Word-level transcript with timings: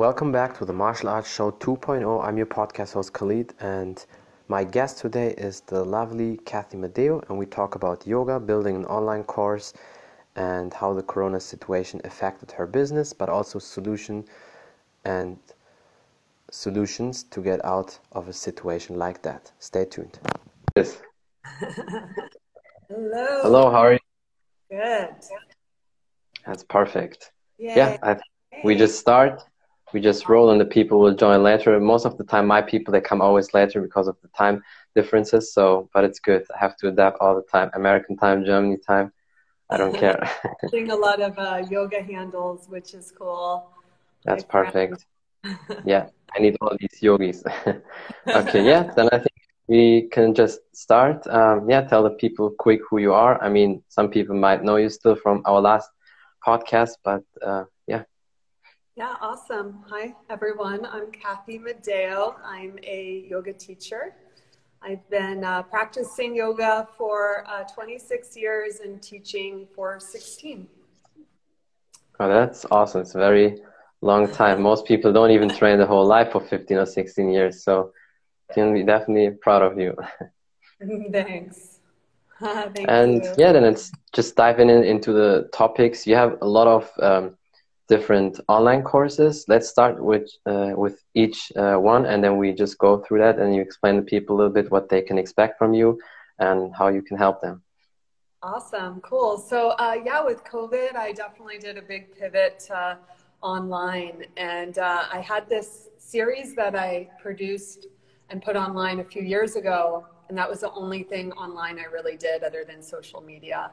Welcome 0.00 0.32
back 0.32 0.56
to 0.56 0.64
the 0.64 0.72
Martial 0.72 1.10
Arts 1.10 1.30
Show 1.30 1.50
2.0. 1.50 2.24
I'm 2.24 2.38
your 2.38 2.46
podcast 2.46 2.94
host 2.94 3.12
Khalid, 3.12 3.52
and 3.60 4.02
my 4.48 4.64
guest 4.64 4.96
today 4.96 5.34
is 5.36 5.60
the 5.60 5.84
lovely 5.84 6.38
Cathy 6.46 6.78
Madeo, 6.78 7.22
and 7.28 7.36
we 7.36 7.44
talk 7.44 7.74
about 7.74 8.06
yoga, 8.06 8.40
building 8.40 8.76
an 8.76 8.86
online 8.86 9.24
course, 9.24 9.74
and 10.36 10.72
how 10.72 10.94
the 10.94 11.02
corona 11.02 11.38
situation 11.38 12.00
affected 12.04 12.50
her 12.52 12.66
business, 12.66 13.12
but 13.12 13.28
also 13.28 13.58
solution 13.58 14.24
and 15.04 15.36
solutions 16.50 17.24
to 17.24 17.42
get 17.42 17.62
out 17.62 17.98
of 18.12 18.26
a 18.26 18.32
situation 18.32 18.96
like 18.96 19.20
that. 19.20 19.52
Stay 19.58 19.84
tuned. 19.84 20.18
Yes. 20.76 20.96
Hello. 22.88 23.42
Hello, 23.42 23.70
how 23.70 23.80
are 23.80 23.92
you? 23.92 23.98
Good. 24.70 25.10
That's 26.46 26.64
perfect. 26.64 27.32
Yay. 27.58 27.76
Yeah, 27.76 27.98
I, 28.02 28.16
we 28.64 28.74
just 28.76 28.98
start 28.98 29.42
we 29.92 30.00
just 30.00 30.28
roll 30.28 30.50
and 30.50 30.60
the 30.60 30.64
people 30.64 31.00
will 31.00 31.14
join 31.14 31.42
later. 31.42 31.78
Most 31.80 32.06
of 32.06 32.16
the 32.16 32.24
time, 32.24 32.46
my 32.46 32.62
people, 32.62 32.92
they 32.92 33.00
come 33.00 33.20
always 33.20 33.52
later 33.54 33.80
because 33.80 34.08
of 34.08 34.16
the 34.22 34.28
time 34.28 34.62
differences. 34.94 35.52
So, 35.52 35.88
but 35.92 36.04
it's 36.04 36.18
good. 36.18 36.44
I 36.54 36.58
have 36.58 36.76
to 36.78 36.88
adapt 36.88 37.18
all 37.20 37.34
the 37.34 37.42
time. 37.42 37.70
American 37.74 38.16
time, 38.16 38.44
Germany 38.44 38.78
time. 38.78 39.12
I 39.70 39.76
don't 39.76 39.94
care. 39.94 40.28
Doing 40.70 40.90
a 40.90 40.96
lot 40.96 41.20
of 41.20 41.38
uh, 41.38 41.62
yoga 41.70 42.02
handles, 42.02 42.66
which 42.68 42.94
is 42.94 43.12
cool. 43.16 43.70
That's 44.24 44.44
perfect. 44.44 45.06
yeah, 45.84 46.06
I 46.34 46.40
need 46.40 46.56
all 46.60 46.76
these 46.78 47.00
yogis. 47.00 47.44
okay, 48.28 48.64
yeah, 48.64 48.90
then 48.94 49.08
I 49.12 49.18
think 49.18 49.34
we 49.68 50.08
can 50.10 50.34
just 50.34 50.60
start. 50.74 51.26
Um, 51.28 51.70
yeah, 51.70 51.82
tell 51.82 52.02
the 52.02 52.10
people 52.10 52.50
quick 52.58 52.80
who 52.90 52.98
you 52.98 53.12
are. 53.14 53.42
I 53.42 53.48
mean, 53.48 53.82
some 53.88 54.10
people 54.10 54.34
might 54.34 54.64
know 54.64 54.76
you 54.76 54.90
still 54.90 55.14
from 55.14 55.42
our 55.46 55.60
last 55.60 55.88
podcast, 56.44 56.94
but 57.04 57.22
uh, 57.40 57.64
yeah, 58.96 59.14
awesome. 59.20 59.84
Hi, 59.88 60.14
everyone. 60.28 60.84
I'm 60.86 61.10
Cathy 61.12 61.58
Madeo. 61.58 62.34
I'm 62.44 62.78
a 62.82 63.26
yoga 63.28 63.52
teacher. 63.52 64.14
I've 64.82 65.08
been 65.10 65.44
uh, 65.44 65.62
practicing 65.62 66.34
yoga 66.34 66.88
for 66.96 67.44
uh, 67.46 67.64
26 67.64 68.36
years 68.36 68.80
and 68.80 69.00
teaching 69.02 69.68
for 69.74 70.00
16. 70.00 70.66
Oh, 72.18 72.28
that's 72.28 72.66
awesome. 72.70 73.02
It's 73.02 73.14
a 73.14 73.18
very 73.18 73.60
long 74.00 74.30
time. 74.30 74.60
Most 74.60 74.86
people 74.86 75.12
don't 75.12 75.30
even 75.30 75.48
train 75.48 75.78
the 75.78 75.86
whole 75.86 76.06
life 76.06 76.32
for 76.32 76.40
15 76.40 76.78
or 76.78 76.86
16 76.86 77.30
years. 77.30 77.62
So, 77.62 77.92
can 78.52 78.74
be 78.74 78.82
definitely 78.82 79.30
proud 79.36 79.62
of 79.62 79.78
you. 79.78 79.94
Thanks. 81.12 81.78
Thank 82.40 82.88
and 82.88 83.22
you. 83.22 83.32
yeah, 83.36 83.52
then 83.52 83.64
it's 83.64 83.92
just 84.12 84.34
diving 84.34 84.70
in 84.70 84.82
into 84.82 85.12
the 85.12 85.48
topics. 85.52 86.06
You 86.06 86.16
have 86.16 86.38
a 86.40 86.48
lot 86.48 86.66
of 86.66 86.90
um, 87.00 87.36
different 87.90 88.40
online 88.48 88.82
courses. 88.82 89.44
Let's 89.52 89.68
start 89.68 89.96
with 90.10 90.26
uh, 90.46 90.72
with 90.84 90.96
each 91.14 91.38
uh, 91.56 91.76
one, 91.92 92.06
and 92.10 92.18
then 92.24 92.34
we 92.42 92.52
just 92.64 92.78
go 92.86 92.92
through 93.02 93.20
that, 93.24 93.38
and 93.40 93.48
you 93.54 93.60
explain 93.68 93.94
to 93.96 94.02
people 94.14 94.32
a 94.34 94.38
little 94.38 94.56
bit 94.58 94.70
what 94.70 94.88
they 94.88 95.02
can 95.08 95.18
expect 95.18 95.58
from 95.58 95.74
you 95.74 95.88
and 96.38 96.58
how 96.78 96.88
you 96.96 97.02
can 97.08 97.16
help 97.18 97.36
them. 97.42 97.62
Awesome, 98.42 98.94
cool. 99.10 99.36
So 99.36 99.58
uh, 99.84 99.96
yeah, 100.08 100.20
with 100.30 100.40
COVID, 100.44 100.96
I 100.96 101.12
definitely 101.12 101.58
did 101.58 101.76
a 101.76 101.86
big 101.94 102.02
pivot 102.18 102.60
online, 103.42 104.18
and 104.36 104.74
uh, 104.78 105.16
I 105.16 105.20
had 105.32 105.48
this 105.48 105.88
series 105.98 106.54
that 106.60 106.74
I 106.88 107.10
produced 107.24 107.80
and 108.30 108.36
put 108.48 108.56
online 108.66 109.00
a 109.00 109.08
few 109.14 109.24
years 109.34 109.56
ago, 109.56 110.06
and 110.28 110.38
that 110.38 110.48
was 110.48 110.60
the 110.66 110.72
only 110.82 111.02
thing 111.12 111.26
online 111.32 111.76
I 111.84 111.86
really 111.96 112.16
did 112.16 112.38
other 112.48 112.62
than 112.70 112.82
social 112.82 113.20
media 113.20 113.72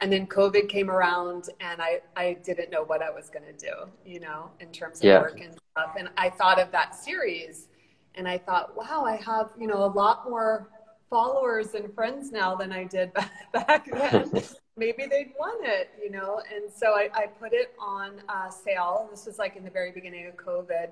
and 0.00 0.12
then 0.12 0.26
covid 0.26 0.68
came 0.68 0.90
around 0.90 1.50
and 1.60 1.80
i 1.80 2.00
i 2.16 2.36
didn't 2.44 2.70
know 2.70 2.84
what 2.84 3.02
i 3.02 3.10
was 3.10 3.28
going 3.30 3.44
to 3.44 3.52
do 3.52 3.72
you 4.04 4.20
know 4.20 4.50
in 4.60 4.70
terms 4.70 4.98
of 4.98 5.04
yeah. 5.04 5.20
work 5.20 5.40
and 5.40 5.52
stuff. 5.52 5.94
And 5.98 6.08
i 6.16 6.30
thought 6.30 6.60
of 6.60 6.70
that 6.72 6.94
series 6.94 7.68
and 8.14 8.26
i 8.28 8.38
thought 8.38 8.76
wow 8.76 9.04
i 9.04 9.16
have 9.16 9.50
you 9.58 9.66
know 9.66 9.84
a 9.84 9.92
lot 9.92 10.28
more 10.28 10.68
followers 11.10 11.74
and 11.74 11.92
friends 11.94 12.30
now 12.30 12.54
than 12.54 12.72
i 12.72 12.84
did 12.84 13.12
back 13.52 13.90
then. 13.90 14.30
Maybe 14.76 15.06
they'd 15.06 15.32
want 15.36 15.66
it 15.66 15.90
you 16.00 16.10
know? 16.10 16.40
And 16.54 16.72
so 16.72 16.88
i, 16.92 17.08
I 17.14 17.26
put 17.26 17.52
it 17.52 17.74
on 17.80 18.22
uh, 18.28 18.48
sale. 18.48 19.08
This 19.10 19.26
was 19.26 19.36
like 19.36 19.56
in 19.56 19.64
the 19.64 19.70
very 19.70 19.90
beginning 19.90 20.26
of 20.26 20.36
covid 20.36 20.90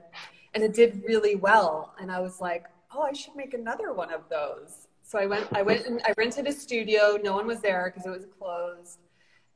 and 0.55 0.65
it 0.65 0.75
did 0.75 1.03
really 1.07 1.37
well. 1.37 1.95
And 2.01 2.11
i 2.11 2.21
was 2.21 2.41
like 2.41 2.65
oh 2.93 3.03
i 3.03 3.13
should 3.13 3.37
make 3.37 3.55
another 3.55 3.93
one 3.93 4.13
of 4.13 4.23
those 4.29 4.86
so 5.07 5.21
I 5.21 5.27
went, 5.27 5.47
I 5.53 5.63
went 5.63 5.87
and 5.87 6.03
I 6.05 6.13
rented 6.19 6.49
a 6.49 6.53
studio. 6.53 7.17
No 7.23 7.35
one 7.35 7.47
was 7.47 7.61
there 7.61 7.93
because 7.95 8.07
it 8.07 8.11
was 8.11 8.27
closed. 8.37 8.99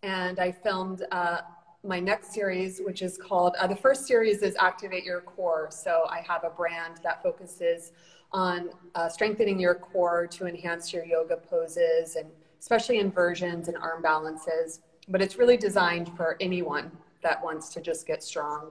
And 0.05 0.39
I 0.39 0.53
filmed 0.53 1.05
uh, 1.11 1.41
my 1.83 1.99
next 1.99 2.33
series, 2.33 2.81
which 2.85 3.03
is 3.03 3.19
called, 3.19 3.57
uh, 3.59 3.67
the 3.67 3.75
first 3.75 4.07
series 4.07 4.43
is 4.43 4.55
Activate 4.61 5.03
Your 5.03 5.23
Core. 5.23 5.67
So 5.73 6.05
I 6.09 6.21
have 6.21 6.45
a 6.45 6.51
brand 6.51 6.99
that 7.03 7.21
focuses 7.21 7.91
on 8.31 8.71
uh, 8.95 9.09
strengthening 9.09 9.59
your 9.59 9.75
core 9.75 10.29
to 10.29 10.47
enhance 10.47 10.93
your 10.93 11.05
yoga 11.05 11.37
poses 11.37 12.15
and 12.15 12.31
especially 12.61 13.01
inversions 13.01 13.67
and 13.67 13.77
arm 13.77 14.03
balances. 14.03 14.79
But 15.09 15.21
it's 15.21 15.37
really 15.37 15.57
designed 15.57 16.17
for 16.17 16.37
anyone 16.41 16.93
that 17.25 17.43
wants 17.43 17.71
to 17.71 17.81
just 17.81 18.07
get 18.07 18.23
strong 18.23 18.71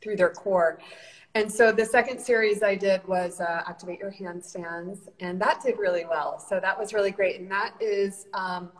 through 0.00 0.16
their 0.16 0.30
core. 0.30 0.80
And 1.34 1.50
so 1.50 1.72
the 1.72 1.84
second 1.84 2.20
series 2.20 2.62
I 2.62 2.74
did 2.74 3.06
was 3.08 3.40
uh, 3.40 3.62
Activate 3.66 4.00
Your 4.00 4.12
Handstands, 4.12 5.08
and 5.20 5.40
that 5.40 5.62
did 5.62 5.78
really 5.78 6.04
well. 6.04 6.38
So 6.38 6.60
that 6.60 6.78
was 6.78 6.92
really 6.92 7.10
great. 7.10 7.40
And 7.40 7.50
that 7.50 7.74
is, 7.80 8.26
um, 8.34 8.70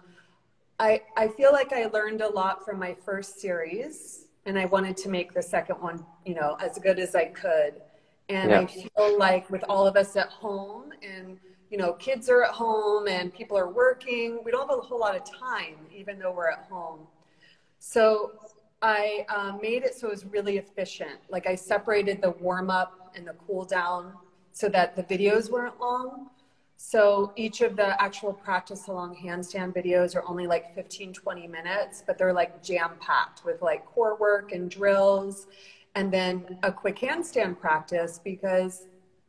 I, 0.79 1.01
I 1.17 1.29
feel 1.29 1.51
like 1.53 1.73
I 1.73 1.87
learned 1.87 2.21
a 2.21 2.29
lot 2.29 2.65
from 2.65 2.79
my 2.79 2.95
first 3.07 3.41
series, 3.41 4.27
and 4.45 4.59
I 4.59 4.67
wanted 4.67 4.99
to 4.99 5.09
make 5.09 5.33
the 5.33 5.43
second 5.43 5.77
one, 5.77 6.05
you 6.27 6.35
know, 6.35 6.57
as 6.61 6.79
good 6.79 6.99
as 6.99 7.15
I 7.15 7.27
could. 7.27 7.81
And 8.29 8.51
yeah. 8.51 8.61
I 8.61 8.67
feel 8.67 9.19
like 9.19 9.49
with 9.51 9.65
all 9.69 9.87
of 9.87 9.97
us 9.97 10.15
at 10.17 10.29
home, 10.29 10.93
and 11.03 11.39
you 11.71 11.79
know, 11.79 11.95
kids 11.95 12.29
are 12.29 12.45
at 12.45 12.51
home 12.51 13.09
and 13.09 13.33
people 13.33 13.57
are 13.57 13.71
working, 13.71 14.41
we 14.45 14.51
don't 14.51 14.69
have 14.69 14.79
a 14.79 14.83
whole 14.83 15.01
lot 15.01 15.17
of 15.17 15.23
time, 15.25 15.77
even 15.91 16.19
though 16.19 16.31
we're 16.31 16.51
at 16.51 16.67
home. 16.71 17.07
So 17.79 18.33
I 18.83 19.25
um, 19.29 19.61
made 19.63 19.85
it 19.85 19.95
so 19.95 20.09
it 20.09 20.11
was 20.11 20.27
really 20.27 20.59
efficient. 20.59 21.21
Like 21.31 21.47
I 21.47 21.55
separated 21.55 22.21
the 22.21 22.33
warm 22.33 22.69
up 22.69 22.93
and 23.15 23.27
the 23.27 23.35
cool 23.35 23.65
down 23.65 24.13
so 24.53 24.69
that 24.71 24.97
the 24.97 25.05
videos 25.05 25.51
weren't 25.51 25.81
long. 25.81 26.29
So 26.77 27.33
each 27.37 27.61
of 27.61 27.77
the 27.77 28.01
actual 28.03 28.33
practice 28.33 28.89
along 28.89 29.17
handstand 29.17 29.73
videos 29.73 30.17
are 30.17 30.25
only 30.29 30.49
like 30.49 30.75
15, 30.75 31.13
20 31.13 31.47
minutes, 31.47 32.03
but 32.05 32.19
they're 32.19 32.33
like 32.33 32.61
jam 32.61 32.91
packed 32.99 33.45
with 33.45 33.63
like 33.63 33.85
core 33.85 34.17
work 34.17 34.51
and 34.51 34.69
drills 34.69 35.47
and 35.95 36.13
then 36.13 36.59
a 36.65 36.73
quick 36.73 36.99
handstand 36.99 37.61
practice 37.61 38.21
because 38.25 38.87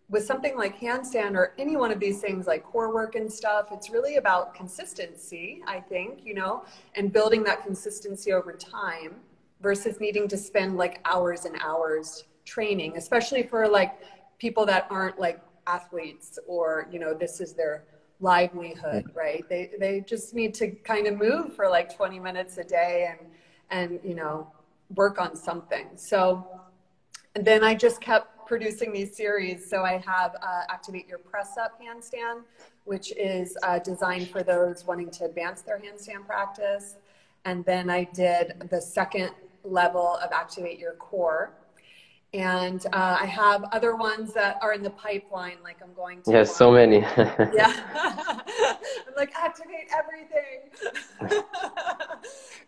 with 0.09 0.25
something 0.25 0.57
like 0.57 0.79
handstand 0.79 1.35
or 1.35 1.53
any 1.59 1.77
one 1.77 1.91
of 1.91 1.99
these 1.99 2.19
things 2.21 2.47
like 2.47 2.63
core 2.63 2.91
work 2.91 3.13
and 3.15 3.31
stuff, 3.31 3.67
it's 3.71 3.91
really 3.91 4.15
about 4.15 4.55
consistency, 4.55 5.61
I 5.67 5.79
think, 5.79 6.25
you 6.25 6.33
know, 6.33 6.63
and 6.95 7.13
building 7.13 7.43
that 7.43 7.63
consistency 7.63 8.33
over 8.33 8.53
time 8.53 9.15
versus 9.63 9.99
needing 10.01 10.27
to 10.27 10.37
spend 10.37 10.75
like 10.75 10.99
hours 11.05 11.45
and 11.45 11.55
hours 11.61 12.25
training, 12.45 12.97
especially 12.97 13.41
for 13.41 13.67
like 13.67 13.97
people 14.37 14.65
that 14.65 14.85
aren't 14.89 15.17
like 15.17 15.39
athletes 15.65 16.37
or, 16.45 16.87
you 16.91 16.99
know, 16.99 17.13
this 17.13 17.39
is 17.39 17.53
their 17.53 17.85
livelihood, 18.19 19.05
right? 19.15 19.47
They, 19.49 19.71
they 19.79 20.01
just 20.01 20.33
need 20.33 20.53
to 20.55 20.67
kind 20.71 21.07
of 21.07 21.17
move 21.17 21.55
for 21.55 21.69
like 21.69 21.95
20 21.95 22.19
minutes 22.19 22.57
a 22.57 22.63
day 22.63 23.09
and, 23.09 23.29
and, 23.71 23.99
you 24.03 24.15
know, 24.15 24.47
work 24.95 25.19
on 25.19 25.35
something. 25.35 25.87
So, 25.95 26.61
and 27.35 27.45
then 27.45 27.63
I 27.63 27.73
just 27.73 28.01
kept 28.01 28.45
producing 28.45 28.91
these 28.91 29.15
series. 29.15 29.69
So 29.69 29.83
I 29.83 30.03
have 30.05 30.35
uh, 30.35 30.63
Activate 30.69 31.07
Your 31.07 31.19
Press 31.19 31.57
Up 31.57 31.79
Handstand, 31.81 32.41
which 32.83 33.13
is 33.15 33.57
uh, 33.63 33.79
designed 33.79 34.27
for 34.29 34.43
those 34.43 34.85
wanting 34.85 35.09
to 35.11 35.25
advance 35.25 35.61
their 35.61 35.79
handstand 35.79 36.27
practice. 36.27 36.97
And 37.45 37.65
then 37.65 37.89
I 37.89 38.05
did 38.05 38.67
the 38.69 38.81
second 38.81 39.31
level 39.63 40.17
of 40.17 40.31
Activate 40.31 40.79
Your 40.79 40.93
Core. 40.93 41.53
And 42.33 42.83
uh, 42.87 43.17
I 43.21 43.27
have 43.27 43.63
other 43.71 43.95
ones 43.95 44.33
that 44.33 44.57
are 44.61 44.73
in 44.73 44.81
the 44.81 44.89
pipeline, 44.89 45.57
like 45.63 45.77
I'm 45.83 45.93
going 45.93 46.23
to. 46.23 46.31
Yes, 46.31 46.55
so 46.55 46.71
many. 46.71 46.97
yeah. 47.53 47.83
I'm 47.95 49.15
like, 49.15 49.31
activate 49.35 49.87
everything. 49.95 50.71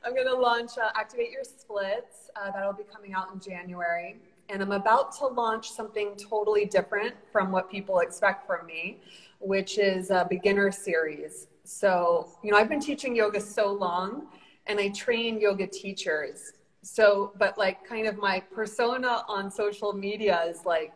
I'm 0.06 0.14
going 0.14 0.28
to 0.28 0.36
launch 0.36 0.78
uh, 0.78 0.90
Activate 0.96 1.32
Your 1.32 1.44
Splits. 1.44 2.30
Uh, 2.36 2.52
that'll 2.52 2.74
be 2.74 2.84
coming 2.84 3.14
out 3.14 3.34
in 3.34 3.40
January. 3.40 4.18
And 4.50 4.62
I'm 4.62 4.72
about 4.72 5.18
to 5.18 5.26
launch 5.26 5.72
something 5.72 6.16
totally 6.16 6.66
different 6.66 7.16
from 7.32 7.52
what 7.52 7.72
people 7.72 8.00
expect 8.00 8.46
from 8.46 8.68
me, 8.68 9.00
which 9.40 9.80
is 9.80 10.12
a 10.12 10.28
beginner 10.30 10.72
series. 10.72 11.48
So, 11.64 12.30
you 12.44 12.52
know, 12.52 12.58
I've 12.58 12.70
been 12.70 12.80
teaching 12.80 13.16
yoga 13.16 13.42
so 13.42 13.74
long 13.74 14.28
and 14.68 14.80
I 14.80 14.90
train 14.90 15.40
yoga 15.40 15.66
teachers 15.66 16.54
so 16.86 17.34
but 17.38 17.58
like 17.58 17.88
kind 17.88 18.08
of 18.08 18.18
my 18.18 18.40
persona 18.40 19.24
on 19.28 19.50
social 19.50 19.92
media 19.94 20.44
is 20.48 20.66
like 20.66 20.94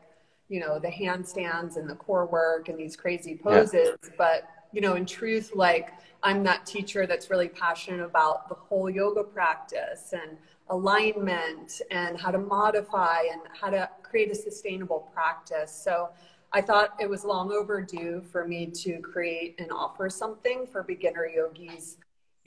you 0.48 0.60
know 0.60 0.80
the 0.80 0.88
handstands 0.88 1.78
and 1.78 1.90
the 1.90 1.96
core 1.96 2.26
work 2.26 2.70
and 2.70 2.78
these 2.78 2.96
crazy 2.96 3.36
poses 3.36 3.98
yeah. 4.04 4.10
but 4.18 4.44
you 4.72 4.82
know, 4.82 4.96
in 4.96 5.06
truth, 5.06 5.52
like 5.56 5.94
I'm 6.22 6.44
that 6.44 6.66
teacher 6.66 7.08
that's 7.08 7.30
really 7.30 7.48
passionate 7.48 8.04
about 8.04 8.50
the 8.50 8.56
whole 8.56 8.90
yoga 8.90 9.24
practice 9.24 10.14
and 10.14 10.38
alignment 10.70 11.82
and 11.90 12.20
how 12.20 12.32
to 12.32 12.38
modify 12.38 13.24
and 13.32 13.42
how 13.60 13.70
to 13.70 13.90
create 14.04 14.32
a 14.32 14.36
sustainable 14.36 15.10
practice. 15.14 15.72
So 15.72 16.10
I 16.52 16.62
thought 16.62 16.96
it 17.00 17.10
was 17.10 17.24
long 17.24 17.52
overdue 17.52 18.22
for 18.32 18.48
me 18.48 18.68
to 18.68 19.00
create 19.00 19.56
and 19.60 19.72
offer 19.72 20.10
something 20.10 20.68
for 20.68 20.84
beginner 20.84 21.28
yogis. 21.28 21.98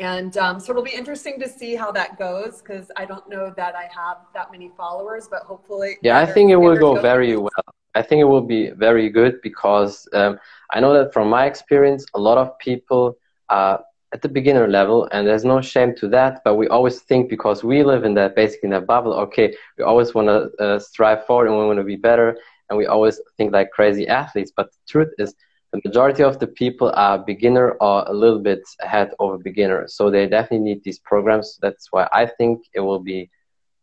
And 0.02 0.36
um, 0.36 0.58
so 0.58 0.72
it'll 0.72 0.82
be 0.82 0.90
interesting 1.02 1.38
to 1.38 1.48
see 1.48 1.76
how 1.76 1.92
that 1.92 2.18
goes 2.18 2.60
because 2.60 2.90
I 2.96 3.04
don't 3.04 3.28
know 3.28 3.54
that 3.56 3.76
I 3.76 3.88
have 3.94 4.16
that 4.34 4.50
many 4.50 4.68
followers, 4.76 5.28
but 5.30 5.42
hopefully. 5.44 5.96
Yeah, 6.02 6.18
I 6.18 6.26
think 6.26 6.50
it 6.50 6.56
will 6.56 6.76
go 6.76 7.00
very 7.00 7.36
well. 7.36 7.68
I 7.94 8.02
think 8.02 8.20
it 8.20 8.24
will 8.24 8.48
be 8.56 8.70
very 8.70 9.08
good 9.10 9.40
because 9.42 10.08
um, 10.12 10.40
I 10.72 10.80
know 10.80 10.92
that 10.92 11.12
from 11.12 11.28
my 11.28 11.46
experience, 11.46 12.04
a 12.14 12.18
lot 12.18 12.36
of 12.36 12.58
people 12.58 13.16
are 13.48 13.84
at 14.12 14.22
the 14.22 14.28
beginner 14.28 14.66
level, 14.66 15.08
and 15.12 15.24
there's 15.24 15.44
no 15.44 15.60
shame 15.60 15.94
to 16.00 16.08
that. 16.08 16.40
But 16.44 16.56
we 16.56 16.66
always 16.66 17.02
think 17.02 17.30
because 17.30 17.62
we 17.62 17.84
live 17.84 18.02
in 18.04 18.14
that 18.14 18.34
basically 18.34 18.68
in 18.68 18.70
that 18.70 18.88
bubble. 18.88 19.14
Okay, 19.26 19.54
we 19.78 19.84
always 19.84 20.14
want 20.14 20.26
to 20.26 20.50
uh, 20.64 20.78
strive 20.80 21.24
forward 21.26 21.46
and 21.46 21.56
we 21.56 21.64
want 21.64 21.78
to 21.78 21.84
be 21.84 21.94
better, 22.10 22.36
and 22.68 22.76
we 22.76 22.86
always 22.86 23.20
think 23.36 23.52
like 23.52 23.70
crazy 23.70 24.08
athletes. 24.08 24.50
But 24.56 24.72
the 24.72 24.78
truth 24.88 25.12
is, 25.18 25.36
the 25.72 25.80
majority 25.84 26.22
of 26.22 26.38
the 26.38 26.46
people 26.46 26.92
are 26.94 27.18
beginner 27.18 27.70
or 27.80 28.04
a 28.06 28.12
little 28.12 28.38
bit 28.38 28.60
ahead 28.80 29.12
of 29.18 29.32
a 29.32 29.38
beginner, 29.38 29.88
so 29.88 30.10
they 30.10 30.26
definitely 30.28 30.66
need 30.66 30.84
these 30.84 30.98
programs. 30.98 31.58
That's 31.62 31.88
why 31.90 32.08
I 32.12 32.26
think 32.26 32.66
it 32.74 32.80
will 32.80 32.98
be 32.98 33.30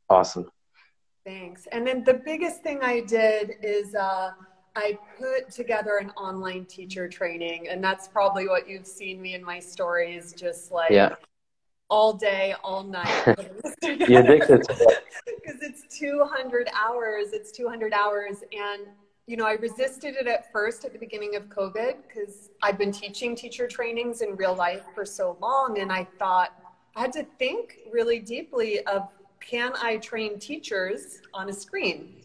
awesome. 0.09 0.49
Thanks. 1.25 1.67
And 1.71 1.85
then 1.85 2.03
the 2.03 2.13
biggest 2.13 2.61
thing 2.61 2.79
I 2.81 3.01
did 3.01 3.53
is 3.63 3.95
uh, 3.95 4.31
I 4.75 4.97
put 5.17 5.49
together 5.51 5.97
an 5.97 6.11
online 6.11 6.65
teacher 6.65 7.07
training, 7.07 7.67
and 7.69 7.83
that's 7.83 8.07
probably 8.07 8.47
what 8.47 8.69
you've 8.69 8.87
seen 8.87 9.19
me 9.21 9.33
in 9.33 9.43
my 9.43 9.59
stories, 9.59 10.33
just 10.33 10.71
like 10.71 10.91
yeah. 10.91 11.15
all 11.89 12.13
day, 12.13 12.53
all 12.63 12.83
night. 12.83 13.25
you 13.83 14.19
addicted 14.19 14.63
to 14.63 14.73
it 14.73 15.03
because 15.25 15.61
it's 15.61 15.97
200 15.97 16.69
hours. 16.73 17.33
It's 17.33 17.51
200 17.51 17.93
hours, 17.93 18.37
and 18.53 18.87
you 19.29 19.37
know 19.37 19.45
I 19.45 19.53
resisted 19.53 20.15
it 20.15 20.25
at 20.25 20.51
first 20.51 20.85
at 20.85 20.91
the 20.91 20.97
beginning 20.97 21.35
of 21.35 21.43
COVID 21.49 21.97
because 22.07 22.49
I've 22.63 22.79
been 22.79 22.91
teaching 22.91 23.35
teacher 23.35 23.67
trainings 23.67 24.21
in 24.21 24.35
real 24.35 24.55
life 24.55 24.81
for 24.95 25.05
so 25.05 25.37
long, 25.39 25.77
and 25.77 25.91
I 25.91 26.07
thought 26.17 26.51
I 26.95 27.01
had 27.01 27.13
to 27.13 27.23
think 27.37 27.77
really 27.91 28.17
deeply 28.17 28.83
of 28.87 29.07
can 29.39 29.73
I 29.79 29.97
train 29.97 30.39
teachers 30.39 31.21
on 31.31 31.47
a 31.47 31.53
screen? 31.53 32.15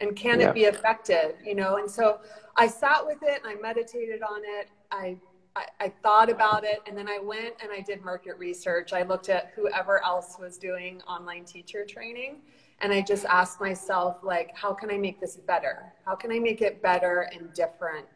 And 0.00 0.14
can 0.14 0.38
yeah. 0.38 0.50
it 0.50 0.54
be 0.54 0.64
effective? 0.64 1.36
You 1.42 1.54
know, 1.54 1.78
and 1.78 1.90
so 1.90 2.20
I 2.56 2.66
sat 2.66 3.06
with 3.06 3.22
it 3.22 3.40
and 3.42 3.58
I 3.58 3.60
meditated 3.60 4.22
on 4.22 4.42
it. 4.44 4.68
I, 4.90 5.16
I, 5.56 5.64
I 5.80 5.88
thought 6.02 6.28
about 6.28 6.64
it 6.64 6.80
and 6.86 6.96
then 6.96 7.08
I 7.08 7.18
went 7.18 7.54
and 7.62 7.72
I 7.72 7.80
did 7.80 8.04
market 8.04 8.36
research. 8.38 8.92
I 8.92 9.02
looked 9.02 9.30
at 9.30 9.52
whoever 9.56 10.04
else 10.04 10.36
was 10.38 10.58
doing 10.58 11.00
online 11.02 11.44
teacher 11.44 11.86
training 11.86 12.36
and 12.80 12.92
I 12.92 13.02
just 13.02 13.24
asked 13.26 13.60
myself, 13.60 14.20
like, 14.22 14.56
how 14.56 14.72
can 14.72 14.90
I 14.90 14.96
make 14.96 15.20
this 15.20 15.36
better? 15.36 15.92
How 16.06 16.14
can 16.14 16.32
I 16.32 16.38
make 16.38 16.62
it 16.62 16.82
better 16.82 17.28
and 17.32 17.52
different? 17.52 18.06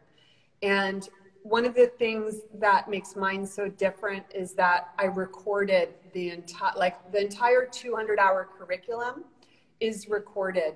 And 0.62 1.08
one 1.44 1.66
of 1.66 1.74
the 1.74 1.88
things 1.98 2.40
that 2.54 2.88
makes 2.88 3.16
mine 3.16 3.46
so 3.46 3.68
different 3.68 4.24
is 4.34 4.54
that 4.54 4.94
I 4.98 5.04
recorded 5.04 5.90
the 6.14 6.30
entire 6.30 6.72
like 6.74 7.12
the 7.12 7.20
entire 7.20 7.66
200 7.70 8.18
hour 8.18 8.48
curriculum 8.58 9.24
is 9.78 10.08
recorded 10.08 10.74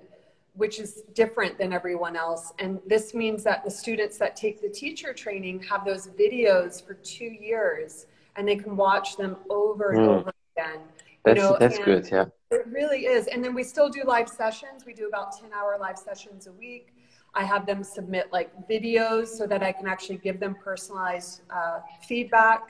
which 0.52 0.78
is 0.78 1.04
different 1.14 1.56
than 1.56 1.72
everyone 1.72 2.16
else 2.16 2.52
and 2.58 2.80
this 2.86 3.14
means 3.14 3.42
that 3.44 3.64
the 3.64 3.70
students 3.70 4.18
that 4.18 4.36
take 4.36 4.60
the 4.60 4.68
teacher 4.68 5.14
training 5.14 5.62
have 5.62 5.86
those 5.86 6.08
videos 6.08 6.86
for 6.86 6.94
2 6.94 7.24
years 7.24 8.06
and 8.36 8.46
they 8.46 8.56
can 8.56 8.76
watch 8.76 9.16
them 9.16 9.36
over 9.48 9.92
and 9.92 10.00
mm. 10.00 10.08
over 10.08 10.32
again 10.54 10.80
that's, 11.24 11.36
you 11.38 11.42
know, 11.42 11.56
that's 11.58 11.78
good 11.78 12.06
yeah 12.12 12.26
it 12.50 12.66
really 12.66 13.06
is 13.06 13.26
and 13.26 13.44
then 13.44 13.54
we 13.54 13.62
still 13.62 13.88
do 13.88 14.02
live 14.04 14.28
sessions 14.28 14.84
we 14.86 14.92
do 14.92 15.06
about 15.08 15.38
10 15.38 15.50
hour 15.52 15.76
live 15.78 15.98
sessions 15.98 16.46
a 16.46 16.52
week 16.52 16.92
I 17.34 17.44
have 17.44 17.66
them 17.66 17.84
submit 17.84 18.32
like 18.32 18.50
videos 18.68 19.28
so 19.28 19.46
that 19.46 19.62
I 19.62 19.72
can 19.72 19.86
actually 19.86 20.18
give 20.18 20.40
them 20.40 20.56
personalized 20.56 21.42
uh, 21.50 21.80
feedback. 22.06 22.62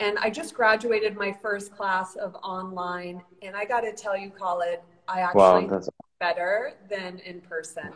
And 0.00 0.18
I 0.18 0.30
just 0.30 0.54
graduated 0.54 1.16
my 1.16 1.32
first 1.32 1.72
class 1.72 2.16
of 2.16 2.34
online, 2.36 3.22
and 3.42 3.54
I 3.56 3.64
got 3.64 3.80
to 3.80 3.92
tell 3.92 4.16
you, 4.16 4.30
Khalid, 4.30 4.80
I 5.08 5.20
actually 5.20 5.66
wow, 5.66 5.80
better 6.18 6.74
than 6.90 7.18
in 7.20 7.40
person. 7.40 7.92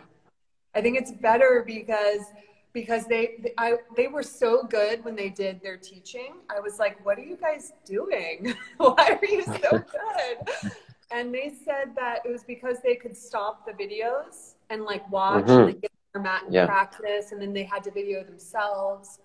I 0.74 0.80
think 0.80 0.96
it's 0.96 1.10
better 1.10 1.64
because 1.66 2.20
because 2.72 3.06
they 3.06 3.52
I, 3.58 3.76
they 3.96 4.06
were 4.06 4.22
so 4.22 4.62
good 4.62 5.04
when 5.04 5.16
they 5.16 5.28
did 5.28 5.60
their 5.60 5.76
teaching. 5.76 6.34
I 6.48 6.60
was 6.60 6.78
like, 6.78 7.04
"What 7.04 7.18
are 7.18 7.24
you 7.24 7.36
guys 7.36 7.72
doing? 7.84 8.54
Why 8.76 9.18
are 9.20 9.26
you 9.26 9.42
so 9.42 9.52
good?" 9.70 10.72
And 11.10 11.34
they 11.34 11.50
said 11.64 11.94
that 11.96 12.20
it 12.24 12.30
was 12.30 12.44
because 12.44 12.78
they 12.82 12.94
could 12.94 13.16
stop 13.16 13.66
the 13.66 13.72
videos 13.72 14.54
and 14.70 14.84
like 14.84 15.10
watch 15.10 15.46
mm-hmm. 15.46 15.68
and 15.68 15.86
format 16.12 16.44
and 16.44 16.54
yeah. 16.54 16.66
practice, 16.66 17.32
and 17.32 17.40
then 17.40 17.52
they 17.52 17.64
had 17.64 17.82
to 17.84 17.90
video 17.90 18.22
themselves. 18.24 19.20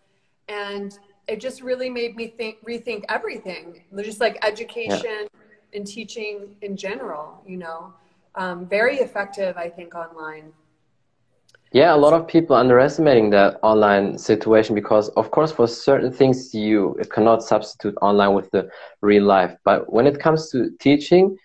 And 0.47 0.97
it 1.27 1.39
just 1.39 1.62
really 1.62 1.89
made 1.89 2.15
me 2.15 2.27
think, 2.27 2.63
rethink 2.65 3.06
everything, 3.09 3.83
just 3.97 4.19
like 4.19 4.38
education 4.45 5.01
yeah. 5.03 5.74
and 5.74 5.88
teaching 5.88 6.56
in 6.62 6.75
general, 6.75 7.41
you 7.45 7.57
know. 7.57 7.94
Um, 8.35 8.68
very 8.68 8.97
effective, 8.97 9.57
I 9.57 9.69
think, 9.69 9.95
online. 9.95 10.51
Yeah, 11.71 11.95
a 11.95 11.97
lot 11.97 12.13
of 12.13 12.27
people 12.27 12.56
underestimating 12.56 13.31
that 13.31 13.59
online 13.63 14.18
situation 14.18 14.75
because, 14.75 15.09
of 15.09 15.31
course, 15.31 15.51
for 15.51 15.68
certain 15.68 16.12
things 16.12 16.53
you 16.53 16.95
cannot 17.09 17.44
substitute 17.44 17.97
online 18.01 18.33
with 18.33 18.51
the 18.51 18.69
real 19.01 19.24
life. 19.24 19.56
But 19.65 19.91
when 19.91 20.06
it 20.06 20.19
comes 20.19 20.51
to 20.51 20.69
teaching, 20.80 21.35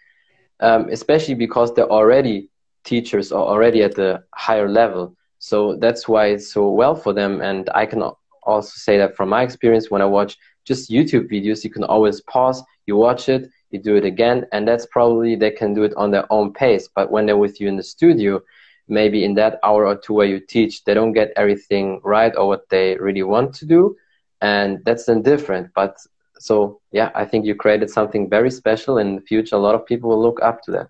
um, 0.60 0.88
especially 0.90 1.34
because 1.34 1.74
they're 1.74 1.90
already 1.90 2.50
teachers 2.84 3.32
or 3.32 3.46
already 3.46 3.82
at 3.82 3.94
the 3.94 4.22
higher 4.34 4.68
level, 4.68 5.16
so 5.38 5.76
that's 5.76 6.08
why 6.08 6.26
it's 6.26 6.52
so 6.52 6.70
well 6.70 6.94
for 6.94 7.12
them. 7.12 7.40
And 7.40 7.70
I 7.74 7.86
can 7.86 8.02
also 8.42 8.72
say 8.74 8.98
that 8.98 9.16
from 9.16 9.28
my 9.28 9.42
experience, 9.42 9.90
when 9.90 10.02
I 10.02 10.06
watch 10.06 10.36
just 10.64 10.90
YouTube 10.90 11.30
videos, 11.30 11.64
you 11.64 11.70
can 11.70 11.84
always 11.84 12.20
pause, 12.22 12.62
you 12.86 12.96
watch 12.96 13.28
it, 13.28 13.50
you 13.70 13.78
do 13.78 13.96
it 13.96 14.04
again, 14.04 14.46
and 14.52 14.66
that's 14.66 14.86
probably 14.86 15.36
they 15.36 15.50
can 15.50 15.74
do 15.74 15.84
it 15.84 15.94
on 15.96 16.10
their 16.10 16.30
own 16.32 16.52
pace. 16.52 16.88
But 16.94 17.10
when 17.10 17.26
they're 17.26 17.36
with 17.36 17.60
you 17.60 17.68
in 17.68 17.76
the 17.76 17.82
studio, 17.82 18.40
maybe 18.88 19.24
in 19.24 19.34
that 19.34 19.58
hour 19.62 19.86
or 19.86 19.96
two 19.96 20.14
where 20.14 20.26
you 20.26 20.40
teach, 20.40 20.84
they 20.84 20.94
don't 20.94 21.12
get 21.12 21.32
everything 21.36 22.00
right 22.02 22.34
or 22.36 22.48
what 22.48 22.68
they 22.70 22.96
really 22.96 23.22
want 23.22 23.54
to 23.56 23.66
do, 23.66 23.96
and 24.40 24.84
that's 24.84 25.04
then 25.04 25.22
different. 25.22 25.70
But 25.74 25.96
so 26.38 26.80
yeah, 26.92 27.10
I 27.14 27.24
think 27.24 27.44
you 27.44 27.54
created 27.54 27.90
something 27.90 28.28
very 28.28 28.50
special. 28.50 28.98
In 28.98 29.16
the 29.16 29.20
future, 29.20 29.56
a 29.56 29.58
lot 29.58 29.74
of 29.74 29.86
people 29.86 30.10
will 30.10 30.22
look 30.22 30.40
up 30.42 30.62
to 30.62 30.70
that. 30.72 30.88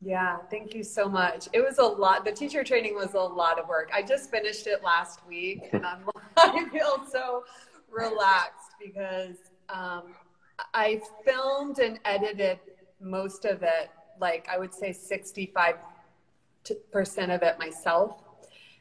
Yeah, 0.00 0.36
thank 0.50 0.74
you 0.74 0.84
so 0.84 1.08
much. 1.08 1.48
It 1.54 1.62
was 1.62 1.78
a 1.78 1.84
lot. 1.84 2.24
The 2.24 2.32
teacher 2.32 2.62
training 2.62 2.94
was 2.94 3.14
a 3.14 3.20
lot 3.20 3.58
of 3.58 3.66
work. 3.68 3.90
I 3.94 4.02
just 4.02 4.30
finished 4.30 4.66
it 4.66 4.84
last 4.84 5.26
week, 5.26 5.70
and 5.72 5.86
I'm, 5.86 6.04
I 6.36 6.68
feel 6.70 7.06
so 7.10 7.44
relaxed 7.90 8.72
because 8.78 9.36
um, 9.70 10.14
I 10.74 11.00
filmed 11.24 11.78
and 11.78 11.98
edited 12.04 12.58
most 13.00 13.46
of 13.46 13.62
it, 13.62 13.90
like 14.20 14.46
I 14.50 14.58
would 14.58 14.74
say 14.74 14.90
65% 14.90 15.76
of 17.34 17.42
it 17.42 17.58
myself. 17.58 18.23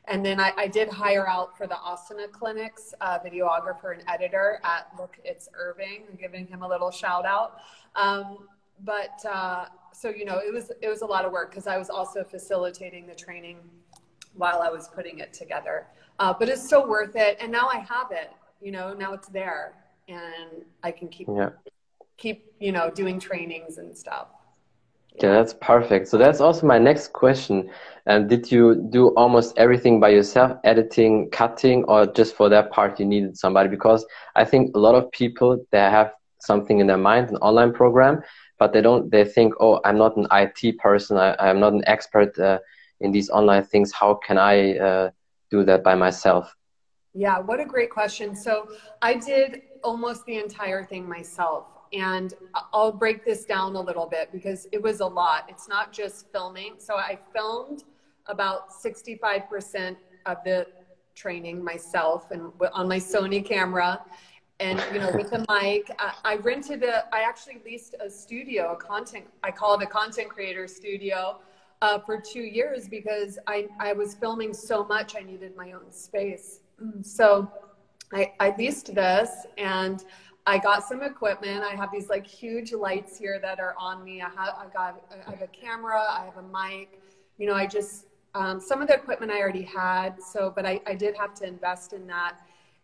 And 0.08 0.26
then 0.26 0.40
I, 0.40 0.52
I 0.58 0.68
did 0.68 0.90
hire 0.90 1.28
out 1.28 1.58
for 1.58 1.66
the 1.66 1.76
Asana 1.76 2.30
clinics, 2.32 2.94
uh, 3.00 3.20
videographer 3.20 3.94
and 3.94 4.04
editor 4.08 4.60
at 4.64 4.88
Look 4.98 5.18
It's 5.24 5.48
Irving, 5.56 6.04
I'm 6.10 6.18
giving 6.18 6.46
him 6.46 6.62
a 6.62 6.68
little 6.68 6.92
shout 6.92 7.26
out. 7.26 7.60
Um, 7.96 8.48
but 8.84 9.24
uh, 9.26 9.66
so 9.94 10.10
you 10.10 10.26
know, 10.26 10.40
it 10.40 10.54
was 10.54 10.72
it 10.82 10.90
was 10.90 11.02
a 11.02 11.06
lot 11.06 11.26
of 11.26 11.32
work 11.32 11.52
because 11.52 11.68
I 11.68 11.78
was 11.78 11.90
also 11.90 12.24
facilitating 12.24 13.08
the 13.08 13.16
training 13.16 13.58
while 14.36 14.62
I 14.62 14.70
was 14.70 14.88
putting 14.90 15.20
it 15.20 15.34
together. 15.34 15.88
Uh, 16.20 16.34
but 16.38 16.50
it's 16.50 16.68
so 16.68 16.86
worth 16.86 17.16
it, 17.16 17.38
and 17.40 17.52
now 17.52 17.68
I 17.68 17.78
have 17.78 18.12
it. 18.12 18.32
You 18.62 18.72
know, 18.72 18.94
now 18.94 19.14
it's 19.14 19.28
there, 19.30 19.74
and 20.08 20.64
I 20.84 20.92
can 20.92 21.08
keep 21.08 21.28
yeah. 21.28 21.50
keep 22.18 22.54
you 22.60 22.72
know 22.72 22.90
doing 22.90 23.20
trainings 23.20 23.78
and 23.78 23.96
stuff. 23.98 24.28
Yeah, 25.22 25.32
that's 25.32 25.54
perfect. 25.54 26.08
So 26.08 26.18
that's 26.18 26.42
also 26.42 26.66
my 26.66 26.80
next 26.80 27.14
question. 27.14 27.70
Um, 28.08 28.28
did 28.28 28.52
you 28.52 28.88
do 28.90 29.10
almost 29.10 29.58
everything 29.58 30.00
by 30.00 30.10
yourself, 30.10 30.58
editing, 30.64 31.30
cutting, 31.30 31.84
or 31.86 32.08
just 32.08 32.36
for 32.36 32.50
that 32.50 32.72
part 32.72 33.00
you 33.00 33.06
needed 33.06 33.38
somebody? 33.38 33.70
Because 33.70 34.06
I 34.36 34.44
think 34.44 34.76
a 34.76 34.80
lot 34.80 34.96
of 34.96 35.12
people 35.12 35.64
they 35.72 35.78
have 35.78 36.12
something 36.40 36.80
in 36.80 36.88
their 36.88 36.98
mind, 36.98 37.30
an 37.30 37.38
online 37.38 37.72
program, 37.74 38.22
but 38.64 38.72
they 38.72 38.82
don't 38.82 39.12
they 39.12 39.26
think 39.26 39.54
oh 39.60 39.80
i'm 39.84 39.98
not 39.98 40.16
an 40.16 40.28
it 40.32 40.78
person 40.78 41.18
I, 41.18 41.36
i'm 41.40 41.60
not 41.60 41.74
an 41.74 41.84
expert 41.86 42.38
uh, 42.40 42.60
in 43.02 43.12
these 43.12 43.30
online 43.30 43.64
things 43.64 43.92
how 43.92 44.14
can 44.26 44.38
i 44.38 44.78
uh, 44.78 45.10
do 45.52 45.64
that 45.66 45.84
by 45.84 45.96
myself 45.96 46.56
yeah 47.14 47.40
what 47.40 47.60
a 47.60 47.66
great 47.66 47.90
question 47.90 48.36
so 48.36 48.70
i 49.02 49.14
did 49.16 49.64
almost 49.84 50.26
the 50.26 50.38
entire 50.38 50.84
thing 50.84 51.08
myself 51.08 51.66
and 51.94 52.34
i'll 52.74 52.92
break 52.92 53.24
this 53.24 53.46
down 53.46 53.76
a 53.76 53.82
little 53.82 54.08
bit 54.08 54.32
because 54.32 54.68
it 54.72 54.82
was 54.82 55.00
a 55.00 55.06
lot. 55.06 55.46
It's 55.48 55.68
not 55.68 55.94
just 55.94 56.32
filming. 56.32 56.76
So 56.78 56.96
i 56.96 57.18
filmed 57.34 57.84
about 58.28 58.72
65% 58.72 59.98
of 60.26 60.38
the 60.46 60.66
training 61.16 61.64
myself 61.64 62.32
and 62.32 62.52
on 62.72 62.88
my 62.88 62.98
sony 62.98 63.46
camera 63.46 64.02
and 64.60 64.82
you 64.94 65.00
know 65.00 65.12
with 65.14 65.30
the 65.30 65.40
mic. 65.50 65.92
I, 66.00 66.14
I, 66.24 66.36
rented 66.38 66.84
a 66.84 67.06
i 67.14 67.22
actually 67.22 67.62
leased 67.66 67.96
a 68.00 68.10
studio 68.10 68.74
a 68.74 68.76
content 68.76 69.26
i 69.44 69.52
call 69.52 69.80
it 69.80 69.84
a 69.84 69.88
content 69.88 70.30
creator 70.30 70.68
studio 70.68 71.40
uh, 71.82 72.00
for 72.00 72.20
two 72.20 72.42
years 72.42 72.88
because 72.88 73.38
I, 73.46 73.68
I 73.80 73.92
was 73.94 74.16
filming 74.16 74.54
so 74.54 74.86
much 74.86 75.16
i 75.16 75.22
needed 75.22 75.56
my 75.56 75.74
own 75.74 75.92
space. 75.92 76.62
So 77.04 77.50
I, 78.14 78.34
I 78.40 78.56
leased 78.58 78.94
this 78.94 79.30
and 79.58 80.04
I 80.46 80.58
got 80.58 80.88
some 80.88 81.02
equipment. 81.02 81.64
I 81.64 81.76
have 81.76 81.92
these 81.92 82.10
like 82.10 82.28
huge 82.28 82.74
lights 82.74 83.18
here 83.18 83.40
that 83.42 83.60
are 83.60 83.76
on 83.80 84.04
me. 84.04 84.22
I 84.22 84.30
have, 84.30 84.56
I 84.58 84.66
got, 84.74 85.02
I 85.26 85.32
have 85.32 85.42
a 85.42 85.48
camera, 85.48 86.02
I 86.02 86.26
have 86.26 86.38
a 86.38 86.48
mic. 86.48 87.00
You 87.38 87.48
know, 87.48 87.54
I 87.54 87.66
just, 87.66 88.08
um, 88.36 88.60
some 88.60 88.82
of 88.82 88.88
the 88.88 88.96
equipment 88.96 89.32
I 89.32 89.40
already 89.40 89.64
had. 89.64 90.22
So, 90.22 90.52
but 90.54 90.66
I, 90.66 90.82
I 90.86 90.96
did 90.96 91.16
have 91.16 91.34
to 91.36 91.46
invest 91.46 91.94
in 91.94 92.06
that. 92.08 92.36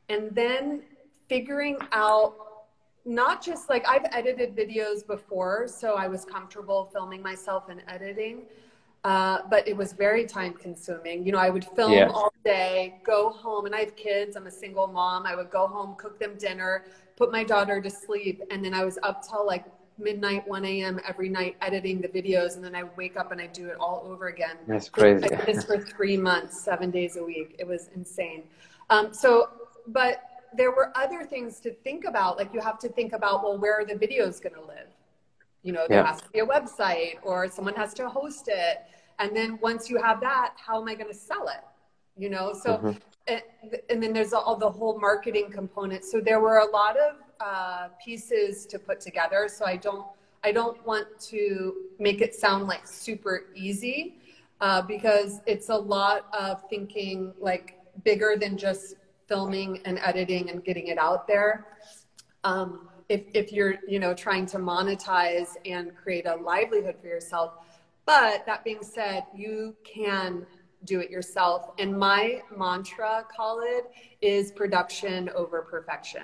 And 0.07 0.33
then 0.33 0.83
figuring 1.27 1.77
out 1.91 2.35
not 3.05 3.43
just 3.43 3.69
like 3.69 3.87
I've 3.87 4.05
edited 4.11 4.55
videos 4.55 5.05
before, 5.05 5.67
so 5.67 5.95
I 5.95 6.07
was 6.07 6.25
comfortable 6.25 6.89
filming 6.93 7.21
myself 7.21 7.69
and 7.69 7.81
editing. 7.87 8.43
Uh, 9.03 9.39
but 9.49 9.65
it 9.67 9.75
was 9.75 9.93
very 9.93 10.25
time 10.25 10.53
consuming. 10.53 11.25
You 11.25 11.31
know, 11.31 11.37
I 11.37 11.49
would 11.49 11.63
film 11.63 11.93
yeah. 11.93 12.09
all 12.09 12.33
day, 12.43 12.99
go 13.05 13.29
home, 13.29 13.65
and 13.65 13.73
I 13.73 13.79
have 13.79 13.95
kids. 13.95 14.35
I'm 14.35 14.47
a 14.47 14.51
single 14.51 14.87
mom. 14.87 15.25
I 15.25 15.35
would 15.35 15.49
go 15.49 15.67
home, 15.67 15.95
cook 15.95 16.19
them 16.19 16.35
dinner, 16.37 16.85
put 17.15 17.31
my 17.31 17.43
daughter 17.43 17.79
to 17.79 17.89
sleep, 17.89 18.41
and 18.51 18.63
then 18.63 18.73
I 18.73 18.83
was 18.83 18.99
up 19.03 19.25
till 19.25 19.45
like 19.45 19.65
midnight, 19.99 20.47
1 20.47 20.65
a.m. 20.65 20.99
every 21.07 21.29
night 21.29 21.55
editing 21.61 22.01
the 22.01 22.07
videos, 22.07 22.55
and 22.55 22.63
then 22.63 22.75
I 22.75 22.83
wake 22.97 23.17
up 23.17 23.31
and 23.31 23.39
I 23.39 23.47
do 23.47 23.67
it 23.67 23.77
all 23.79 24.03
over 24.05 24.27
again. 24.27 24.57
That's 24.67 24.89
crazy. 24.89 25.25
I 25.25 25.29
did 25.29 25.45
this 25.45 25.63
for 25.63 25.77
three 25.77 26.17
months, 26.17 26.59
seven 26.59 26.91
days 26.91 27.17
a 27.17 27.23
week. 27.23 27.55
It 27.59 27.67
was 27.67 27.89
insane. 27.95 28.43
Um, 28.89 29.13
so, 29.13 29.49
but 29.87 30.23
there 30.53 30.71
were 30.71 30.91
other 30.95 31.23
things 31.23 31.59
to 31.61 31.71
think 31.71 32.05
about. 32.05 32.37
Like 32.37 32.53
you 32.53 32.61
have 32.61 32.79
to 32.79 32.89
think 32.89 33.13
about, 33.13 33.43
well, 33.43 33.57
where 33.57 33.79
are 33.79 33.85
the 33.85 33.93
videos 33.93 34.41
going 34.41 34.55
to 34.55 34.61
live? 34.61 34.88
You 35.63 35.73
know, 35.73 35.85
there 35.87 35.99
yeah. 35.99 36.07
has 36.07 36.21
to 36.21 36.29
be 36.29 36.39
a 36.39 36.45
website 36.45 37.15
or 37.23 37.49
someone 37.49 37.75
has 37.75 37.93
to 37.95 38.09
host 38.09 38.47
it. 38.47 38.77
And 39.19 39.35
then 39.35 39.59
once 39.61 39.89
you 39.89 40.01
have 40.01 40.21
that, 40.21 40.53
how 40.55 40.81
am 40.81 40.87
I 40.87 40.95
going 40.95 41.11
to 41.11 41.17
sell 41.17 41.47
it? 41.47 41.63
You 42.17 42.29
know, 42.29 42.53
so, 42.53 42.77
mm-hmm. 42.77 42.91
and, 43.27 43.41
and, 43.89 44.03
then 44.03 44.13
there's 44.13 44.33
all 44.33 44.55
the 44.55 44.69
whole 44.69 44.99
marketing 44.99 45.51
component. 45.51 46.03
So 46.03 46.19
there 46.19 46.39
were 46.39 46.59
a 46.59 46.69
lot 46.69 46.97
of 46.97 47.15
uh, 47.39 47.87
pieces 48.03 48.65
to 48.67 48.79
put 48.79 48.99
together. 48.99 49.47
So 49.49 49.65
I 49.65 49.77
don't, 49.77 50.05
I 50.43 50.51
don't 50.51 50.85
want 50.85 51.07
to 51.29 51.75
make 51.99 52.21
it 52.21 52.33
sound 52.33 52.67
like 52.67 52.87
super 52.87 53.47
easy 53.55 54.15
uh, 54.61 54.81
because 54.81 55.41
it's 55.45 55.69
a 55.69 55.75
lot 55.75 56.27
of 56.37 56.63
thinking 56.69 57.33
like 57.39 57.79
bigger 58.03 58.35
than 58.39 58.57
just 58.57 58.95
filming 59.27 59.79
and 59.85 59.99
editing 59.99 60.49
and 60.49 60.63
getting 60.63 60.87
it 60.87 60.97
out 60.97 61.27
there. 61.27 61.67
Um, 62.43 62.89
if, 63.09 63.23
if 63.33 63.51
you're 63.51 63.75
you 63.87 63.99
know 63.99 64.13
trying 64.13 64.45
to 64.45 64.57
monetize 64.57 65.49
and 65.65 65.95
create 65.95 66.27
a 66.27 66.35
livelihood 66.35 66.95
for 67.01 67.07
yourself 67.07 67.53
but 68.05 68.45
that 68.45 68.63
being 68.63 68.81
said 68.81 69.23
you 69.35 69.75
can 69.83 70.45
do 70.85 70.99
it 70.99 71.09
yourself 71.09 71.71
and 71.79 71.97
my 71.97 72.41
mantra 72.55 73.25
Khalid 73.35 73.85
is 74.21 74.51
production 74.51 75.29
over 75.35 75.61
perfection 75.63 76.23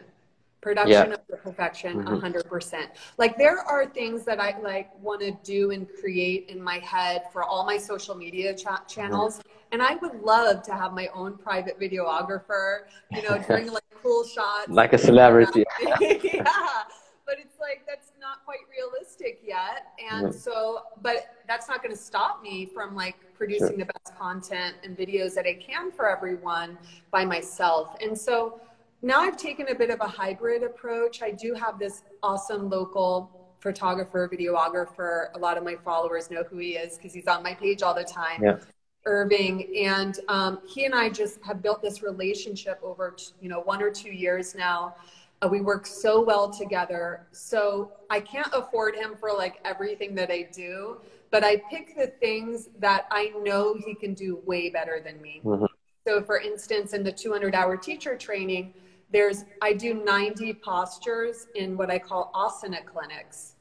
production 0.61 1.11
yeah. 1.11 1.17
over 1.29 1.41
perfection 1.43 2.03
mm-hmm. 2.03 2.25
100% 2.25 2.87
like 3.17 3.37
there 3.37 3.59
are 3.59 3.85
things 3.85 4.23
that 4.23 4.39
i 4.39 4.57
like 4.61 4.89
want 4.99 5.21
to 5.21 5.31
do 5.43 5.71
and 5.71 5.87
create 5.99 6.49
in 6.49 6.61
my 6.61 6.79
head 6.79 7.23
for 7.31 7.43
all 7.43 7.65
my 7.65 7.77
social 7.77 8.15
media 8.15 8.55
ch- 8.55 8.65
channels 8.87 9.39
mm-hmm. 9.39 9.49
and 9.73 9.81
i 9.81 9.95
would 9.95 10.19
love 10.21 10.63
to 10.63 10.73
have 10.73 10.93
my 10.93 11.07
own 11.13 11.37
private 11.37 11.79
videographer 11.79 12.85
you 13.11 13.21
know 13.21 13.37
doing 13.47 13.71
like 13.71 13.83
cool 14.05 14.23
shots 14.23 14.69
like 14.69 14.93
a 14.93 14.97
celebrity 14.97 15.63
yeah 15.99 16.83
but 17.25 17.39
it's 17.39 17.59
like 17.59 17.83
that's 17.87 18.11
not 18.19 18.45
quite 18.45 18.59
realistic 18.69 19.41
yet 19.43 19.93
and 20.11 20.27
mm-hmm. 20.27 20.37
so 20.37 20.83
but 21.01 21.35
that's 21.47 21.67
not 21.67 21.81
going 21.81 21.93
to 21.93 22.01
stop 22.01 22.41
me 22.41 22.65
from 22.65 22.95
like 22.95 23.15
producing 23.33 23.69
sure. 23.69 23.77
the 23.77 23.85
best 23.85 24.17
content 24.17 24.75
and 24.83 24.95
videos 24.95 25.33
that 25.33 25.45
i 25.45 25.53
can 25.53 25.91
for 25.91 26.09
everyone 26.09 26.77
by 27.11 27.25
myself 27.25 27.95
and 28.01 28.17
so 28.17 28.59
now 29.01 29.19
i've 29.19 29.37
taken 29.37 29.67
a 29.69 29.75
bit 29.75 29.89
of 29.89 29.99
a 30.01 30.07
hybrid 30.07 30.61
approach 30.61 31.23
i 31.23 31.31
do 31.31 31.53
have 31.53 31.79
this 31.79 32.03
awesome 32.21 32.69
local 32.69 33.31
photographer 33.59 34.29
videographer 34.31 35.29
a 35.33 35.39
lot 35.39 35.57
of 35.57 35.63
my 35.63 35.75
followers 35.83 36.29
know 36.29 36.43
who 36.43 36.57
he 36.57 36.71
is 36.71 36.97
because 36.97 37.13
he's 37.13 37.27
on 37.27 37.41
my 37.41 37.55
page 37.55 37.81
all 37.81 37.95
the 37.95 38.03
time 38.03 38.43
yeah. 38.43 38.57
Irving, 39.05 39.75
and 39.77 40.19
um, 40.27 40.59
he 40.67 40.85
and 40.85 40.95
I 40.95 41.09
just 41.09 41.41
have 41.43 41.61
built 41.61 41.81
this 41.81 42.01
relationship 42.01 42.79
over, 42.81 43.15
you 43.39 43.49
know, 43.49 43.61
one 43.61 43.81
or 43.81 43.91
two 43.91 44.11
years 44.11 44.55
now. 44.55 44.95
Uh, 45.41 45.47
we 45.47 45.61
work 45.61 45.85
so 45.85 46.23
well 46.23 46.49
together. 46.49 47.27
So 47.31 47.91
I 48.09 48.19
can't 48.19 48.51
afford 48.53 48.95
him 48.95 49.15
for 49.19 49.31
like 49.31 49.59
everything 49.63 50.15
that 50.15 50.31
I 50.31 50.47
do, 50.51 50.97
but 51.29 51.43
I 51.43 51.57
pick 51.69 51.95
the 51.95 52.07
things 52.07 52.69
that 52.79 53.05
I 53.11 53.31
know 53.43 53.75
he 53.75 53.93
can 53.93 54.13
do 54.13 54.41
way 54.45 54.69
better 54.69 55.01
than 55.03 55.21
me. 55.21 55.41
Mm-hmm. 55.43 55.65
So, 56.07 56.21
for 56.23 56.39
instance, 56.39 56.93
in 56.93 57.03
the 57.03 57.11
200 57.11 57.53
hour 57.53 57.77
teacher 57.77 58.15
training, 58.15 58.73
there's 59.11 59.43
I 59.61 59.73
do 59.73 59.93
90 59.93 60.53
postures 60.55 61.47
in 61.55 61.77
what 61.77 61.91
I 61.91 61.99
call 61.99 62.31
asana 62.33 62.83
clinics. 62.85 63.53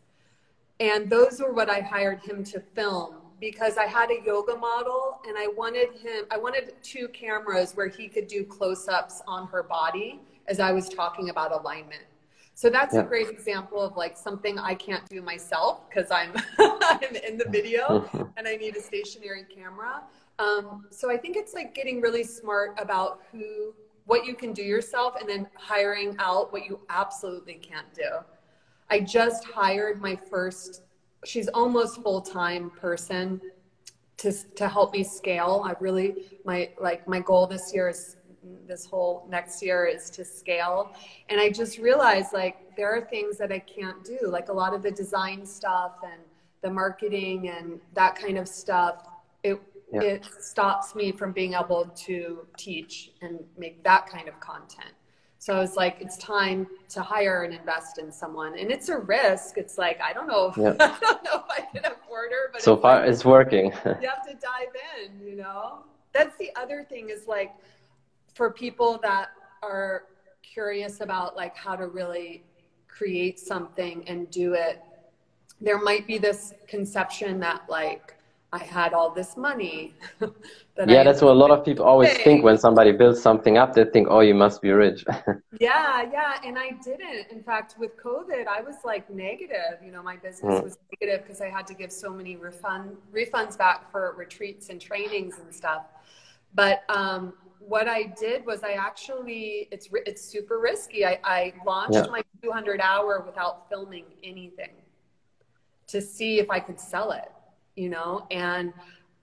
And 0.80 1.08
those 1.08 1.40
were 1.40 1.52
what 1.52 1.70
I 1.70 1.80
hired 1.80 2.20
him 2.20 2.44
to 2.44 2.60
film 2.60 3.16
because 3.44 3.76
I 3.76 3.84
had 3.84 4.10
a 4.10 4.24
yoga 4.24 4.56
model 4.56 5.20
and 5.28 5.36
I 5.36 5.48
wanted 5.48 5.90
him, 6.02 6.24
I 6.30 6.38
wanted 6.38 6.72
two 6.82 7.08
cameras 7.08 7.72
where 7.74 7.88
he 7.88 8.08
could 8.08 8.26
do 8.26 8.42
close 8.42 8.88
ups 8.88 9.20
on 9.28 9.46
her 9.48 9.62
body 9.62 10.18
as 10.48 10.60
I 10.60 10.72
was 10.72 10.88
talking 10.88 11.28
about 11.28 11.52
alignment. 11.52 12.04
So 12.54 12.70
that's 12.70 12.94
yeah. 12.94 13.00
a 13.00 13.04
great 13.04 13.28
example 13.28 13.82
of 13.82 13.98
like 13.98 14.16
something 14.16 14.58
I 14.58 14.74
can't 14.74 15.06
do 15.10 15.20
myself 15.20 15.86
because 15.90 16.10
I'm, 16.10 16.32
I'm 16.58 17.16
in 17.16 17.36
the 17.36 17.44
video 17.50 18.08
and 18.38 18.48
I 18.48 18.56
need 18.56 18.76
a 18.76 18.80
stationary 18.80 19.44
camera. 19.54 20.04
Um, 20.38 20.86
so 20.88 21.10
I 21.10 21.18
think 21.18 21.36
it's 21.36 21.52
like 21.52 21.74
getting 21.74 22.00
really 22.00 22.24
smart 22.24 22.74
about 22.78 23.24
who, 23.30 23.74
what 24.06 24.24
you 24.24 24.34
can 24.34 24.54
do 24.54 24.62
yourself 24.62 25.16
and 25.20 25.28
then 25.28 25.46
hiring 25.54 26.16
out 26.18 26.50
what 26.50 26.64
you 26.64 26.80
absolutely 26.88 27.56
can't 27.56 27.92
do. 27.92 28.08
I 28.88 29.00
just 29.00 29.44
hired 29.44 30.00
my 30.00 30.16
first 30.16 30.84
she's 31.24 31.48
almost 31.48 32.02
full-time 32.02 32.70
person 32.70 33.40
to 34.18 34.32
to 34.54 34.68
help 34.68 34.92
me 34.92 35.02
scale. 35.04 35.62
I 35.64 35.74
really 35.80 36.38
my 36.44 36.70
like 36.80 37.06
my 37.08 37.20
goal 37.20 37.46
this 37.46 37.72
year 37.74 37.88
is 37.88 38.16
this 38.66 38.86
whole 38.86 39.26
next 39.28 39.62
year 39.62 39.86
is 39.86 40.10
to 40.10 40.24
scale 40.24 40.94
and 41.28 41.40
i 41.40 41.48
just 41.48 41.78
realized 41.78 42.32
like 42.32 42.76
there 42.76 42.94
are 42.94 43.00
things 43.00 43.38
that 43.38 43.50
i 43.50 43.58
can't 43.58 44.04
do 44.04 44.18
like 44.24 44.48
a 44.48 44.52
lot 44.52 44.74
of 44.74 44.82
the 44.82 44.90
design 44.90 45.46
stuff 45.46 45.92
and 46.04 46.20
the 46.62 46.70
marketing 46.70 47.48
and 47.48 47.80
that 47.94 48.14
kind 48.16 48.38
of 48.38 48.46
stuff 48.46 49.06
it 49.42 49.60
yeah. 49.92 50.00
it 50.02 50.28
stops 50.40 50.94
me 50.94 51.12
from 51.12 51.32
being 51.32 51.54
able 51.54 51.86
to 51.94 52.46
teach 52.56 53.12
and 53.22 53.38
make 53.56 53.82
that 53.84 54.06
kind 54.06 54.28
of 54.28 54.38
content 54.40 54.92
so 55.44 55.60
it's 55.60 55.76
like 55.76 55.98
it's 56.00 56.16
time 56.16 56.66
to 56.88 57.02
hire 57.02 57.42
and 57.42 57.52
invest 57.52 57.98
in 57.98 58.10
someone, 58.10 58.58
and 58.58 58.70
it's 58.70 58.88
a 58.88 58.96
risk. 58.96 59.58
It's 59.58 59.76
like 59.76 60.00
I 60.00 60.14
don't 60.14 60.26
know, 60.26 60.54
yeah. 60.56 60.70
I 60.80 60.98
don't 60.98 61.22
know 61.22 61.34
if 61.34 61.44
I 61.50 61.60
can 61.70 61.84
afford 61.84 62.30
her, 62.30 62.50
but 62.50 62.62
so 62.62 62.78
far 62.78 63.00
like, 63.00 63.10
it's 63.10 63.26
working. 63.26 63.66
you 63.84 64.08
have 64.08 64.26
to 64.26 64.34
dive 64.40 64.72
in, 64.96 65.20
you 65.20 65.36
know. 65.36 65.80
That's 66.14 66.34
the 66.38 66.50
other 66.56 66.86
thing 66.88 67.10
is 67.10 67.26
like 67.26 67.52
for 68.32 68.52
people 68.52 68.98
that 69.02 69.32
are 69.62 70.04
curious 70.40 71.02
about 71.02 71.36
like 71.36 71.54
how 71.54 71.76
to 71.76 71.88
really 71.88 72.42
create 72.88 73.38
something 73.38 74.02
and 74.08 74.30
do 74.30 74.54
it. 74.54 74.82
There 75.60 75.78
might 75.78 76.06
be 76.06 76.16
this 76.16 76.54
conception 76.66 77.38
that 77.40 77.64
like 77.68 78.13
I 78.54 78.62
had 78.62 78.92
all 78.92 79.10
this 79.10 79.36
money. 79.36 79.94
that 80.20 80.88
yeah, 80.88 81.00
I 81.00 81.04
that's 81.04 81.20
what 81.20 81.32
a 81.32 81.40
lot 81.44 81.50
of 81.50 81.64
people 81.64 81.84
always 81.84 82.16
think 82.18 82.44
when 82.44 82.56
somebody 82.56 82.92
builds 82.92 83.20
something 83.20 83.58
up. 83.58 83.74
They 83.74 83.84
think, 83.84 84.06
"Oh, 84.08 84.20
you 84.20 84.32
must 84.32 84.62
be 84.62 84.70
rich." 84.70 85.04
yeah, 85.58 86.08
yeah, 86.12 86.34
and 86.44 86.56
I 86.56 86.70
didn't. 86.84 87.32
In 87.32 87.42
fact, 87.42 87.74
with 87.80 87.96
COVID, 87.96 88.46
I 88.46 88.60
was 88.60 88.76
like 88.84 89.10
negative. 89.10 89.74
You 89.84 89.90
know, 89.90 90.04
my 90.04 90.16
business 90.16 90.60
mm. 90.60 90.62
was 90.62 90.78
negative 90.92 91.26
because 91.26 91.40
I 91.40 91.48
had 91.48 91.66
to 91.66 91.74
give 91.74 91.90
so 91.90 92.10
many 92.10 92.36
refund 92.36 92.96
refunds 93.12 93.58
back 93.58 93.90
for 93.90 94.14
retreats 94.16 94.68
and 94.68 94.80
trainings 94.80 95.40
and 95.40 95.52
stuff. 95.52 95.86
But 96.54 96.84
um, 96.88 97.32
what 97.58 97.88
I 97.88 98.04
did 98.04 98.46
was 98.46 98.62
I 98.62 98.74
actually 98.74 99.66
it's 99.72 99.88
it's 100.06 100.22
super 100.22 100.60
risky. 100.60 101.04
I, 101.04 101.18
I 101.24 101.54
launched 101.66 101.94
yeah. 101.94 102.06
my 102.08 102.22
200 102.40 102.80
hour 102.80 103.24
without 103.26 103.68
filming 103.68 104.04
anything 104.22 104.76
to 105.88 106.00
see 106.00 106.38
if 106.38 106.50
I 106.50 106.60
could 106.60 106.78
sell 106.78 107.10
it 107.10 107.33
you 107.76 107.88
know, 107.88 108.26
and 108.30 108.72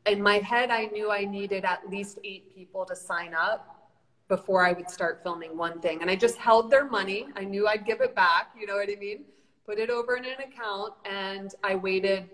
in 0.05 0.21
my 0.21 0.37
head, 0.39 0.71
I 0.71 0.85
knew 0.85 1.11
I 1.11 1.25
needed 1.25 1.65
at 1.65 1.89
least 1.89 2.19
eight 2.23 2.55
people 2.55 2.85
to 2.85 2.95
sign 2.95 3.33
up 3.33 3.81
before 4.27 4.65
I 4.65 4.71
would 4.71 4.89
start 4.89 5.21
filming 5.23 5.57
one 5.57 5.79
thing. 5.81 6.01
And 6.01 6.09
I 6.09 6.15
just 6.15 6.37
held 6.37 6.71
their 6.71 6.89
money. 6.89 7.27
I 7.35 7.43
knew 7.43 7.67
I'd 7.67 7.85
give 7.85 8.01
it 8.01 8.15
back, 8.15 8.51
you 8.57 8.65
know 8.65 8.75
what 8.75 8.89
I 8.89 8.95
mean? 8.95 9.25
Put 9.65 9.77
it 9.77 9.89
over 9.89 10.15
in 10.15 10.25
an 10.25 10.39
account 10.41 10.93
and 11.05 11.53
I 11.63 11.75
waited. 11.75 12.29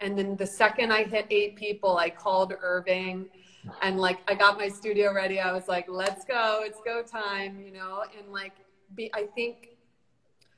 And 0.00 0.16
then 0.16 0.36
the 0.36 0.46
second 0.46 0.92
I 0.92 1.04
hit 1.04 1.26
eight 1.30 1.56
people, 1.56 1.98
I 1.98 2.08
called 2.08 2.54
Irving 2.62 3.26
and 3.82 3.98
like 3.98 4.18
I 4.28 4.34
got 4.34 4.56
my 4.56 4.68
studio 4.68 5.12
ready. 5.12 5.40
I 5.40 5.52
was 5.52 5.68
like, 5.68 5.86
let's 5.88 6.24
go, 6.24 6.62
it's 6.64 6.80
go 6.84 7.02
time, 7.02 7.60
you 7.60 7.72
know, 7.72 8.04
and 8.16 8.32
like 8.32 8.52
be 8.94 9.10
I 9.12 9.24
think 9.34 9.70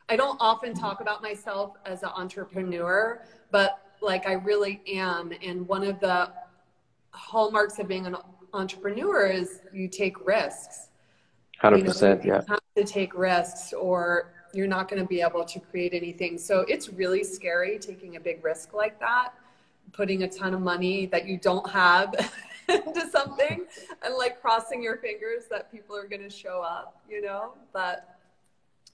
I 0.09 0.17
don't 0.17 0.37
often 0.41 0.75
talk 0.75 1.01
about 1.01 1.23
myself 1.23 1.75
as 1.87 2.03
an 2.03 2.11
entrepreneur, 2.15 3.25
but 3.51 3.81
like 4.03 4.27
I 4.27 4.33
really 4.33 4.83
am. 4.87 5.33
And 5.43 5.67
one 5.67 5.85
of 5.85 6.01
the 6.01 6.31
hallmarks 7.11 7.79
of 7.79 7.89
being 7.89 8.07
an 8.07 8.17
entrepreneur 8.53 9.27
is 9.27 9.61
you 9.73 9.89
take 9.89 10.27
risks. 10.27 10.89
100%, 11.63 11.79
you 11.79 11.85
know, 11.85 12.21
you 12.23 12.33
yeah. 12.33 12.43
have 12.49 12.61
to 12.77 12.85
take 12.85 13.15
risks 13.15 13.73
or 13.73 14.33
you're 14.53 14.67
not 14.67 14.89
going 14.89 15.01
to 15.01 15.09
be 15.09 15.21
able 15.21 15.45
to 15.45 15.61
create 15.61 15.95
anything. 15.95 16.39
So 16.39 16.61
it's 16.69 16.89
really 16.89 17.25
scary 17.25 17.79
taking 17.79 18.17
a 18.17 18.21
big 18.21 18.45
risk 18.45 18.75
like 18.75 18.99
that, 19.01 19.33
putting 19.93 20.25
a 20.25 20.29
ton 20.29 20.55
of 20.55 20.61
money 20.61 21.07
that 21.07 21.27
you 21.27 21.39
don't 21.39 21.69
have 21.71 22.15
into 22.69 23.09
something 23.11 23.67
and 24.05 24.15
like 24.15 24.41
crossing 24.41 24.83
your 24.83 24.97
fingers 24.97 25.45
that 25.51 25.71
people 25.71 25.97
are 25.97 26.07
going 26.07 26.23
to 26.23 26.31
show 26.31 26.63
up, 26.63 27.01
you 27.09 27.23
know, 27.23 27.53
but 27.73 28.19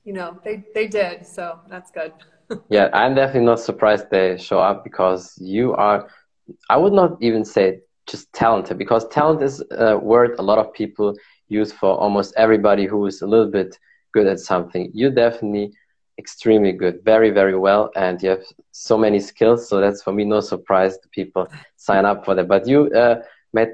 you 0.05 0.13
know, 0.13 0.39
they, 0.45 0.65
they 0.75 0.87
did. 0.87 1.27
So 1.27 1.59
that's 1.69 1.91
good. 1.91 2.13
Yeah. 2.69 2.89
I'm 2.93 3.15
definitely 3.15 3.47
not 3.47 3.61
surprised 3.61 4.07
they 4.11 4.37
show 4.39 4.59
up 4.59 4.85
because 4.85 5.37
you 5.41 5.75
are, 5.75 6.09
I 6.71 6.77
would 6.77 6.93
not 6.93 7.17
even 7.21 7.45
say 7.45 7.81
just 8.07 8.33
talented 8.33 8.79
because 8.79 9.07
talent 9.09 9.43
is 9.43 9.63
a 9.71 9.97
word 9.97 10.39
a 10.39 10.43
lot 10.43 10.59
of 10.59 10.73
people 10.73 11.15
use 11.49 11.73
for 11.73 11.99
almost 11.99 12.35
everybody 12.37 12.87
who 12.87 13.07
is 13.07 13.23
a 13.23 13.27
little 13.27 13.51
bit 13.51 13.79
good 14.13 14.27
at 14.27 14.41
something. 14.41 14.91
You're 14.95 15.11
definitely 15.11 15.73
extremely 16.19 16.73
good, 16.73 17.01
very, 17.05 17.31
very 17.31 17.57
well, 17.57 17.91
and 17.97 18.21
you 18.23 18.31
have 18.31 18.45
so 18.73 18.99
many 18.99 19.21
skills. 19.21 19.69
So 19.69 19.81
that's 19.81 20.03
for 20.03 20.13
me 20.13 20.25
no 20.25 20.41
surprise 20.41 20.99
to 20.99 21.09
people 21.09 21.49
sign 21.77 22.05
up 22.05 22.25
for 22.25 22.35
that. 22.35 22.49
But 22.49 22.67
you 22.67 22.91
uh, 22.91 23.23
made, 23.53 23.69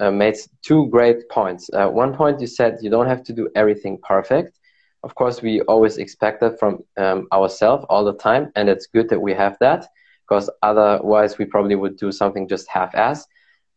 uh, 0.00 0.10
made 0.10 0.36
two 0.62 0.88
great 0.88 1.28
points. 1.30 1.70
Uh, 1.72 1.88
one 1.88 2.14
point 2.14 2.40
you 2.40 2.46
said 2.46 2.78
you 2.82 2.90
don't 2.90 3.06
have 3.06 3.22
to 3.24 3.32
do 3.32 3.48
everything 3.54 3.98
perfect. 4.02 4.58
Of 5.02 5.14
course, 5.14 5.42
we 5.42 5.60
always 5.62 5.98
expect 5.98 6.40
that 6.40 6.58
from 6.58 6.82
um, 6.96 7.28
ourselves 7.32 7.86
all 7.88 8.04
the 8.04 8.14
time, 8.14 8.50
and 8.56 8.68
it's 8.68 8.86
good 8.86 9.08
that 9.10 9.20
we 9.20 9.32
have 9.34 9.56
that 9.60 9.86
because 10.28 10.50
otherwise 10.62 11.38
we 11.38 11.44
probably 11.44 11.76
would 11.76 11.96
do 11.96 12.10
something 12.10 12.48
just 12.48 12.68
half-ass. 12.68 13.26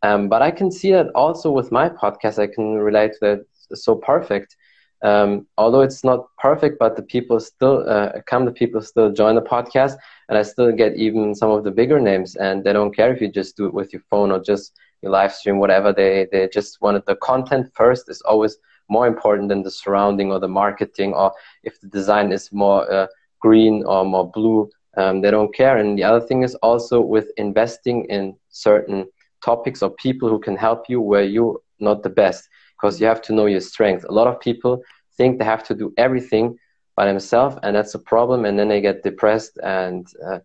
Um, 0.01 0.29
but 0.29 0.41
I 0.41 0.51
can 0.51 0.71
see 0.71 0.91
that 0.93 1.07
also 1.13 1.51
with 1.51 1.71
my 1.71 1.89
podcast, 1.89 2.39
I 2.39 2.47
can 2.47 2.75
relate 2.75 3.13
to 3.13 3.19
that 3.21 3.45
so 3.77 3.95
perfect. 3.95 4.55
Um, 5.01 5.47
although 5.57 5.81
it's 5.81 6.03
not 6.03 6.25
perfect, 6.38 6.77
but 6.79 6.95
the 6.95 7.03
people 7.03 7.39
still 7.39 7.88
uh, 7.88 8.13
come, 8.25 8.45
the 8.45 8.51
people 8.51 8.81
still 8.81 9.11
join 9.11 9.35
the 9.35 9.41
podcast, 9.41 9.95
and 10.27 10.38
I 10.38 10.41
still 10.41 10.71
get 10.71 10.95
even 10.97 11.35
some 11.35 11.51
of 11.51 11.63
the 11.63 11.71
bigger 11.71 11.99
names, 11.99 12.35
and 12.35 12.63
they 12.63 12.73
don't 12.73 12.95
care 12.95 13.13
if 13.13 13.21
you 13.21 13.29
just 13.29 13.55
do 13.55 13.65
it 13.67 13.73
with 13.73 13.93
your 13.93 14.01
phone 14.09 14.31
or 14.31 14.39
just 14.41 14.73
your 15.01 15.11
live 15.11 15.33
stream, 15.33 15.59
whatever. 15.59 15.93
They 15.93 16.27
they 16.31 16.49
just 16.49 16.81
wanted 16.81 17.03
the 17.05 17.15
content 17.15 17.71
first 17.73 18.09
is 18.09 18.21
always 18.21 18.57
more 18.89 19.08
important 19.08 19.50
than 19.50 19.63
the 19.63 19.72
surrounding 19.72 20.31
or 20.31 20.39
the 20.39 20.48
marketing, 20.48 21.13
or 21.13 21.31
if 21.63 21.79
the 21.79 21.88
design 21.88 22.31
is 22.31 22.51
more 22.51 22.91
uh, 22.91 23.08
green 23.39 23.84
or 23.86 24.05
more 24.05 24.29
blue, 24.29 24.69
um, 24.98 25.22
they 25.22 25.31
don't 25.31 25.53
care. 25.53 25.77
And 25.77 25.98
the 25.98 26.03
other 26.03 26.25
thing 26.25 26.43
is 26.43 26.55
also 26.55 27.00
with 27.00 27.31
investing 27.38 28.05
in 28.05 28.36
certain 28.50 29.08
topics 29.43 29.81
or 29.81 29.91
people 29.91 30.29
who 30.29 30.39
can 30.39 30.58
help 30.58 30.89
you 30.89 31.00
where 31.01 31.24
you're 31.24 31.60
not 31.79 32.03
the 32.03 32.10
best 32.10 32.50
because 32.75 33.00
you 33.00 33.08
have 33.08 33.22
to 33.22 33.34
know 33.34 33.46
your 33.46 33.62
strength. 33.62 34.05
A 34.08 34.12
lot 34.12 34.27
of 34.27 34.39
people 34.39 34.84
think 35.17 35.38
they 35.38 35.46
have 35.46 35.63
to 35.65 35.75
do 35.75 35.93
everything 35.98 36.58
by 36.96 37.05
themselves, 37.05 37.58
and 37.63 37.75
that's 37.75 37.96
a 37.96 38.00
problem. 38.00 38.46
And 38.46 38.58
then 38.60 38.67
they 38.67 38.81
get 38.81 39.03
depressed 39.03 39.58
and 39.63 40.08
uh, 40.25 40.39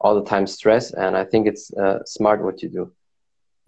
all 0.00 0.14
the 0.14 0.24
time 0.24 0.46
stress. 0.46 0.92
And 0.92 1.16
I 1.16 1.24
think 1.24 1.46
it's 1.46 1.72
uh, 1.74 2.04
smart 2.04 2.42
what 2.42 2.62
you 2.62 2.68
do. 2.68 2.92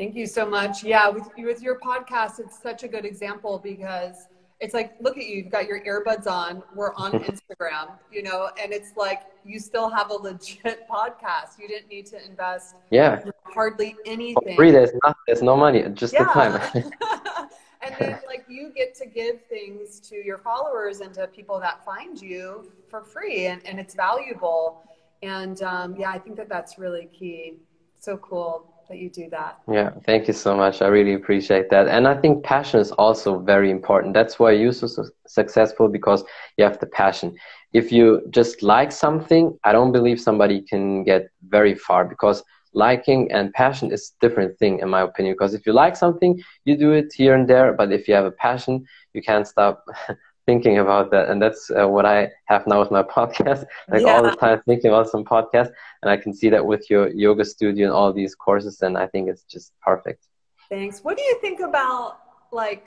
Thank 0.02 0.16
you 0.16 0.26
so 0.26 0.44
much. 0.44 0.82
Yeah, 0.82 1.08
with 1.10 1.28
with 1.38 1.62
your 1.62 1.78
podcast, 1.78 2.40
it's 2.40 2.60
such 2.60 2.82
a 2.82 2.88
good 2.88 3.04
example 3.04 3.60
because 3.62 4.26
it's 4.58 4.74
like 4.74 4.96
look 5.00 5.16
at 5.16 5.26
you 5.26 5.36
you've 5.36 5.52
got 5.52 5.68
your 5.68 5.80
earbuds 5.84 6.26
on 6.26 6.60
we're 6.74 6.92
on 6.94 7.12
instagram 7.30 7.90
you 8.12 8.22
know 8.22 8.50
and 8.60 8.72
it's 8.72 8.96
like 8.96 9.22
you 9.44 9.58
still 9.60 9.88
have 9.88 10.10
a 10.10 10.14
legit 10.14 10.88
podcast. 10.90 11.56
You 11.60 11.68
didn't 11.68 11.88
need 11.88 12.06
to 12.06 12.26
invest 12.26 12.74
yeah. 12.90 13.22
hardly 13.44 13.94
anything 14.04 14.42
For 14.44 14.56
free 14.56 14.72
there's 14.72 14.90
not 15.04 15.16
there's 15.28 15.40
no 15.40 15.56
money 15.56 15.84
just 15.94 16.14
yeah. 16.14 16.24
the 16.24 16.30
time. 16.32 16.82
And 17.84 17.96
then 17.98 18.20
like 18.26 18.44
you 18.48 18.72
get 18.74 18.94
to 18.96 19.06
give 19.06 19.44
things 19.46 20.00
to 20.08 20.16
your 20.16 20.38
followers 20.38 21.00
and 21.00 21.12
to 21.14 21.28
people 21.28 21.58
that 21.60 21.84
find 21.84 22.20
you 22.20 22.70
for 22.88 23.02
free 23.02 23.46
and, 23.46 23.64
and 23.66 23.78
it's 23.78 23.94
valuable. 23.94 24.82
And 25.22 25.62
um, 25.62 25.94
yeah 25.96 26.10
i 26.10 26.18
think 26.18 26.36
that 26.38 26.48
that's 26.48 26.76
really 26.76 27.08
key. 27.12 27.58
So 28.00 28.16
cool 28.16 28.72
that 28.88 28.98
you 28.98 29.10
do 29.10 29.28
that. 29.30 29.58
Yeah, 29.70 29.90
thank 30.04 30.26
you 30.26 30.34
so 30.34 30.56
much. 30.56 30.82
I 30.82 30.86
really 30.88 31.14
appreciate 31.14 31.70
that. 31.70 31.88
And 31.88 32.06
I 32.06 32.14
think 32.20 32.44
passion 32.44 32.80
is 32.80 32.90
also 32.92 33.38
very 33.38 33.70
important. 33.70 34.14
That's 34.14 34.38
why 34.38 34.52
you're 34.52 34.72
so 34.72 34.88
successful 35.26 35.88
because 35.88 36.24
you 36.56 36.64
have 36.64 36.78
the 36.78 36.86
passion. 36.86 37.36
If 37.72 37.92
you 37.92 38.22
just 38.30 38.62
like 38.62 38.92
something, 38.92 39.56
I 39.64 39.72
don't 39.72 39.92
believe 39.92 40.20
somebody 40.20 40.62
can 40.62 41.04
get 41.04 41.28
very 41.48 41.74
far 41.74 42.04
because 42.04 42.42
liking 42.74 43.30
and 43.32 43.52
passion 43.52 43.92
is 43.92 44.12
different 44.20 44.58
thing 44.58 44.78
in 44.80 44.88
my 44.88 45.02
opinion 45.02 45.34
because 45.34 45.54
if 45.54 45.66
you 45.66 45.72
like 45.72 45.96
something 45.96 46.40
you 46.64 46.76
do 46.76 46.92
it 46.92 47.12
here 47.14 47.34
and 47.34 47.48
there 47.48 47.72
but 47.74 47.92
if 47.92 48.08
you 48.08 48.14
have 48.14 48.24
a 48.24 48.30
passion 48.32 48.82
you 49.12 49.22
can't 49.22 49.46
stop 49.46 49.84
thinking 50.52 50.78
about 50.78 51.10
that 51.10 51.30
and 51.30 51.40
that's 51.40 51.70
uh, 51.70 51.88
what 51.88 52.04
i 52.04 52.30
have 52.44 52.66
now 52.66 52.78
with 52.82 52.90
my 52.90 53.02
podcast 53.16 53.64
like 53.88 54.02
yeah. 54.02 54.12
all 54.12 54.22
the 54.22 54.36
time 54.44 54.60
thinking 54.66 54.90
about 54.90 55.08
some 55.08 55.24
podcast 55.24 55.70
and 56.02 56.10
i 56.14 56.16
can 56.22 56.32
see 56.40 56.50
that 56.54 56.64
with 56.72 56.90
your 56.90 57.04
yoga 57.24 57.44
studio 57.54 57.86
and 57.86 57.94
all 57.98 58.12
these 58.12 58.34
courses 58.34 58.82
and 58.82 58.98
i 59.04 59.06
think 59.06 59.30
it's 59.30 59.44
just 59.54 59.72
perfect 59.80 60.22
thanks 60.68 60.96
what 61.04 61.16
do 61.16 61.22
you 61.22 61.36
think 61.40 61.60
about 61.60 62.18
like 62.62 62.84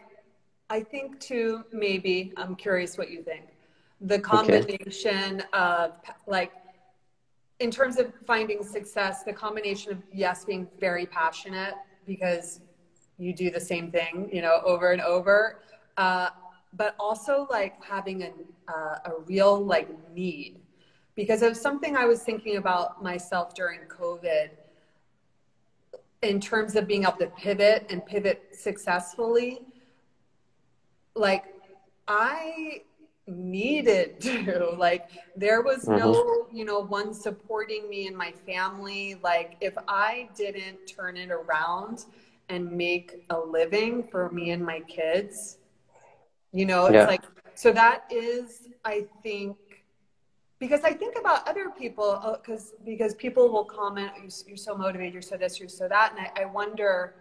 i 0.69 0.79
think 0.79 1.19
too 1.19 1.63
maybe 1.71 2.31
i'm 2.37 2.55
curious 2.55 2.99
what 2.99 3.09
you 3.09 3.23
think 3.23 3.45
the 4.01 4.19
combination 4.19 5.41
okay. 5.41 5.45
of 5.53 5.93
like 6.27 6.51
in 7.59 7.71
terms 7.71 7.97
of 7.97 8.13
finding 8.27 8.63
success 8.63 9.23
the 9.23 9.33
combination 9.33 9.91
of 9.91 9.97
yes 10.13 10.45
being 10.45 10.67
very 10.79 11.07
passionate 11.07 11.73
because 12.05 12.59
you 13.17 13.33
do 13.33 13.49
the 13.49 13.65
same 13.71 13.89
thing 13.97 14.29
you 14.31 14.41
know 14.45 14.57
over 14.65 14.91
and 14.91 15.01
over 15.01 15.61
uh, 15.97 16.29
but 16.75 16.95
also 16.99 17.47
like 17.49 17.81
having 17.83 18.23
a, 18.23 18.31
uh, 18.67 18.99
a 19.05 19.11
real 19.25 19.63
like 19.63 19.89
need 20.13 20.59
because 21.15 21.41
of 21.41 21.55
something 21.55 21.95
I 21.95 22.05
was 22.05 22.21
thinking 22.23 22.57
about 22.57 23.01
myself 23.01 23.55
during 23.55 23.81
COVID 23.87 24.49
in 26.21 26.41
terms 26.41 26.75
of 26.75 26.87
being 26.87 27.03
able 27.03 27.13
to 27.13 27.27
pivot 27.27 27.85
and 27.89 28.05
pivot 28.05 28.49
successfully. 28.53 29.61
Like 31.15 31.45
I 32.07 32.81
needed 33.27 34.19
to 34.21 34.75
like 34.77 35.09
there 35.35 35.61
was 35.61 35.87
no 35.87 36.13
mm-hmm. 36.13 36.55
you 36.55 36.63
know 36.63 36.79
one 36.79 37.13
supporting 37.13 37.89
me 37.89 38.05
and 38.05 38.15
my 38.15 38.31
family 38.45 39.15
like 39.23 39.55
if 39.61 39.73
i 39.87 40.29
didn't 40.35 40.77
turn 40.85 41.17
it 41.17 41.31
around 41.31 42.05
and 42.49 42.71
make 42.71 43.25
a 43.31 43.39
living 43.39 44.03
for 44.03 44.29
me 44.29 44.51
and 44.51 44.63
my 44.63 44.79
kids 44.81 45.57
you 46.55 46.65
know, 46.65 46.85
it's 46.85 46.93
yeah. 46.93 47.05
like, 47.05 47.23
so 47.53 47.71
that 47.73 48.05
is, 48.09 48.69
I 48.85 49.05
think, 49.21 49.57
because 50.57 50.83
I 50.85 50.93
think 51.01 51.17
about 51.19 51.45
other 51.49 51.67
people, 51.69 52.09
because 52.41 52.71
uh, 52.71 52.83
because 52.85 53.13
people 53.13 53.45
will 53.53 53.65
comment, 53.65 54.11
you're, 54.47 54.55
so 54.55 54.73
motivated, 54.75 55.11
you're 55.13 55.21
so 55.21 55.35
this, 55.35 55.59
you're 55.59 55.67
so 55.67 55.89
that, 55.89 56.13
and 56.13 56.19
I, 56.25 56.43
I 56.43 56.45
wonder, 56.45 57.15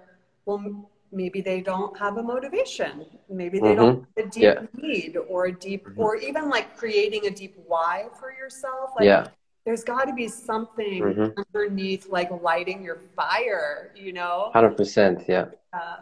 well, 0.46 0.88
maybe 1.10 1.40
they 1.40 1.60
don't 1.60 1.98
have 1.98 2.16
a 2.16 2.22
motivation, 2.22 3.06
maybe 3.28 3.58
they 3.58 3.74
mm-hmm. 3.74 3.76
don't 3.76 4.06
have 4.16 4.26
a 4.26 4.30
deep 4.30 4.42
yeah. 4.42 4.60
need 4.80 5.16
or 5.28 5.46
a 5.46 5.52
deep, 5.52 5.84
mm-hmm. 5.84 6.00
or 6.00 6.14
even 6.16 6.48
like 6.48 6.76
creating 6.76 7.26
a 7.26 7.30
deep 7.30 7.54
why 7.66 8.06
for 8.20 8.32
yourself. 8.32 8.90
Like, 8.96 9.06
yeah. 9.06 9.26
There's 9.66 9.82
got 9.82 10.04
to 10.04 10.12
be 10.12 10.28
something 10.28 11.02
mm-hmm. 11.02 11.40
underneath, 11.40 12.10
like 12.10 12.30
lighting 12.42 12.84
your 12.84 12.98
fire, 13.16 13.92
you 13.96 14.12
know. 14.12 14.50
Hundred 14.52 14.76
percent, 14.76 15.24
yeah. 15.26 15.46
Uh, 15.72 15.96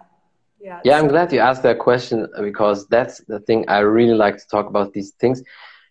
yeah, 0.62 0.80
yeah 0.84 0.98
i'm 0.98 1.08
glad 1.08 1.32
you 1.32 1.40
asked 1.40 1.62
that 1.64 1.78
question 1.78 2.26
because 2.40 2.86
that's 2.86 3.18
the 3.26 3.40
thing 3.40 3.64
i 3.68 3.78
really 3.78 4.14
like 4.14 4.36
to 4.36 4.46
talk 4.50 4.66
about 4.66 4.92
these 4.92 5.12
things. 5.20 5.42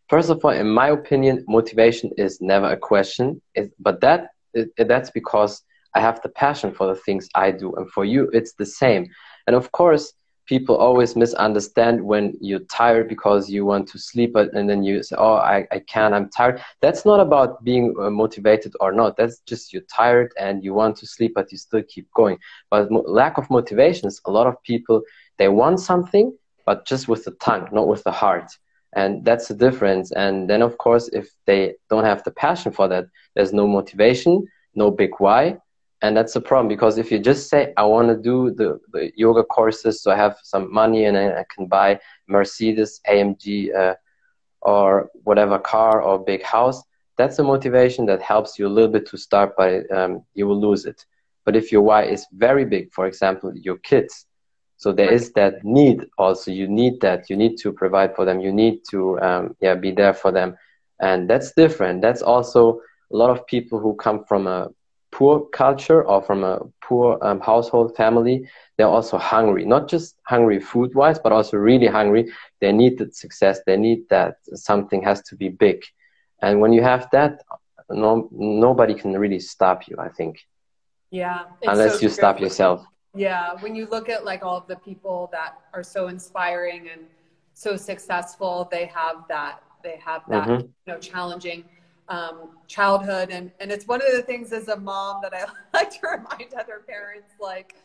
First 0.09 0.29
of 0.29 0.43
all 0.43 0.51
in 0.51 0.69
my 0.69 0.89
opinion 0.89 1.45
motivation 1.47 2.11
is 2.17 2.39
never 2.41 2.67
a 2.71 2.77
question. 2.77 3.41
It, 3.55 3.71
but 3.79 4.01
that 4.01 4.29
it, 4.53 4.69
that's 4.87 5.11
because 5.11 5.63
i 5.95 5.99
have 5.99 6.21
the 6.21 6.29
passion 6.29 6.73
for 6.73 6.87
the 6.87 6.99
things 7.05 7.27
i 7.35 7.51
do 7.51 7.73
and 7.75 7.89
for 7.91 8.05
you 8.05 8.29
it's 8.33 8.53
the 8.53 8.65
same. 8.65 9.03
And 9.47 9.55
of 9.55 9.71
course 9.71 10.13
people 10.51 10.75
always 10.75 11.15
misunderstand 11.15 12.03
when 12.11 12.37
you're 12.41 12.67
tired 12.81 13.07
because 13.07 13.49
you 13.49 13.63
want 13.63 13.87
to 13.87 13.97
sleep 13.97 14.35
and 14.35 14.69
then 14.69 14.83
you 14.83 15.01
say 15.01 15.15
oh 15.17 15.35
i, 15.35 15.65
I 15.71 15.79
can't 15.79 16.13
i'm 16.13 16.27
tired. 16.29 16.61
That's 16.81 17.05
not 17.05 17.21
about 17.21 17.63
being 17.63 17.95
uh, 17.97 18.09
motivated 18.09 18.73
or 18.81 18.91
not. 18.91 19.15
That's 19.15 19.39
just 19.51 19.71
you're 19.71 19.89
tired 20.01 20.29
and 20.37 20.61
you 20.65 20.73
want 20.73 20.97
to 20.97 21.05
sleep 21.07 21.31
but 21.35 21.53
you 21.53 21.57
still 21.57 21.83
keep 21.93 22.07
going. 22.13 22.37
But 22.69 22.91
lack 23.21 23.37
of 23.37 23.49
motivation 23.49 24.05
is 24.09 24.19
a 24.25 24.31
lot 24.37 24.45
of 24.51 24.61
people 24.63 24.97
they 25.39 25.47
want 25.47 25.79
something 25.79 26.27
but 26.65 26.85
just 26.85 27.07
with 27.07 27.23
the 27.23 27.35
tongue 27.47 27.67
not 27.71 27.87
with 27.87 28.03
the 28.03 28.15
heart. 28.23 28.49
And 28.93 29.23
that's 29.23 29.47
the 29.47 29.57
difference. 29.65 30.11
And 30.23 30.49
then 30.49 30.61
of 30.61 30.77
course 30.85 31.05
if 31.19 31.27
they 31.47 31.61
don't 31.89 32.09
have 32.11 32.23
the 32.25 32.35
passion 32.45 32.71
for 32.73 32.89
that 32.89 33.05
there's 33.35 33.53
no 33.53 33.65
motivation 33.77 34.33
no 34.75 34.91
big 34.91 35.13
why 35.19 35.43
and 36.01 36.17
that's 36.17 36.35
a 36.35 36.41
problem 36.41 36.67
because 36.67 36.97
if 36.97 37.11
you 37.11 37.19
just 37.19 37.49
say 37.49 37.73
i 37.77 37.83
want 37.83 38.07
to 38.07 38.15
do 38.15 38.51
the, 38.51 38.79
the 38.91 39.11
yoga 39.15 39.43
courses 39.43 40.01
so 40.01 40.11
i 40.11 40.15
have 40.15 40.37
some 40.43 40.71
money 40.73 41.05
and 41.05 41.17
i 41.17 41.45
can 41.53 41.67
buy 41.67 41.99
mercedes 42.27 43.01
amg 43.07 43.73
uh, 43.75 43.93
or 44.61 45.09
whatever 45.23 45.57
car 45.59 46.01
or 46.01 46.19
big 46.19 46.43
house, 46.43 46.81
that's 47.17 47.39
a 47.39 47.43
motivation 47.43 48.05
that 48.05 48.21
helps 48.21 48.57
you 48.57 48.67
a 48.67 48.69
little 48.69 48.91
bit 48.91 49.07
to 49.07 49.17
start, 49.17 49.53
but 49.57 49.89
um, 49.91 50.23
you 50.33 50.47
will 50.47 50.59
lose 50.59 50.85
it. 50.85 51.05
But 51.45 51.55
if 51.55 51.71
your 51.71 51.81
why 51.81 52.03
is 52.03 52.25
very 52.33 52.65
big, 52.65 52.93
for 52.93 53.07
example, 53.07 53.51
your 53.55 53.77
kids, 53.77 54.27
so 54.77 54.91
there 54.91 55.11
is 55.11 55.31
that 55.33 55.63
need 55.63 56.05
also. 56.17 56.49
You 56.51 56.67
need 56.67 57.01
that. 57.01 57.29
You 57.29 57.35
need 57.37 57.57
to 57.57 57.71
provide 57.71 58.15
for 58.15 58.25
them. 58.25 58.39
You 58.39 58.51
need 58.51 58.79
to 58.89 59.19
um, 59.19 59.55
yeah 59.61 59.75
be 59.75 59.91
there 59.91 60.13
for 60.13 60.31
them, 60.31 60.57
and 60.99 61.29
that's 61.29 61.51
different. 61.51 62.01
That's 62.01 62.23
also 62.23 62.81
a 63.11 63.15
lot 63.15 63.29
of 63.29 63.45
people 63.45 63.79
who 63.79 63.93
come 63.95 64.23
from 64.25 64.47
a 64.47 64.69
poor 65.21 65.35
culture 65.63 66.01
or 66.11 66.19
from 66.27 66.43
a 66.43 66.55
poor 66.87 67.07
um, 67.21 67.39
household 67.39 67.95
family. 67.95 68.37
They're 68.75 68.95
also 68.97 69.17
hungry, 69.17 69.63
not 69.65 69.83
just 69.93 70.07
hungry 70.33 70.59
food 70.59 70.95
wise, 70.95 71.19
but 71.19 71.31
also 71.31 71.57
really 71.57 71.89
hungry. 71.99 72.23
They 72.61 72.71
need 72.71 72.97
that 72.99 73.15
success. 73.15 73.59
They 73.67 73.77
need 73.77 73.99
that 74.09 74.37
something 74.69 75.01
has 75.03 75.21
to 75.29 75.35
be 75.35 75.49
big, 75.65 75.79
and 76.41 76.59
when 76.61 76.73
you 76.73 76.81
have 76.81 77.03
that, 77.11 77.33
no, 77.89 78.29
nobody 78.31 78.95
can 79.01 79.11
really 79.23 79.39
stop 79.39 79.87
you. 79.87 79.95
I 80.07 80.09
think. 80.17 80.33
Yeah. 81.11 81.39
Unless 81.71 81.95
so 81.95 82.01
you 82.03 82.09
stop 82.09 82.39
yourself. 82.39 82.79
Yeah. 83.13 83.53
When 83.63 83.75
you 83.75 83.85
look 83.93 84.07
at 84.15 84.23
like 84.31 84.41
all 84.45 84.57
of 84.57 84.67
the 84.67 84.77
people 84.77 85.29
that 85.33 85.51
are 85.73 85.83
so 85.83 86.07
inspiring 86.07 86.87
and 86.93 87.01
so 87.53 87.75
successful, 87.75 88.53
they 88.71 88.85
have 88.85 89.17
that, 89.27 89.61
they 89.83 89.97
have 90.09 90.21
that, 90.29 90.47
mm-hmm. 90.47 90.61
you 90.61 90.87
know, 90.87 90.99
challenging 90.99 91.65
um, 92.11 92.49
childhood. 92.67 93.29
And, 93.31 93.51
and 93.59 93.71
it's 93.71 93.87
one 93.87 94.01
of 94.01 94.11
the 94.13 94.21
things 94.21 94.51
as 94.51 94.67
a 94.67 94.75
mom 94.75 95.21
that 95.23 95.33
I 95.33 95.45
like 95.73 95.91
to 96.01 96.07
remind 96.07 96.53
other 96.53 96.83
parents, 96.85 97.33
like, 97.39 97.75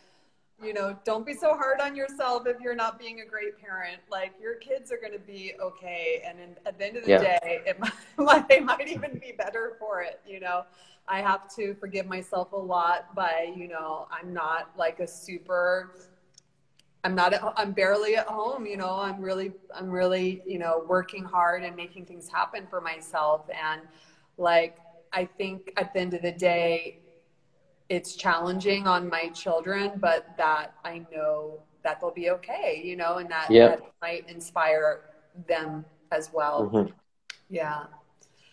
you 0.63 0.75
know, 0.75 0.99
don't 1.05 1.25
be 1.25 1.35
so 1.35 1.55
hard 1.55 1.81
on 1.81 1.95
yourself 1.95 2.47
if 2.47 2.61
you're 2.61 2.75
not 2.75 2.99
being 2.99 3.21
a 3.21 3.25
great 3.25 3.59
parent. 3.59 3.99
Like 4.11 4.33
your 4.41 4.57
kids 4.57 4.91
are 4.91 4.97
going 4.97 5.13
to 5.13 5.19
be 5.19 5.53
okay, 5.61 6.23
and 6.27 6.41
in, 6.41 6.57
at 6.65 6.79
the 6.79 6.87
end 6.87 6.97
of 6.97 7.05
the 7.05 7.11
yeah. 7.11 7.19
day, 7.19 7.61
it 7.67 7.79
might, 8.19 8.49
they 8.49 8.61
might 8.61 8.89
even 8.89 9.19
be 9.19 9.33
better 9.37 9.77
for 9.79 10.01
it. 10.01 10.21
You 10.27 10.41
know, 10.41 10.65
I 11.07 11.21
have 11.21 11.55
to 11.57 11.75
forgive 11.75 12.07
myself 12.07 12.53
a 12.53 12.57
lot 12.57 13.15
by, 13.15 13.53
you 13.55 13.69
know, 13.69 14.09
I'm 14.11 14.33
not 14.33 14.71
like 14.79 14.99
a 14.99 15.07
super 15.07 15.91
I'm 17.05 17.15
not 17.15 17.35
at, 17.35 17.43
I'm 17.57 17.71
barely 17.71 18.17
at 18.17 18.27
home, 18.27 18.67
you 18.67 18.77
know, 18.77 18.99
I'm 18.99 19.21
really 19.21 19.53
I'm 19.73 19.91
really, 19.91 20.43
you 20.45 20.59
know, 20.59 20.85
working 20.89 21.23
hard 21.23 21.63
and 21.63 21.77
making 21.77 22.07
things 22.07 22.29
happen 22.29 22.67
for 22.69 22.81
myself 22.81 23.43
and 23.51 23.83
like 24.37 24.79
I 25.13 25.25
think 25.25 25.73
at 25.77 25.93
the 25.93 26.01
end 26.01 26.15
of 26.15 26.23
the 26.23 26.33
day 26.33 27.01
it's 27.89 28.17
challenging 28.17 28.87
on 28.87 29.09
my 29.09 29.29
children, 29.29 29.93
but 29.97 30.27
that 30.37 30.75
I 30.85 31.07
know 31.13 31.61
that 31.85 32.01
they'll 32.01 32.11
be 32.11 32.31
okay, 32.31 32.83
you 32.85 32.97
know, 32.97 33.19
and 33.19 33.31
that, 33.31 33.49
that 33.49 33.81
might 34.03 34.29
inspire 34.29 35.03
them 35.47 35.85
as 36.11 36.31
well. 36.33 36.71
Mm-hmm. 36.73 36.93
Yeah 37.49 37.85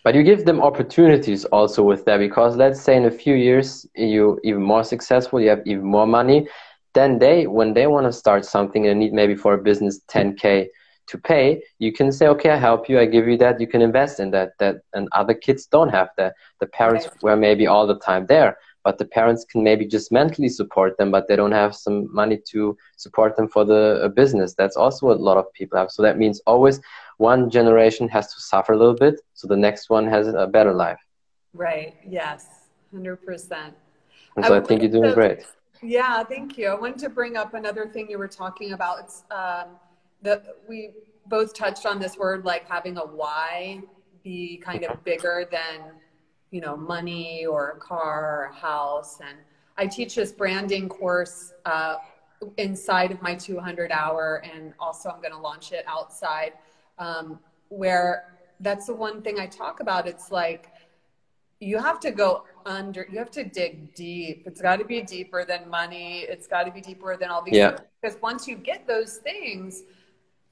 but 0.03 0.15
you 0.15 0.23
give 0.23 0.45
them 0.45 0.61
opportunities 0.61 1.45
also 1.45 1.81
with 1.81 2.05
that 2.05 2.17
because 2.17 2.55
let's 2.55 2.81
say 2.81 2.95
in 2.95 3.05
a 3.05 3.11
few 3.11 3.35
years 3.35 3.87
you 3.95 4.39
even 4.43 4.61
more 4.61 4.83
successful 4.83 5.39
you 5.39 5.49
have 5.49 5.61
even 5.65 5.85
more 5.85 6.05
money 6.05 6.47
then 6.93 7.17
they 7.17 7.47
when 7.47 7.73
they 7.73 7.87
want 7.87 8.05
to 8.05 8.11
start 8.11 8.45
something 8.45 8.87
and 8.87 8.99
need 8.99 9.13
maybe 9.13 9.35
for 9.35 9.53
a 9.53 9.57
business 9.57 10.01
10k 10.09 10.67
to 11.07 11.17
pay 11.17 11.61
you 11.79 11.91
can 11.91 12.11
say 12.11 12.27
okay 12.27 12.49
i 12.51 12.55
help 12.55 12.87
you 12.87 12.99
i 12.99 13.05
give 13.05 13.27
you 13.27 13.37
that 13.37 13.59
you 13.59 13.67
can 13.67 13.81
invest 13.81 14.19
in 14.19 14.31
that 14.31 14.51
that 14.59 14.77
and 14.93 15.07
other 15.11 15.33
kids 15.33 15.65
don't 15.65 15.89
have 15.89 16.09
that. 16.17 16.33
The 16.59 16.67
parents 16.67 17.05
right. 17.07 17.23
were 17.23 17.35
maybe 17.35 17.67
all 17.67 17.85
the 17.87 17.99
time 17.99 18.25
there 18.27 18.57
but 18.83 18.97
the 18.97 19.05
parents 19.05 19.45
can 19.45 19.63
maybe 19.63 19.85
just 19.85 20.11
mentally 20.11 20.49
support 20.49 20.97
them 20.97 21.09
but 21.11 21.27
they 21.27 21.35
don't 21.35 21.51
have 21.51 21.75
some 21.75 22.13
money 22.13 22.39
to 22.51 22.77
support 22.97 23.35
them 23.35 23.47
for 23.47 23.63
the 23.65 24.11
business. 24.15 24.53
That's 24.53 24.75
also 24.75 25.07
what 25.07 25.17
a 25.17 25.21
lot 25.21 25.37
of 25.37 25.51
people 25.53 25.77
have. 25.77 25.89
So 25.89 26.01
that 26.03 26.17
means 26.17 26.41
always 26.45 26.81
one 27.17 27.49
generation 27.49 28.07
has 28.09 28.33
to 28.33 28.41
suffer 28.41 28.73
a 28.73 28.77
little 28.77 28.95
bit 28.95 29.21
so 29.33 29.47
the 29.47 29.57
next 29.57 29.89
one 29.89 30.05
has 30.07 30.27
a 30.27 30.47
better 30.47 30.73
life. 30.73 30.99
Right. 31.53 31.95
Yes. 32.07 32.47
100% 32.93 33.73
and 34.35 34.45
so 34.45 34.53
i, 34.53 34.57
I 34.57 34.61
think 34.61 34.81
you're 34.81 34.91
doing 34.91 35.09
to, 35.09 35.15
great. 35.15 35.39
Yeah 35.81 36.23
thank 36.23 36.57
you. 36.57 36.67
I 36.67 36.75
wanted 36.75 36.99
to 36.99 37.09
bring 37.09 37.37
up 37.37 37.53
another 37.53 37.87
thing 37.87 38.09
you 38.09 38.17
were 38.17 38.27
talking 38.27 38.73
about. 38.73 38.99
It's 38.99 39.23
um, 39.31 39.69
that 40.23 40.57
we 40.67 40.91
both 41.27 41.53
touched 41.53 41.85
on 41.85 41.99
this 41.99 42.17
word 42.17 42.43
like 42.43 42.67
having 42.67 42.97
a 42.97 43.05
why 43.05 43.81
be 44.23 44.57
kind 44.57 44.83
of 44.83 45.03
bigger 45.03 45.47
than 45.51 45.91
you 46.51 46.61
know 46.61 46.75
money 46.75 47.45
or 47.45 47.71
a 47.71 47.77
car 47.77 48.41
or 48.41 48.51
a 48.51 48.55
house 48.55 49.19
and 49.19 49.37
i 49.77 49.85
teach 49.85 50.15
this 50.15 50.31
branding 50.31 50.89
course 50.89 51.53
uh, 51.65 51.95
inside 52.57 53.11
of 53.11 53.21
my 53.21 53.35
200 53.35 53.91
hour 53.91 54.43
and 54.53 54.73
also 54.79 55.09
i'm 55.09 55.21
going 55.21 55.33
to 55.33 55.39
launch 55.39 55.71
it 55.71 55.85
outside 55.87 56.53
um, 56.99 57.39
where 57.69 58.33
that's 58.59 58.87
the 58.87 58.93
one 58.93 59.21
thing 59.21 59.39
I 59.39 59.45
talk 59.45 59.79
about. 59.79 60.07
It's 60.07 60.31
like 60.31 60.69
you 61.59 61.77
have 61.77 61.99
to 62.01 62.11
go 62.11 62.45
under, 62.65 63.05
you 63.11 63.19
have 63.19 63.31
to 63.31 63.43
dig 63.43 63.93
deep. 63.93 64.43
It's 64.45 64.61
got 64.61 64.77
to 64.77 64.85
be 64.85 65.01
deeper 65.01 65.45
than 65.45 65.69
money. 65.69 66.19
It's 66.21 66.47
got 66.47 66.63
to 66.63 66.71
be 66.71 66.81
deeper 66.81 67.15
than 67.17 67.29
all 67.29 67.43
these. 67.43 67.55
Yeah. 67.55 67.77
Because 68.01 68.17
once 68.21 68.47
you 68.47 68.55
get 68.55 68.87
those 68.87 69.17
things, 69.17 69.83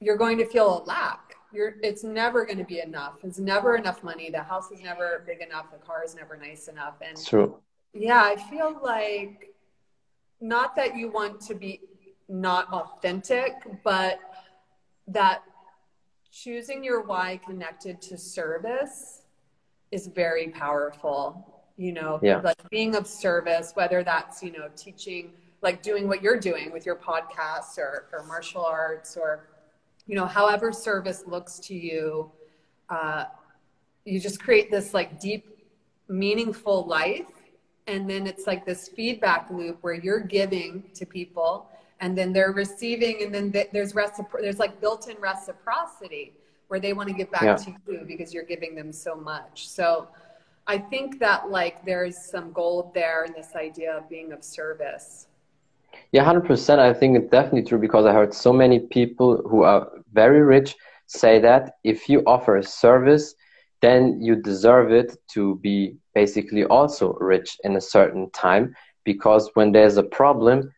you're 0.02 0.16
going 0.16 0.38
to 0.38 0.46
feel 0.46 0.82
a 0.82 0.84
lack. 0.84 1.36
You're, 1.52 1.74
it's 1.82 2.02
never 2.02 2.44
going 2.44 2.58
to 2.58 2.64
be 2.64 2.80
enough. 2.80 3.18
It's 3.22 3.38
never 3.38 3.76
enough 3.76 4.02
money. 4.02 4.30
The 4.30 4.42
house 4.42 4.70
is 4.70 4.80
never 4.82 5.22
big 5.26 5.40
enough. 5.40 5.70
The 5.70 5.78
car 5.78 6.02
is 6.04 6.14
never 6.14 6.36
nice 6.36 6.68
enough. 6.68 6.94
And 7.02 7.22
true. 7.24 7.58
Yeah, 7.92 8.22
I 8.22 8.36
feel 8.36 8.80
like 8.82 9.54
not 10.40 10.74
that 10.76 10.96
you 10.96 11.10
want 11.10 11.40
to 11.42 11.54
be 11.54 11.80
not 12.28 12.72
authentic, 12.72 13.52
but 13.84 14.18
that 15.08 15.42
choosing 16.30 16.82
your 16.82 17.02
why 17.02 17.38
connected 17.44 18.00
to 18.00 18.16
service 18.16 19.22
is 19.90 20.06
very 20.06 20.48
powerful 20.48 21.62
you 21.76 21.92
know 21.92 22.18
yeah. 22.22 22.38
like 22.38 22.56
being 22.70 22.94
of 22.94 23.06
service 23.06 23.72
whether 23.74 24.02
that's 24.02 24.42
you 24.42 24.52
know 24.52 24.68
teaching 24.76 25.32
like 25.62 25.82
doing 25.82 26.08
what 26.08 26.22
you're 26.22 26.40
doing 26.40 26.72
with 26.72 26.84
your 26.84 26.96
podcast 26.96 27.78
or, 27.78 28.08
or 28.12 28.24
martial 28.26 28.64
arts 28.64 29.16
or 29.16 29.48
you 30.06 30.14
know 30.14 30.26
however 30.26 30.72
service 30.72 31.24
looks 31.26 31.58
to 31.58 31.74
you 31.74 32.30
uh, 32.90 33.24
you 34.04 34.20
just 34.20 34.42
create 34.42 34.70
this 34.70 34.94
like 34.94 35.20
deep 35.20 35.52
meaningful 36.08 36.86
life. 36.86 37.26
And 37.86 38.08
then 38.08 38.26
it's 38.26 38.46
like 38.46 38.64
this 38.64 38.88
feedback 38.88 39.50
loop 39.50 39.78
where 39.80 39.94
you're 39.94 40.20
giving 40.20 40.84
to 40.94 41.04
people 41.04 41.68
and 42.00 42.16
then 42.16 42.32
they're 42.32 42.52
receiving 42.52 43.22
and 43.22 43.34
then 43.34 43.52
there's 43.72 43.92
recipro- 43.92 44.40
there's 44.40 44.58
like 44.58 44.80
built-in 44.80 45.16
reciprocity 45.20 46.32
where 46.68 46.80
they 46.80 46.92
want 46.92 47.08
to 47.08 47.14
give 47.14 47.30
back 47.30 47.42
yeah. 47.42 47.56
to 47.56 47.74
you 47.88 48.04
because 48.06 48.32
you're 48.32 48.44
giving 48.44 48.74
them 48.74 48.92
so 48.92 49.14
much. 49.14 49.68
So 49.68 50.08
i 50.68 50.78
think 50.78 51.18
that 51.18 51.50
like 51.50 51.84
there's 51.84 52.16
some 52.16 52.52
gold 52.52 52.94
there 52.94 53.24
in 53.24 53.32
this 53.32 53.56
idea 53.56 53.96
of 53.96 54.08
being 54.08 54.32
of 54.32 54.44
service 54.44 55.26
yeah 56.12 56.24
100% 56.24 56.78
i 56.78 56.92
think 56.92 57.16
it's 57.16 57.30
definitely 57.30 57.62
true 57.62 57.78
because 57.78 58.06
i 58.06 58.12
heard 58.12 58.34
so 58.34 58.52
many 58.52 58.80
people 58.80 59.36
who 59.48 59.62
are 59.62 59.88
very 60.12 60.42
rich 60.42 60.74
say 61.06 61.38
that 61.38 61.74
if 61.84 62.08
you 62.08 62.22
offer 62.26 62.56
a 62.56 62.62
service 62.62 63.34
then 63.80 64.20
you 64.20 64.36
deserve 64.36 64.92
it 64.92 65.16
to 65.28 65.56
be 65.56 65.96
basically 66.14 66.64
also 66.64 67.14
rich 67.14 67.58
in 67.64 67.76
a 67.76 67.80
certain 67.80 68.30
time 68.30 68.74
because 69.04 69.50
when 69.54 69.72
there's 69.72 69.96
a 69.96 70.02
problem 70.02 70.72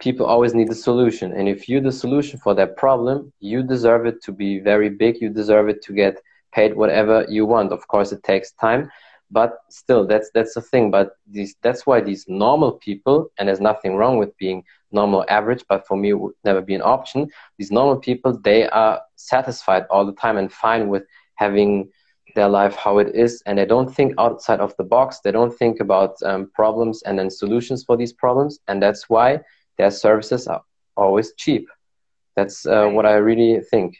people 0.00 0.26
always 0.26 0.54
need 0.54 0.70
a 0.70 0.74
solution. 0.74 1.32
And 1.32 1.48
if 1.48 1.68
you're 1.68 1.80
the 1.80 1.92
solution 1.92 2.38
for 2.38 2.54
that 2.54 2.76
problem 2.76 3.32
you 3.40 3.62
deserve 3.62 4.06
it 4.06 4.22
to 4.24 4.32
be 4.32 4.58
very 4.58 4.90
big. 4.90 5.20
You 5.20 5.28
deserve 5.28 5.68
it 5.68 5.82
to 5.82 5.92
get 5.92 6.20
paid 6.52 6.76
whatever 6.76 7.26
you 7.28 7.46
want. 7.46 7.72
Of 7.72 7.86
course 7.88 8.12
it 8.12 8.22
takes 8.22 8.52
time 8.52 8.90
but 9.30 9.58
still 9.68 10.06
that's 10.06 10.30
that's 10.32 10.54
the 10.54 10.60
thing 10.60 10.90
but 10.90 11.12
these 11.26 11.54
that's 11.62 11.86
why 11.86 12.00
these 12.00 12.24
normal 12.28 12.72
people 12.72 13.30
and 13.38 13.48
there's 13.48 13.60
nothing 13.60 13.96
wrong 13.96 14.18
with 14.18 14.36
being 14.38 14.62
normal 14.90 15.24
average 15.28 15.64
but 15.68 15.86
for 15.86 15.96
me 15.96 16.12
would 16.12 16.32
never 16.44 16.62
be 16.62 16.74
an 16.74 16.82
option 16.82 17.28
these 17.58 17.70
normal 17.70 17.96
people 17.96 18.38
they 18.38 18.68
are 18.68 19.00
satisfied 19.16 19.84
all 19.90 20.06
the 20.06 20.12
time 20.12 20.38
and 20.38 20.52
fine 20.52 20.88
with 20.88 21.04
having 21.34 21.88
their 22.34 22.48
life 22.48 22.74
how 22.76 22.98
it 22.98 23.14
is 23.14 23.42
and 23.46 23.58
they 23.58 23.66
don't 23.66 23.94
think 23.94 24.14
outside 24.18 24.60
of 24.60 24.74
the 24.76 24.84
box 24.84 25.20
they 25.20 25.32
don't 25.32 25.56
think 25.56 25.80
about 25.80 26.14
um, 26.24 26.50
problems 26.54 27.02
and 27.02 27.18
then 27.18 27.28
solutions 27.30 27.84
for 27.84 27.96
these 27.96 28.12
problems 28.12 28.60
and 28.68 28.82
that's 28.82 29.08
why 29.08 29.38
their 29.78 29.90
services 29.90 30.46
are 30.46 30.62
always 30.96 31.32
cheap. 31.34 31.68
That's 32.36 32.66
uh, 32.66 32.84
right. 32.84 32.92
what 32.92 33.06
I 33.06 33.14
really 33.14 33.60
think. 33.70 33.96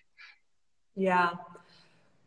Yeah. 0.94 1.30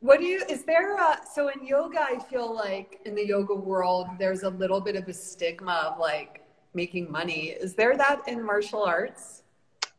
What 0.01 0.19
do 0.19 0.25
you, 0.25 0.41
is 0.49 0.63
there 0.63 0.95
a, 0.95 1.19
so 1.31 1.49
in 1.49 1.63
yoga, 1.63 2.01
I 2.01 2.17
feel 2.17 2.51
like 2.53 2.99
in 3.05 3.13
the 3.13 3.25
yoga 3.25 3.53
world, 3.53 4.07
there's 4.17 4.41
a 4.41 4.49
little 4.49 4.81
bit 4.81 4.95
of 4.95 5.07
a 5.07 5.13
stigma 5.13 5.91
of 5.91 5.99
like 5.99 6.43
making 6.73 7.11
money. 7.11 7.49
Is 7.49 7.75
there 7.75 7.95
that 7.97 8.27
in 8.27 8.43
martial 8.43 8.83
arts? 8.83 9.43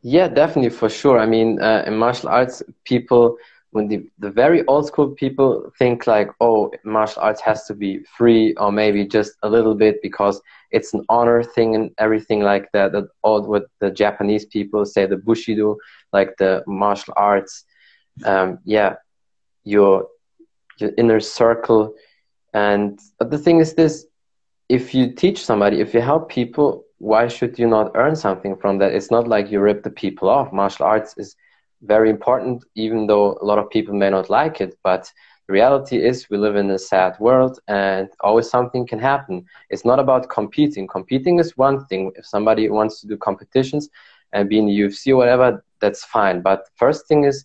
Yeah, 0.03 0.27
definitely, 0.27 0.71
for 0.71 0.89
sure. 0.89 1.21
I 1.21 1.27
mean, 1.27 1.63
uh, 1.63 1.85
in 1.87 1.97
martial 1.97 2.31
arts, 2.31 2.65
people 2.85 3.37
when 3.71 3.89
the, 3.89 4.05
the 4.19 4.31
very 4.31 4.67
old 4.67 4.87
school 4.87 5.09
people 5.09 5.73
think 5.79 6.07
like 6.07 6.29
oh 6.41 6.71
martial 6.85 7.23
arts 7.23 7.41
has 7.41 7.65
to 7.65 7.75
be 7.75 8.01
free 8.17 8.53
or 8.59 8.71
maybe 8.71 9.07
just 9.07 9.33
a 9.45 9.49
little 9.49 9.75
bit 9.75 9.97
because 10.03 10.43
it's 10.73 10.93
an 10.93 11.03
honor 11.09 11.43
thing 11.43 11.75
and 11.75 11.91
everything 11.97 12.43
like 12.43 12.71
that 12.73 12.93
that 12.93 13.09
all 13.23 13.43
what 13.43 13.65
the 13.81 13.91
japanese 13.91 14.45
people 14.45 14.85
say 14.85 15.07
the 15.07 15.17
bushido 15.17 15.75
like 16.13 16.37
the 16.37 16.63
martial 16.67 17.15
arts 17.17 17.65
um, 18.27 18.59
yeah 18.65 18.95
you're 19.65 20.07
your 20.79 20.91
inner 20.99 21.21
circle. 21.21 21.95
And 22.55 22.99
the 23.19 23.39
thing 23.39 23.61
is 23.61 23.75
this: 23.75 24.07
if 24.69 24.95
you 24.95 25.13
teach 25.13 25.45
somebody, 25.45 25.81
if 25.81 25.95
you 25.95 26.01
help 26.01 26.29
people, 26.29 26.85
why 26.99 27.29
should 27.29 27.59
you 27.59 27.67
not 27.67 27.93
earn 27.95 28.17
something 28.17 28.57
from 28.57 28.79
that? 28.79 28.95
It's 28.95 29.11
not 29.11 29.29
like 29.29 29.51
you 29.51 29.61
rip 29.61 29.83
the 29.83 29.91
people 29.91 30.29
off. 30.29 30.53
Martial 30.53 30.87
arts 30.87 31.15
is 31.17 31.37
very 31.83 32.11
important, 32.11 32.65
even 32.75 33.07
though 33.07 33.39
a 33.41 33.45
lot 33.45 33.59
of 33.59 33.71
people 33.71 33.95
may 33.95 34.11
not 34.11 34.31
like 34.31 34.61
it. 34.61 34.79
But 34.85 35.11
the 35.49 35.53
reality 35.55 35.97
is, 35.97 36.31
we 36.31 36.37
live 36.39 36.57
in 36.57 36.71
a 36.71 36.79
sad 36.79 37.17
world, 37.19 37.59
and 37.67 38.09
always 38.21 38.49
something 38.49 38.87
can 38.87 39.01
happen. 39.01 39.45
It's 39.71 39.85
not 39.85 39.99
about 39.99 40.31
competing. 40.31 40.87
Competing 40.87 41.41
is 41.41 41.57
one 41.57 41.85
thing. 41.87 42.13
If 42.15 42.25
somebody 42.27 42.69
wants 42.69 43.01
to 43.01 43.09
do 43.09 43.17
competitions 43.17 43.89
and 44.33 44.49
be 44.49 44.59
in 44.59 44.67
the 44.67 44.79
UFC 44.81 45.13
or 45.13 45.17
whatever, 45.17 45.65
that's 45.81 46.05
fine. 46.05 46.41
But 46.41 46.69
first 46.77 47.09
thing 47.09 47.25
is, 47.25 47.45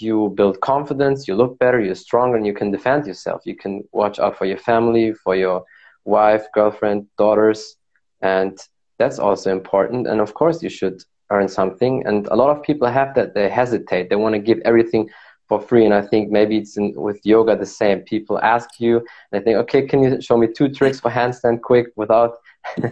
you 0.00 0.32
build 0.36 0.60
confidence, 0.60 1.28
you 1.28 1.34
look 1.34 1.58
better, 1.58 1.80
you're 1.80 1.94
stronger, 1.94 2.36
and 2.36 2.46
you 2.46 2.54
can 2.54 2.70
defend 2.70 3.06
yourself. 3.06 3.42
You 3.44 3.56
can 3.56 3.84
watch 3.92 4.18
out 4.18 4.36
for 4.36 4.44
your 4.44 4.58
family, 4.58 5.12
for 5.12 5.34
your 5.36 5.64
wife, 6.04 6.44
girlfriend, 6.52 7.06
daughters, 7.18 7.76
and 8.22 8.58
that's 8.98 9.18
also 9.18 9.50
important. 9.50 10.06
And 10.06 10.20
of 10.20 10.34
course, 10.34 10.62
you 10.62 10.68
should 10.68 11.02
earn 11.30 11.48
something. 11.48 12.06
And 12.06 12.26
a 12.28 12.36
lot 12.36 12.50
of 12.56 12.62
people 12.62 12.88
have 12.88 13.14
that. 13.14 13.34
They 13.34 13.48
hesitate. 13.48 14.08
They 14.08 14.16
want 14.16 14.34
to 14.34 14.38
give 14.38 14.60
everything 14.64 15.10
for 15.48 15.60
free. 15.60 15.84
And 15.84 15.94
I 15.94 16.02
think 16.02 16.30
maybe 16.30 16.58
it's 16.58 16.76
in, 16.76 16.92
with 16.96 17.20
yoga 17.24 17.56
the 17.56 17.66
same. 17.66 18.00
People 18.00 18.38
ask 18.40 18.80
you, 18.80 18.98
and 18.98 19.06
they 19.32 19.40
think, 19.40 19.56
okay, 19.58 19.86
can 19.86 20.02
you 20.02 20.20
show 20.20 20.36
me 20.36 20.48
two 20.48 20.68
tricks 20.68 21.00
for 21.00 21.10
handstand 21.10 21.60
quick 21.60 21.88
without 21.96 22.36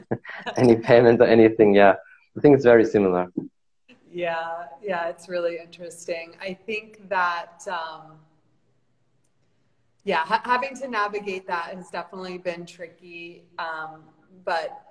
any 0.57 0.77
payment 0.77 1.21
or 1.21 1.27
anything? 1.27 1.75
Yeah, 1.75 1.95
I 2.37 2.41
think 2.41 2.55
it's 2.55 2.65
very 2.65 2.85
similar. 2.85 3.33
Yeah, 4.15 4.67
yeah, 4.81 5.09
it's 5.09 5.29
really 5.29 5.59
interesting. 5.59 6.37
I 6.41 6.55
think 6.55 7.09
that, 7.09 7.67
um, 7.67 8.13
yeah, 10.05 10.25
ha- 10.25 10.41
having 10.45 10.77
to 10.77 10.87
navigate 10.87 11.49
that 11.49 11.75
has 11.75 11.91
definitely 11.91 12.39
been 12.39 12.65
tricky. 12.65 13.43
Um, 13.59 14.05
but 14.45 14.85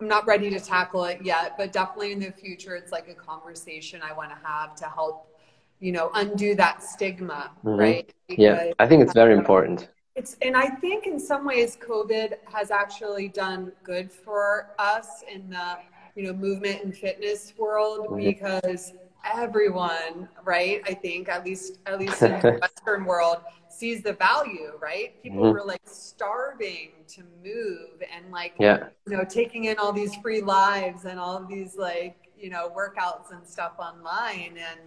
I'm 0.00 0.06
not 0.06 0.28
ready 0.28 0.48
to 0.50 0.60
tackle 0.60 1.06
it 1.06 1.22
yet, 1.24 1.58
but 1.58 1.72
definitely 1.72 2.12
in 2.12 2.20
the 2.20 2.30
future, 2.30 2.76
it's 2.76 2.92
like 2.92 3.08
a 3.08 3.14
conversation 3.14 4.00
I 4.00 4.12
want 4.12 4.30
to 4.30 4.38
have 4.46 4.76
to 4.76 4.84
help, 4.84 5.36
you 5.80 5.90
know, 5.90 6.12
undo 6.14 6.54
that 6.54 6.84
stigma, 6.84 7.50
mm-hmm. 7.64 7.80
right? 7.80 8.14
Because 8.28 8.42
yeah, 8.44 8.72
I 8.78 8.86
think 8.86 9.02
it's 9.02 9.12
very 9.12 9.34
important. 9.34 9.88
It's, 10.14 10.36
and 10.40 10.56
I 10.56 10.68
think 10.68 11.08
in 11.08 11.18
some 11.18 11.44
ways, 11.44 11.76
COVID 11.76 12.34
has 12.52 12.70
actually 12.70 13.26
done 13.26 13.72
good 13.82 14.12
for 14.12 14.70
us 14.78 15.24
in 15.32 15.50
the, 15.50 15.78
you 16.14 16.24
know, 16.24 16.32
movement 16.32 16.84
and 16.84 16.96
fitness 16.96 17.52
world 17.58 18.16
because 18.16 18.92
everyone, 19.24 20.28
right? 20.44 20.82
I 20.86 20.94
think 20.94 21.28
at 21.28 21.44
least, 21.44 21.78
at 21.86 21.98
least 21.98 22.22
in 22.22 22.32
the 22.40 22.58
Western 22.60 23.04
world, 23.04 23.38
sees 23.68 24.02
the 24.02 24.12
value, 24.14 24.72
right? 24.80 25.20
People 25.22 25.42
mm-hmm. 25.42 25.52
were 25.52 25.64
like 25.64 25.82
starving 25.84 26.90
to 27.08 27.22
move 27.44 28.02
and 28.14 28.30
like, 28.30 28.54
yeah. 28.58 28.88
you 29.06 29.16
know, 29.16 29.24
taking 29.24 29.64
in 29.64 29.78
all 29.78 29.92
these 29.92 30.14
free 30.16 30.40
lives 30.40 31.04
and 31.04 31.18
all 31.18 31.36
of 31.36 31.48
these 31.48 31.76
like, 31.76 32.16
you 32.38 32.50
know, 32.50 32.70
workouts 32.76 33.32
and 33.32 33.46
stuff 33.46 33.72
online. 33.78 34.56
And 34.58 34.80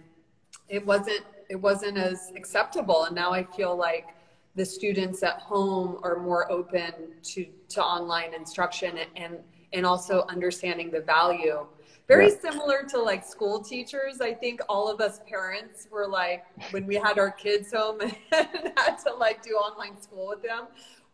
it 0.68 0.84
wasn't, 0.84 1.22
it 1.48 1.56
wasn't 1.56 1.98
as 1.98 2.32
acceptable. 2.36 3.04
And 3.04 3.14
now 3.14 3.32
I 3.32 3.44
feel 3.44 3.76
like 3.76 4.08
the 4.54 4.64
students 4.64 5.22
at 5.22 5.40
home 5.40 5.98
are 6.02 6.18
more 6.18 6.50
open 6.50 6.92
to, 7.22 7.46
to 7.70 7.82
online 7.82 8.34
instruction 8.34 8.98
and, 8.98 9.10
and 9.16 9.38
also 9.82 10.24
understanding 10.28 10.90
the 10.90 11.00
value 11.00 11.66
very 12.06 12.28
yeah. 12.28 12.38
similar 12.40 12.82
to 12.90 13.00
like 13.00 13.24
school 13.24 13.60
teachers. 13.60 14.20
I 14.20 14.34
think 14.34 14.60
all 14.68 14.90
of 14.90 15.00
us 15.00 15.20
parents 15.28 15.88
were 15.90 16.06
like, 16.06 16.44
when 16.70 16.86
we 16.86 16.96
had 16.96 17.18
our 17.18 17.30
kids 17.30 17.72
home 17.72 18.00
and 18.02 18.12
had 18.32 18.96
to 19.06 19.14
like 19.14 19.42
do 19.42 19.52
online 19.52 20.00
school 20.00 20.28
with 20.28 20.42
them, 20.42 20.66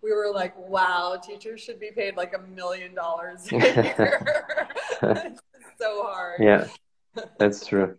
we 0.03 0.12
were 0.12 0.31
like, 0.33 0.57
wow, 0.57 1.20
teachers 1.23 1.61
should 1.61 1.79
be 1.79 1.90
paid 1.94 2.16
like 2.16 2.35
a 2.35 2.38
million 2.38 2.94
dollars 2.94 3.46
a 3.53 3.57
year. 3.57 4.42
so 5.79 6.03
hard. 6.03 6.40
Yeah, 6.40 6.66
that's 7.38 7.66
true. 7.66 7.96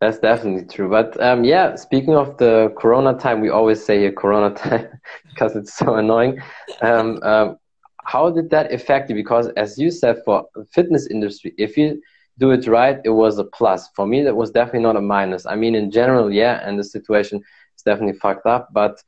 That's 0.00 0.18
definitely 0.18 0.66
true. 0.66 0.88
But 0.88 1.20
um, 1.22 1.44
yeah, 1.44 1.76
speaking 1.76 2.16
of 2.16 2.36
the 2.36 2.74
Corona 2.76 3.16
time, 3.16 3.40
we 3.40 3.50
always 3.50 3.84
say 3.84 4.06
a 4.06 4.12
Corona 4.12 4.54
time 4.54 4.88
because 5.28 5.54
it's 5.54 5.74
so 5.74 5.94
annoying. 5.94 6.40
Um, 6.80 7.22
um, 7.22 7.56
how 8.04 8.30
did 8.30 8.50
that 8.50 8.72
affect 8.72 9.10
you? 9.10 9.16
Because 9.16 9.48
as 9.56 9.78
you 9.78 9.90
said, 9.90 10.22
for 10.24 10.46
fitness 10.70 11.06
industry, 11.06 11.54
if 11.58 11.76
you 11.76 12.00
do 12.38 12.50
it 12.50 12.66
right, 12.66 12.98
it 13.04 13.10
was 13.10 13.38
a 13.38 13.44
plus. 13.44 13.88
For 13.94 14.06
me, 14.06 14.22
that 14.22 14.34
was 14.34 14.50
definitely 14.50 14.80
not 14.80 14.96
a 14.96 15.00
minus. 15.00 15.46
I 15.46 15.56
mean, 15.56 15.74
in 15.74 15.90
general, 15.90 16.32
yeah, 16.32 16.66
and 16.66 16.78
the 16.78 16.84
situation 16.84 17.38
is 17.38 17.82
definitely 17.82 18.18
fucked 18.18 18.46
up. 18.46 18.68
But 18.72 19.02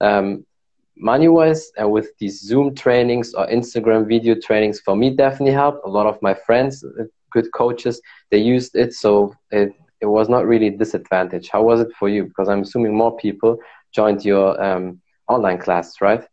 um, 0.00 0.46
money 0.96 1.28
wise, 1.28 1.70
uh, 1.80 1.88
with 1.88 2.16
these 2.18 2.40
Zoom 2.40 2.74
trainings 2.74 3.34
or 3.34 3.46
Instagram 3.48 4.06
video 4.06 4.34
trainings, 4.34 4.80
for 4.80 4.96
me, 4.96 5.10
definitely 5.10 5.52
helped. 5.52 5.84
A 5.84 5.90
lot 5.90 6.06
of 6.06 6.20
my 6.22 6.34
friends, 6.34 6.84
uh, 6.84 7.04
good 7.30 7.50
coaches, 7.52 8.00
they 8.30 8.38
used 8.38 8.74
it. 8.76 8.94
So 8.94 9.34
it, 9.50 9.72
it 10.00 10.06
was 10.06 10.28
not 10.28 10.46
really 10.46 10.70
disadvantage. 10.70 11.48
How 11.48 11.62
was 11.62 11.80
it 11.80 11.88
for 11.98 12.08
you? 12.08 12.24
Because 12.24 12.48
I'm 12.48 12.62
assuming 12.62 12.96
more 12.96 13.16
people 13.16 13.58
joined 13.92 14.24
your 14.24 14.60
um, 14.62 15.00
online 15.28 15.58
class, 15.58 16.00
right? 16.00 16.24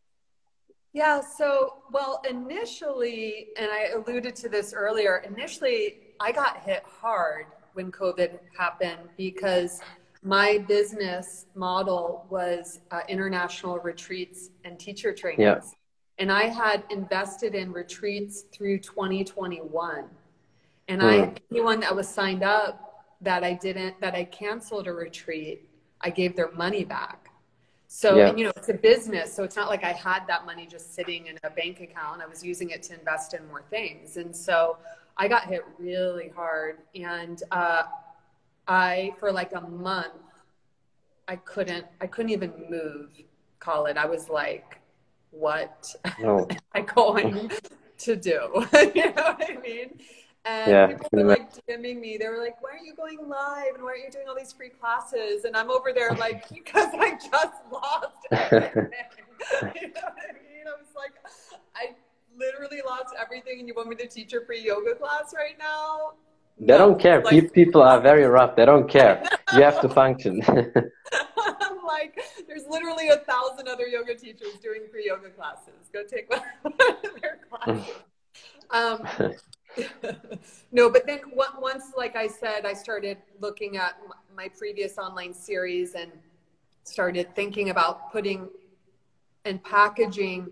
Yeah, 0.95 1.19
so, 1.19 1.83
well, 1.91 2.21
initially, 2.27 3.49
and 3.57 3.69
I 3.69 3.89
alluded 3.97 4.33
to 4.37 4.47
this 4.47 4.73
earlier, 4.73 5.17
initially 5.27 6.13
I 6.21 6.31
got 6.31 6.61
hit 6.61 6.83
hard 6.85 7.47
when 7.73 7.91
COVID 7.91 8.39
happened 8.57 9.09
because 9.17 9.81
my 10.23 10.59
business 10.69 11.47
model 11.53 12.25
was 12.29 12.79
uh, 12.91 13.01
international 13.09 13.79
retreats 13.79 14.51
and 14.63 14.79
teacher 14.79 15.13
trainings. 15.13 15.41
Yeah. 15.41 15.59
And 16.17 16.31
I 16.31 16.43
had 16.43 16.85
invested 16.89 17.55
in 17.55 17.73
retreats 17.73 18.45
through 18.53 18.79
2021. 18.79 20.05
And 20.87 21.01
I, 21.01 21.25
hmm. 21.25 21.33
anyone 21.51 21.81
that 21.81 21.93
was 21.93 22.07
signed 22.07 22.43
up 22.43 23.03
that 23.19 23.43
I 23.43 23.51
didn't, 23.51 23.99
that 23.99 24.15
I 24.15 24.23
canceled 24.23 24.87
a 24.87 24.93
retreat, 24.93 25.67
I 25.99 26.09
gave 26.09 26.37
their 26.37 26.53
money 26.53 26.85
back. 26.85 27.31
So, 27.97 28.17
yeah. 28.17 28.27
and, 28.27 28.37
you 28.37 28.43
know, 28.43 28.51
it's 28.57 28.67
a 28.67 28.73
business. 28.73 29.33
So 29.33 29.45
it's 29.45 29.55
not 29.55 29.69
like 29.69 29.85
I 29.85 29.93
had 29.93 30.27
that 30.27 30.45
money 30.45 30.67
just 30.69 30.93
sitting 30.93 31.27
in 31.27 31.39
a 31.45 31.49
bank 31.49 31.79
account. 31.79 32.21
I 32.21 32.25
was 32.25 32.43
using 32.43 32.71
it 32.71 32.83
to 32.83 32.99
invest 32.99 33.33
in 33.33 33.47
more 33.47 33.61
things. 33.69 34.17
And 34.17 34.35
so 34.35 34.75
I 35.15 35.29
got 35.29 35.45
hit 35.45 35.63
really 35.79 36.27
hard, 36.27 36.79
and 36.93 37.41
uh, 37.51 37.83
I 38.67 39.13
for 39.17 39.31
like 39.31 39.53
a 39.53 39.61
month, 39.61 40.11
I 41.29 41.37
couldn't 41.37 41.85
I 42.01 42.07
couldn't 42.07 42.31
even 42.31 42.51
move. 42.69 43.11
Khalid. 43.59 43.95
I 43.97 44.07
was 44.07 44.27
like, 44.27 44.81
what 45.31 45.95
oh. 46.21 46.47
am 46.51 46.57
I 46.73 46.81
going 46.81 47.49
to 47.99 48.15
do? 48.17 48.67
you 48.93 49.05
know 49.13 49.35
what 49.37 49.49
I 49.49 49.57
mean? 49.63 50.01
And 50.45 50.71
yeah, 50.71 50.87
people 50.87 51.09
were 51.11 51.23
like 51.23 51.51
DMing 51.65 51.99
me. 51.99 52.17
They 52.17 52.27
were 52.27 52.37
like, 52.37 52.61
why 52.61 52.69
are 52.71 52.85
you 52.85 52.95
going 52.95 53.17
live? 53.27 53.73
And 53.73 53.83
why 53.83 53.91
are 53.91 53.97
you 53.97 54.11
doing 54.11 54.27
all 54.29 54.35
these 54.35 54.53
free 54.53 54.69
classes? 54.69 55.43
And 55.43 55.57
I'm 55.57 55.71
over 55.71 55.91
there 55.91 56.11
like, 56.11 56.47
because 56.53 56.89
I 56.93 57.11
just 57.15 57.61
lost 57.71 58.17
everything. 58.31 58.91
you 59.81 59.87
know 59.87 60.01
what 60.01 60.29
I 60.29 60.33
mean? 60.33 60.67
I 60.67 60.77
was 60.77 60.93
like, 60.95 61.13
I 61.75 61.95
literally 62.37 62.81
lost 62.85 63.15
everything 63.19 63.59
and 63.59 63.67
you 63.67 63.73
want 63.73 63.89
me 63.89 63.95
to 63.95 64.07
teach 64.07 64.33
a 64.33 64.45
free 64.45 64.63
yoga 64.63 64.93
class 64.93 65.33
right 65.35 65.57
now? 65.57 66.11
They 66.59 66.67
no, 66.67 66.77
don't 66.77 66.99
care. 66.99 67.23
Like, 67.23 67.51
People 67.51 67.81
are 67.81 67.99
very 67.99 68.25
rough. 68.25 68.55
They 68.55 68.65
don't 68.65 68.87
care. 68.87 69.27
you 69.53 69.63
have 69.63 69.81
to 69.81 69.89
function. 69.89 70.41
I'm 70.47 71.83
like, 71.85 72.19
there's 72.47 72.65
literally 72.69 73.09
a 73.09 73.17
thousand 73.17 73.67
other 73.67 73.87
yoga 73.87 74.15
teachers 74.15 74.53
doing 74.61 74.83
free 74.91 75.07
yoga 75.07 75.31
classes. 75.31 75.89
Go 75.91 76.03
take 76.05 76.29
one 76.29 76.43
of 76.65 77.21
their 77.21 77.39
classes. 77.49 77.95
Um, 78.69 79.33
no, 80.71 80.89
but 80.89 81.05
then 81.05 81.19
once, 81.33 81.85
like 81.97 82.15
I 82.15 82.27
said, 82.27 82.65
I 82.65 82.73
started 82.73 83.17
looking 83.39 83.77
at 83.77 83.99
my 84.35 84.47
previous 84.49 84.97
online 84.97 85.33
series 85.33 85.95
and 85.95 86.11
started 86.83 87.35
thinking 87.35 87.69
about 87.69 88.11
putting 88.11 88.47
and 89.45 89.63
packaging 89.63 90.51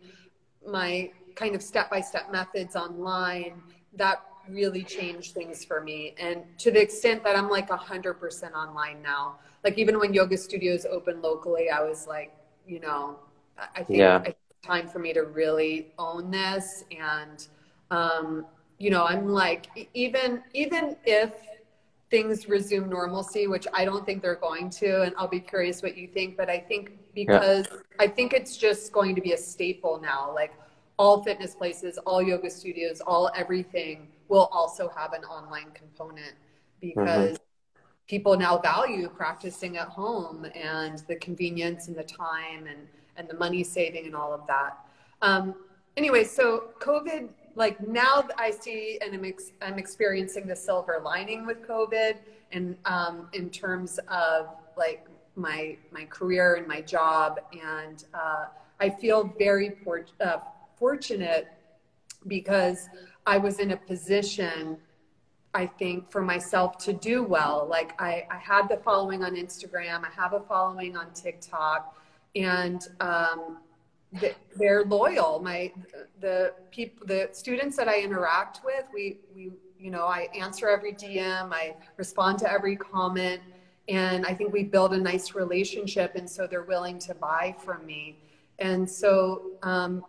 my 0.65 1.11
kind 1.35 1.55
of 1.55 1.61
step 1.61 1.89
by 1.89 1.99
step 1.99 2.31
methods 2.31 2.75
online, 2.75 3.61
that 3.95 4.23
really 4.47 4.83
changed 4.83 5.33
things 5.33 5.63
for 5.63 5.81
me. 5.81 6.15
And 6.17 6.43
to 6.59 6.71
the 6.71 6.81
extent 6.81 7.23
that 7.23 7.35
I'm 7.35 7.49
like 7.49 7.69
100% 7.69 8.53
online 8.53 9.01
now. 9.01 9.39
Like 9.63 9.77
even 9.77 9.97
when 9.99 10.13
yoga 10.13 10.37
studios 10.37 10.85
open 10.85 11.21
locally, 11.21 11.69
I 11.69 11.81
was 11.81 12.07
like, 12.07 12.35
you 12.67 12.79
know, 12.79 13.17
I 13.57 13.83
think 13.83 13.99
yeah. 13.99 14.21
it's 14.25 14.37
time 14.61 14.87
for 14.87 14.99
me 14.99 15.13
to 15.13 15.21
really 15.21 15.93
own 15.97 16.31
this. 16.31 16.83
And, 16.91 17.47
um, 17.91 18.45
you 18.83 18.89
know, 18.89 19.05
I'm 19.05 19.29
like, 19.29 19.87
even, 19.93 20.43
even 20.53 20.97
if 21.05 21.31
things 22.09 22.49
resume 22.49 22.89
normalcy, 22.89 23.47
which 23.47 23.65
I 23.73 23.85
don't 23.85 24.05
think 24.05 24.21
they're 24.21 24.35
going 24.35 24.69
to, 24.71 25.03
and 25.03 25.15
I'll 25.17 25.29
be 25.29 25.39
curious 25.39 25.81
what 25.81 25.95
you 25.95 26.05
think, 26.05 26.35
but 26.35 26.49
I 26.49 26.59
think 26.59 26.91
because 27.15 27.65
yeah. 27.71 27.77
I 28.01 28.07
think 28.07 28.33
it's 28.33 28.57
just 28.57 28.91
going 28.91 29.15
to 29.15 29.21
be 29.21 29.31
a 29.31 29.37
staple 29.37 30.01
now. 30.01 30.33
Like 30.35 30.53
all 30.97 31.23
fitness 31.23 31.55
places, 31.55 31.97
all 31.99 32.21
yoga 32.21 32.49
studios, 32.49 32.99
all 32.99 33.31
everything 33.33 34.09
will 34.27 34.49
also 34.51 34.91
have 34.97 35.13
an 35.13 35.23
online 35.23 35.71
component 35.73 36.35
because 36.81 37.37
mm-hmm. 37.37 37.81
people 38.07 38.37
now 38.37 38.57
value 38.57 39.07
practicing 39.07 39.77
at 39.77 39.87
home 39.87 40.45
and 40.55 40.99
the 41.07 41.15
convenience 41.15 41.87
and 41.87 41.95
the 41.95 42.03
time 42.03 42.67
and, 42.67 42.85
and 43.15 43.29
the 43.29 43.35
money 43.35 43.63
saving 43.63 44.07
and 44.07 44.15
all 44.15 44.33
of 44.33 44.45
that. 44.47 44.77
Um, 45.21 45.55
anyway, 45.95 46.25
so 46.25 46.65
COVID, 46.81 47.29
like 47.55 47.85
now 47.87 48.27
I 48.37 48.51
see 48.51 48.99
and 49.01 49.13
I'm, 49.13 49.25
ex- 49.25 49.51
I'm 49.61 49.77
experiencing 49.77 50.47
the 50.47 50.55
silver 50.55 51.01
lining 51.03 51.45
with 51.45 51.67
COVID 51.67 52.17
and 52.51 52.75
um, 52.85 53.29
in 53.33 53.49
terms 53.49 53.99
of 54.07 54.47
like 54.77 55.05
my, 55.35 55.77
my 55.91 56.05
career 56.05 56.55
and 56.55 56.67
my 56.67 56.81
job. 56.81 57.39
And 57.53 58.03
uh, 58.13 58.45
I 58.79 58.89
feel 58.89 59.33
very 59.37 59.71
for- 59.83 60.05
uh, 60.19 60.37
fortunate 60.77 61.47
because 62.27 62.89
I 63.25 63.37
was 63.37 63.59
in 63.59 63.71
a 63.71 63.77
position 63.77 64.77
I 65.55 65.67
think 65.67 66.09
for 66.11 66.21
myself 66.21 66.77
to 66.79 66.93
do 66.93 67.23
well. 67.23 67.67
Like 67.69 67.99
I, 68.01 68.25
I 68.31 68.37
had 68.37 68.67
the 68.67 68.77
following 68.77 69.23
on 69.23 69.35
Instagram, 69.35 70.03
I 70.03 70.09
have 70.09 70.33
a 70.33 70.39
following 70.39 70.97
on 70.97 71.13
TikTok, 71.13 71.95
and 72.35 72.87
um, 72.99 73.59
they're 74.55 74.83
loyal. 74.83 75.39
My 75.39 75.71
the 76.19 76.53
people, 76.71 77.05
the 77.07 77.29
students 77.31 77.75
that 77.77 77.87
I 77.87 78.01
interact 78.01 78.61
with, 78.63 78.85
we 78.93 79.17
we 79.35 79.51
you 79.79 79.91
know 79.91 80.05
I 80.05 80.27
answer 80.37 80.69
every 80.69 80.93
DM, 80.93 81.51
I 81.51 81.75
respond 81.97 82.39
to 82.39 82.51
every 82.51 82.75
comment, 82.75 83.41
and 83.89 84.25
I 84.25 84.33
think 84.33 84.53
we 84.53 84.63
build 84.63 84.93
a 84.93 84.97
nice 84.97 85.35
relationship, 85.35 86.15
and 86.15 86.29
so 86.29 86.47
they're 86.47 86.63
willing 86.63 86.99
to 86.99 87.15
buy 87.15 87.55
from 87.59 87.85
me. 87.85 88.17
And 88.59 88.89
so 88.89 89.51
um, 89.63 90.05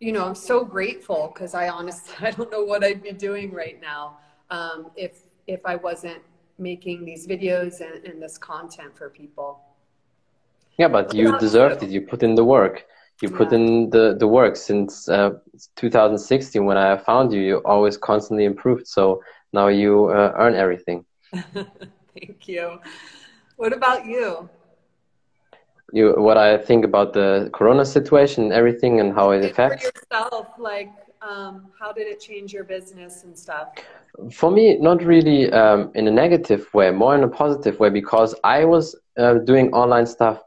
you 0.00 0.10
know, 0.10 0.24
I'm 0.24 0.34
so 0.34 0.64
grateful 0.64 1.30
because 1.32 1.54
I 1.54 1.68
honestly 1.68 2.14
I 2.26 2.30
don't 2.32 2.50
know 2.50 2.64
what 2.64 2.84
I'd 2.84 3.02
be 3.02 3.12
doing 3.12 3.52
right 3.52 3.80
now 3.80 4.18
um, 4.50 4.90
if 4.96 5.22
if 5.46 5.60
I 5.64 5.76
wasn't 5.76 6.22
making 6.58 7.04
these 7.04 7.26
videos 7.26 7.80
and, 7.80 8.04
and 8.04 8.22
this 8.22 8.38
content 8.38 8.96
for 8.96 9.08
people. 9.10 9.60
Yeah, 10.78 10.88
but 10.88 11.14
you 11.14 11.38
deserved 11.38 11.82
it. 11.82 11.90
You 11.90 12.00
put 12.00 12.22
in 12.22 12.34
the 12.34 12.44
work. 12.44 12.86
You 13.20 13.30
yeah. 13.30 13.36
put 13.36 13.52
in 13.52 13.90
the, 13.90 14.16
the 14.18 14.26
work 14.26 14.56
since 14.56 15.08
uh, 15.08 15.30
2016 15.76 16.64
when 16.64 16.76
I 16.76 16.96
found 16.96 17.32
you. 17.32 17.40
You 17.40 17.56
always 17.64 17.96
constantly 17.96 18.44
improved. 18.44 18.86
So 18.86 19.22
now 19.52 19.68
you 19.68 20.06
uh, 20.06 20.32
earn 20.36 20.54
everything. 20.54 21.04
Thank 21.32 22.48
you. 22.48 22.78
What 23.56 23.72
about 23.72 24.06
you? 24.06 24.48
You, 25.92 26.14
what 26.16 26.38
I 26.38 26.56
think 26.56 26.84
about 26.84 27.12
the 27.12 27.50
Corona 27.52 27.84
situation, 27.84 28.44
and 28.44 28.52
everything, 28.52 29.00
and 29.00 29.12
how 29.12 29.30
it 29.32 29.44
affects. 29.44 29.84
For 29.84 29.92
yourself, 29.94 30.48
like 30.58 30.90
um, 31.20 31.70
how 31.78 31.92
did 31.92 32.06
it 32.06 32.18
change 32.20 32.52
your 32.52 32.64
business 32.64 33.24
and 33.24 33.38
stuff? 33.38 33.68
For 34.32 34.50
me, 34.50 34.78
not 34.78 35.02
really 35.02 35.52
um, 35.52 35.90
in 35.94 36.08
a 36.08 36.10
negative 36.10 36.66
way, 36.74 36.90
more 36.90 37.14
in 37.14 37.22
a 37.22 37.28
positive 37.28 37.78
way, 37.78 37.90
because 37.90 38.34
I 38.42 38.64
was 38.64 38.96
uh, 39.18 39.34
doing 39.34 39.72
online 39.72 40.06
stuff 40.06 40.42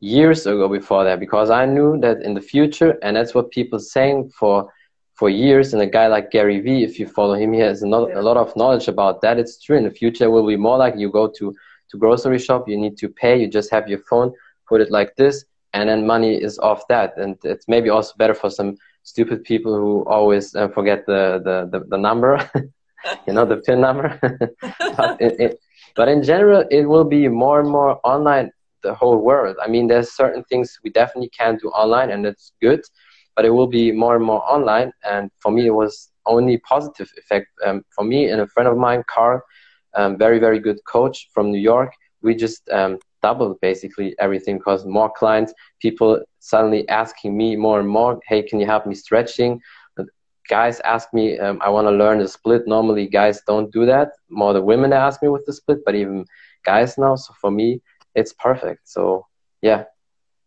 years 0.00 0.46
ago 0.46 0.68
before 0.68 1.04
that, 1.04 1.20
because 1.20 1.50
I 1.50 1.66
knew 1.66 1.98
that 2.00 2.22
in 2.22 2.34
the 2.34 2.40
future, 2.40 2.98
and 3.02 3.16
that's 3.16 3.34
what 3.34 3.50
people 3.50 3.78
saying 3.78 4.30
for 4.30 4.72
for 5.14 5.28
years. 5.28 5.74
And 5.74 5.82
a 5.82 5.86
guy 5.86 6.06
like 6.06 6.30
Gary 6.30 6.60
Vee, 6.60 6.82
if 6.82 6.98
you 6.98 7.06
follow 7.06 7.34
him, 7.34 7.52
he 7.52 7.60
has 7.60 7.82
a, 7.82 7.86
yeah. 7.86 8.20
a 8.20 8.22
lot 8.22 8.38
of 8.38 8.56
knowledge 8.56 8.88
about 8.88 9.20
that. 9.20 9.38
It's 9.38 9.62
true. 9.62 9.76
In 9.76 9.84
the 9.84 9.90
future, 9.90 10.24
it 10.24 10.28
will 10.28 10.46
be 10.46 10.56
more 10.56 10.78
like 10.78 10.96
you 10.96 11.10
go 11.10 11.28
to 11.38 11.54
to 11.90 11.98
grocery 11.98 12.38
shop, 12.38 12.68
you 12.68 12.78
need 12.78 12.96
to 12.98 13.08
pay, 13.08 13.40
you 13.40 13.48
just 13.48 13.70
have 13.70 13.88
your 13.88 13.98
phone, 14.08 14.32
put 14.68 14.80
it 14.80 14.90
like 14.90 15.14
this, 15.16 15.44
and 15.72 15.88
then 15.88 16.06
money 16.06 16.34
is 16.34 16.58
off 16.58 16.86
that. 16.88 17.16
And 17.16 17.36
it's 17.44 17.66
maybe 17.68 17.90
also 17.90 18.14
better 18.16 18.34
for 18.34 18.50
some 18.50 18.76
stupid 19.02 19.44
people 19.44 19.74
who 19.74 20.04
always 20.06 20.54
uh, 20.54 20.68
forget 20.68 21.04
the, 21.06 21.40
the, 21.44 21.68
the, 21.70 21.84
the 21.86 21.98
number, 21.98 22.48
you 23.26 23.32
know, 23.32 23.44
the 23.44 23.56
PIN 23.56 23.80
number. 23.80 24.18
but, 24.96 25.20
it, 25.20 25.40
it, 25.40 25.60
but 25.96 26.08
in 26.08 26.22
general, 26.22 26.64
it 26.70 26.84
will 26.84 27.04
be 27.04 27.28
more 27.28 27.60
and 27.60 27.68
more 27.68 28.00
online 28.04 28.52
the 28.82 28.94
whole 28.94 29.18
world. 29.18 29.56
I 29.62 29.68
mean, 29.68 29.86
there's 29.86 30.12
certain 30.12 30.44
things 30.44 30.78
we 30.84 30.90
definitely 30.90 31.30
can 31.30 31.56
do 31.56 31.68
online 31.70 32.10
and 32.10 32.26
it's 32.26 32.52
good, 32.60 32.80
but 33.36 33.44
it 33.44 33.50
will 33.50 33.66
be 33.66 33.92
more 33.92 34.16
and 34.16 34.24
more 34.24 34.42
online. 34.50 34.92
And 35.04 35.30
for 35.40 35.50
me, 35.52 35.66
it 35.66 35.74
was 35.74 36.10
only 36.26 36.58
positive 36.58 37.10
effect. 37.16 37.48
Um, 37.64 37.84
for 37.94 38.04
me 38.04 38.28
and 38.30 38.40
a 38.40 38.46
friend 38.46 38.68
of 38.68 38.76
mine, 38.76 39.02
Carl, 39.08 39.40
um, 39.94 40.16
very, 40.18 40.38
very 40.38 40.58
good 40.58 40.78
coach 40.84 41.28
from 41.32 41.50
New 41.50 41.60
York, 41.60 41.92
we 42.22 42.34
just 42.34 42.68
um, 42.70 42.98
doubled 43.22 43.60
basically 43.60 44.14
everything 44.18 44.58
because 44.58 44.84
more 44.84 45.10
clients, 45.10 45.52
people 45.80 46.20
suddenly 46.38 46.88
asking 46.88 47.36
me 47.36 47.56
more 47.56 47.80
and 47.80 47.88
more, 47.88 48.20
hey, 48.26 48.42
can 48.42 48.60
you 48.60 48.66
help 48.66 48.86
me 48.86 48.94
stretching? 48.94 49.60
Guys 50.48 50.80
ask 50.80 51.12
me, 51.14 51.38
um, 51.38 51.60
I 51.62 51.68
want 51.68 51.86
to 51.86 51.92
learn 51.92 52.18
the 52.18 52.26
split. 52.26 52.66
Normally, 52.66 53.06
guys 53.06 53.40
don't 53.46 53.72
do 53.72 53.86
that. 53.86 54.08
More 54.30 54.52
the 54.52 54.60
women 54.60 54.92
ask 54.92 55.22
me 55.22 55.28
with 55.28 55.44
the 55.46 55.52
split, 55.52 55.78
but 55.84 55.94
even 55.94 56.24
guys 56.64 56.98
now. 56.98 57.14
So 57.14 57.32
for 57.40 57.52
me, 57.52 57.80
it's 58.14 58.32
perfect. 58.32 58.88
So 58.88 59.26
yeah, 59.62 59.84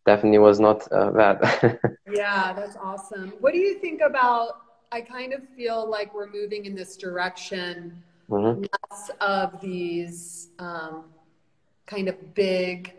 definitely 0.06 0.40
was 0.40 0.60
not 0.60 0.88
uh, 0.92 1.12
bad. 1.12 1.80
yeah, 2.12 2.54
that's 2.54 2.76
awesome. 2.78 3.34
What 3.40 3.54
do 3.54 3.60
you 3.60 3.80
think 3.80 4.02
about? 4.02 4.62
I 4.92 5.02
kind 5.02 5.34
of 5.34 5.42
feel 5.56 5.90
like 5.90 6.14
we're 6.14 6.32
moving 6.32 6.66
in 6.66 6.76
this 6.76 6.98
direction. 6.98 8.02
Mm-hmm. 8.30 8.62
Less 8.62 9.12
of 9.22 9.60
these 9.60 10.50
um, 10.60 11.06
kind 11.86 12.08
of 12.08 12.34
big, 12.34 12.94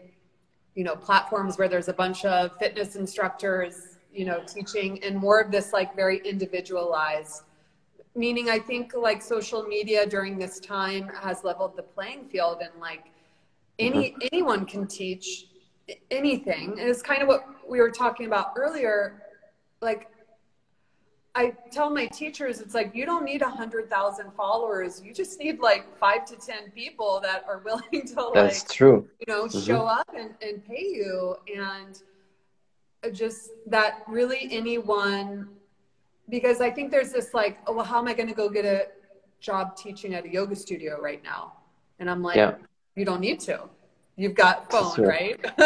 you 0.74 0.84
know, 0.84 0.96
platforms 0.96 1.56
where 1.56 1.68
there's 1.68 1.88
a 1.88 1.92
bunch 1.92 2.24
of 2.24 2.56
fitness 2.58 2.96
instructors, 2.96 3.98
you 4.12 4.24
know, 4.24 4.42
teaching 4.46 5.02
and 5.02 5.16
more 5.16 5.40
of 5.40 5.50
this 5.50 5.72
like 5.72 5.94
very 5.94 6.18
individualized 6.24 7.44
meaning 8.14 8.48
I 8.48 8.58
think 8.58 8.94
like 8.94 9.22
social 9.22 9.64
media 9.64 10.06
during 10.06 10.38
this 10.38 10.60
time 10.60 11.08
has 11.20 11.42
leveled 11.44 11.76
the 11.76 11.82
playing 11.82 12.26
field 12.28 12.58
and 12.62 12.70
like 12.80 13.06
any 13.78 14.16
anyone 14.32 14.66
can 14.66 14.86
teach 14.86 15.46
anything. 16.10 16.70
And 16.78 16.88
it's 16.88 17.02
kind 17.02 17.22
of 17.22 17.28
what 17.28 17.44
we 17.68 17.80
were 17.80 17.90
talking 17.90 18.26
about 18.26 18.52
earlier. 18.56 19.22
Like 19.80 20.10
I 21.36 21.52
tell 21.72 21.90
my 21.90 22.06
teachers, 22.06 22.60
it's 22.60 22.74
like 22.74 22.94
you 22.94 23.04
don't 23.04 23.24
need 23.24 23.42
a 23.42 23.48
hundred 23.48 23.90
thousand 23.90 24.32
followers. 24.36 25.02
You 25.04 25.12
just 25.12 25.38
need 25.40 25.58
like 25.58 25.98
five 25.98 26.24
to 26.26 26.36
ten 26.36 26.70
people 26.70 27.20
that 27.22 27.44
are 27.48 27.58
willing 27.64 28.06
to 28.06 28.22
like, 28.26 28.34
That's 28.34 28.62
true. 28.64 29.08
You 29.26 29.34
know, 29.34 29.44
mm-hmm. 29.46 29.60
show 29.60 29.84
up 29.84 30.08
and, 30.16 30.30
and 30.40 30.64
pay 30.64 30.84
you, 30.84 31.36
and 31.54 32.00
just 33.12 33.50
that 33.66 34.02
really 34.06 34.48
anyone. 34.50 35.48
Because 36.28 36.62
I 36.62 36.70
think 36.70 36.90
there's 36.90 37.12
this 37.12 37.34
like, 37.34 37.58
oh 37.66 37.74
well, 37.74 37.84
how 37.84 37.98
am 37.98 38.08
I 38.08 38.14
going 38.14 38.28
to 38.28 38.34
go 38.34 38.48
get 38.48 38.64
a 38.64 38.86
job 39.40 39.76
teaching 39.76 40.14
at 40.14 40.24
a 40.24 40.28
yoga 40.28 40.56
studio 40.56 41.00
right 41.00 41.22
now? 41.22 41.54
And 41.98 42.08
I'm 42.08 42.22
like, 42.22 42.36
yeah. 42.36 42.54
You 42.96 43.04
don't 43.04 43.20
need 43.20 43.40
to. 43.40 43.68
You've 44.16 44.34
got 44.34 44.70
phone, 44.70 45.04
right? 45.04 45.40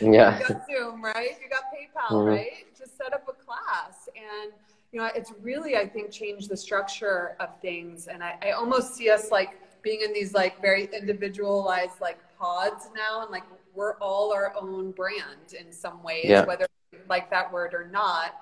yeah. 0.00 0.38
You 0.38 0.48
got 0.48 0.66
Zoom, 0.66 1.02
right? 1.02 1.30
You 1.42 1.50
got 1.50 1.64
PayPal, 1.74 2.16
mm-hmm. 2.16 2.28
right? 2.28 2.66
Just 2.78 2.96
set 2.96 3.12
up 3.12 3.28
a 3.28 3.32
class 3.32 4.08
and 4.14 4.52
you 4.92 5.00
know, 5.00 5.10
it's 5.14 5.32
really, 5.42 5.76
I 5.76 5.86
think, 5.86 6.10
changed 6.10 6.48
the 6.48 6.56
structure 6.56 7.36
of 7.40 7.60
things. 7.60 8.06
And 8.06 8.22
I, 8.22 8.36
I 8.42 8.50
almost 8.52 8.94
see 8.94 9.10
us 9.10 9.30
like 9.30 9.60
being 9.82 10.00
in 10.02 10.12
these 10.12 10.32
like 10.32 10.60
very 10.62 10.88
individualized 10.94 12.00
like 12.00 12.18
pods 12.38 12.88
now. 12.96 13.22
And 13.22 13.30
like 13.30 13.44
we're 13.74 13.96
all 13.98 14.32
our 14.32 14.54
own 14.58 14.92
brand 14.92 15.54
in 15.58 15.72
some 15.72 16.02
ways, 16.02 16.24
yeah. 16.24 16.44
whether 16.44 16.66
like 17.08 17.30
that 17.30 17.52
word 17.52 17.74
or 17.74 17.88
not. 17.92 18.34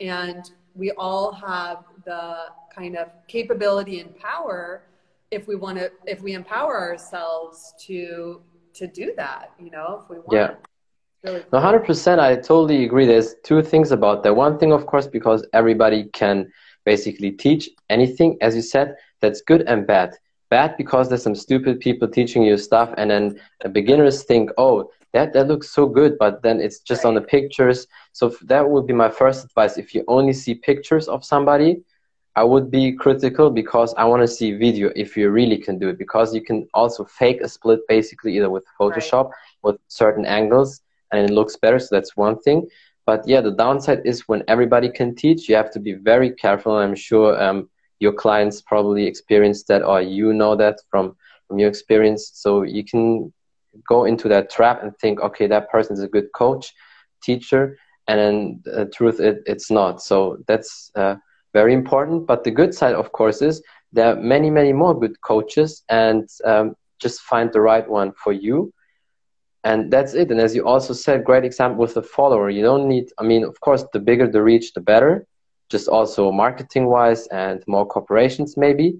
And 0.00 0.50
we 0.74 0.90
all 0.92 1.32
have 1.32 1.84
the 2.04 2.46
kind 2.74 2.96
of 2.96 3.08
capability 3.28 4.00
and 4.00 4.16
power 4.18 4.82
if 5.32 5.48
we 5.48 5.56
want 5.56 5.78
to, 5.78 5.90
if 6.06 6.20
we 6.22 6.34
empower 6.34 6.78
ourselves 6.78 7.74
to, 7.86 8.42
to 8.74 8.86
do 8.86 9.12
that, 9.16 9.52
you 9.58 9.70
know, 9.70 10.02
if 10.02 10.10
we 10.10 10.16
want. 10.16 10.32
Yeah. 10.32 10.54
Really 11.24 11.44
cool. 11.50 11.60
100%. 11.60 12.18
I 12.18 12.36
totally 12.36 12.84
agree. 12.84 13.06
There's 13.06 13.34
two 13.42 13.62
things 13.62 13.92
about 13.92 14.22
that. 14.24 14.34
One 14.34 14.58
thing, 14.58 14.72
of 14.72 14.86
course, 14.86 15.06
because 15.06 15.46
everybody 15.52 16.04
can 16.12 16.52
basically 16.84 17.30
teach 17.30 17.70
anything, 17.88 18.36
as 18.40 18.54
you 18.54 18.62
said, 18.62 18.96
that's 19.20 19.40
good 19.40 19.62
and 19.62 19.86
bad. 19.86 20.14
Bad 20.50 20.76
because 20.76 21.08
there's 21.08 21.22
some 21.22 21.34
stupid 21.34 21.80
people 21.80 22.08
teaching 22.08 22.42
you 22.42 22.58
stuff, 22.58 22.92
and 22.98 23.10
then 23.10 23.40
beginners 23.72 24.24
think, 24.24 24.50
oh, 24.58 24.90
that, 25.14 25.32
that 25.32 25.46
looks 25.46 25.70
so 25.70 25.86
good, 25.86 26.18
but 26.18 26.42
then 26.42 26.60
it's 26.60 26.80
just 26.80 27.04
right. 27.04 27.08
on 27.10 27.14
the 27.14 27.20
pictures. 27.20 27.86
So 28.12 28.34
that 28.42 28.68
would 28.68 28.86
be 28.86 28.92
my 28.92 29.08
first 29.08 29.44
advice. 29.44 29.78
If 29.78 29.94
you 29.94 30.04
only 30.08 30.32
see 30.32 30.54
pictures 30.54 31.08
of 31.08 31.24
somebody, 31.24 31.82
I 32.34 32.44
would 32.44 32.70
be 32.70 32.92
critical 32.92 33.50
because 33.50 33.92
I 33.94 34.04
want 34.04 34.22
to 34.22 34.28
see 34.28 34.52
video 34.52 34.90
if 34.96 35.16
you 35.16 35.28
really 35.30 35.58
can 35.58 35.78
do 35.78 35.90
it 35.90 35.98
because 35.98 36.34
you 36.34 36.40
can 36.40 36.66
also 36.72 37.04
fake 37.04 37.42
a 37.42 37.48
split 37.48 37.80
basically 37.88 38.36
either 38.36 38.48
with 38.48 38.64
Photoshop 38.80 39.24
right. 39.24 39.34
with 39.62 39.76
certain 39.88 40.24
angles 40.24 40.80
and 41.12 41.28
it 41.28 41.32
looks 41.32 41.56
better. 41.56 41.78
So 41.78 41.88
that's 41.90 42.16
one 42.16 42.38
thing. 42.40 42.68
But 43.04 43.26
yeah, 43.26 43.40
the 43.40 43.50
downside 43.50 44.02
is 44.04 44.28
when 44.28 44.44
everybody 44.48 44.88
can 44.88 45.14
teach, 45.14 45.48
you 45.48 45.56
have 45.56 45.70
to 45.72 45.80
be 45.80 45.94
very 45.94 46.30
careful. 46.30 46.76
I'm 46.76 46.94
sure 46.94 47.40
um, 47.42 47.68
your 47.98 48.12
clients 48.12 48.62
probably 48.62 49.06
experienced 49.06 49.66
that, 49.68 49.82
or 49.82 50.00
you 50.00 50.32
know 50.32 50.56
that 50.56 50.78
from 50.88 51.16
from 51.48 51.58
your 51.58 51.68
experience. 51.68 52.30
So 52.34 52.62
you 52.62 52.84
can 52.84 53.32
go 53.88 54.04
into 54.04 54.28
that 54.28 54.50
trap 54.50 54.82
and 54.82 54.96
think, 54.98 55.20
okay, 55.20 55.46
that 55.48 55.70
person 55.70 55.94
is 55.94 56.02
a 56.02 56.08
good 56.08 56.32
coach, 56.32 56.72
teacher, 57.22 57.76
and 58.08 58.18
then 58.18 58.60
the 58.64 58.86
truth, 58.86 59.20
it, 59.20 59.42
it's 59.46 59.70
not. 59.70 60.02
So 60.02 60.38
that's 60.46 60.90
uh, 60.94 61.16
very 61.52 61.72
important. 61.72 62.26
But 62.26 62.44
the 62.44 62.50
good 62.50 62.74
side, 62.74 62.94
of 62.94 63.12
course, 63.12 63.42
is 63.42 63.62
there 63.92 64.06
are 64.12 64.16
many, 64.16 64.50
many 64.50 64.72
more 64.72 64.98
good 64.98 65.20
coaches 65.20 65.84
and 65.88 66.28
um, 66.44 66.74
just 66.98 67.20
find 67.22 67.52
the 67.52 67.60
right 67.60 67.88
one 67.88 68.12
for 68.12 68.32
you. 68.32 68.72
And 69.64 69.92
that's 69.92 70.14
it. 70.14 70.30
And 70.30 70.40
as 70.40 70.54
you 70.56 70.66
also 70.66 70.92
said 70.92 71.24
great 71.24 71.44
example 71.44 71.80
with 71.80 71.94
the 71.94 72.02
follower. 72.02 72.50
You 72.50 72.62
don't 72.62 72.88
need 72.88 73.06
i 73.18 73.22
mean 73.22 73.44
of 73.44 73.60
course 73.60 73.84
the 73.92 74.00
bigger 74.00 74.26
the 74.26 74.42
reach 74.42 74.72
the 74.72 74.80
better 74.80 75.26
just 75.70 75.88
also 75.88 76.32
marketing 76.32 76.86
wise 76.86 77.26
and 77.28 77.62
more 77.66 77.86
corporations 77.86 78.56
maybe. 78.56 78.98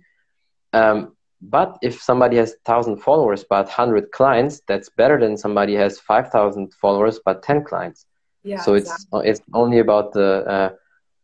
Um, 0.72 1.16
but 1.40 1.76
if 1.82 2.00
somebody 2.00 2.36
has 2.36 2.50
1000 2.64 2.98
followers 2.98 3.44
but 3.48 3.66
100 3.66 4.12
clients 4.12 4.62
that's 4.68 4.88
better 4.88 5.18
than 5.18 5.36
somebody 5.36 5.74
has 5.74 5.98
5000 5.98 6.72
followers 6.80 7.18
but 7.24 7.42
10 7.42 7.64
clients. 7.64 8.06
Yeah, 8.44 8.60
so 8.60 8.74
exactly. 8.74 9.28
it's 9.28 9.40
it's 9.40 9.48
only 9.54 9.78
about 9.78 10.12
the 10.12 10.44
uh, 10.54 10.70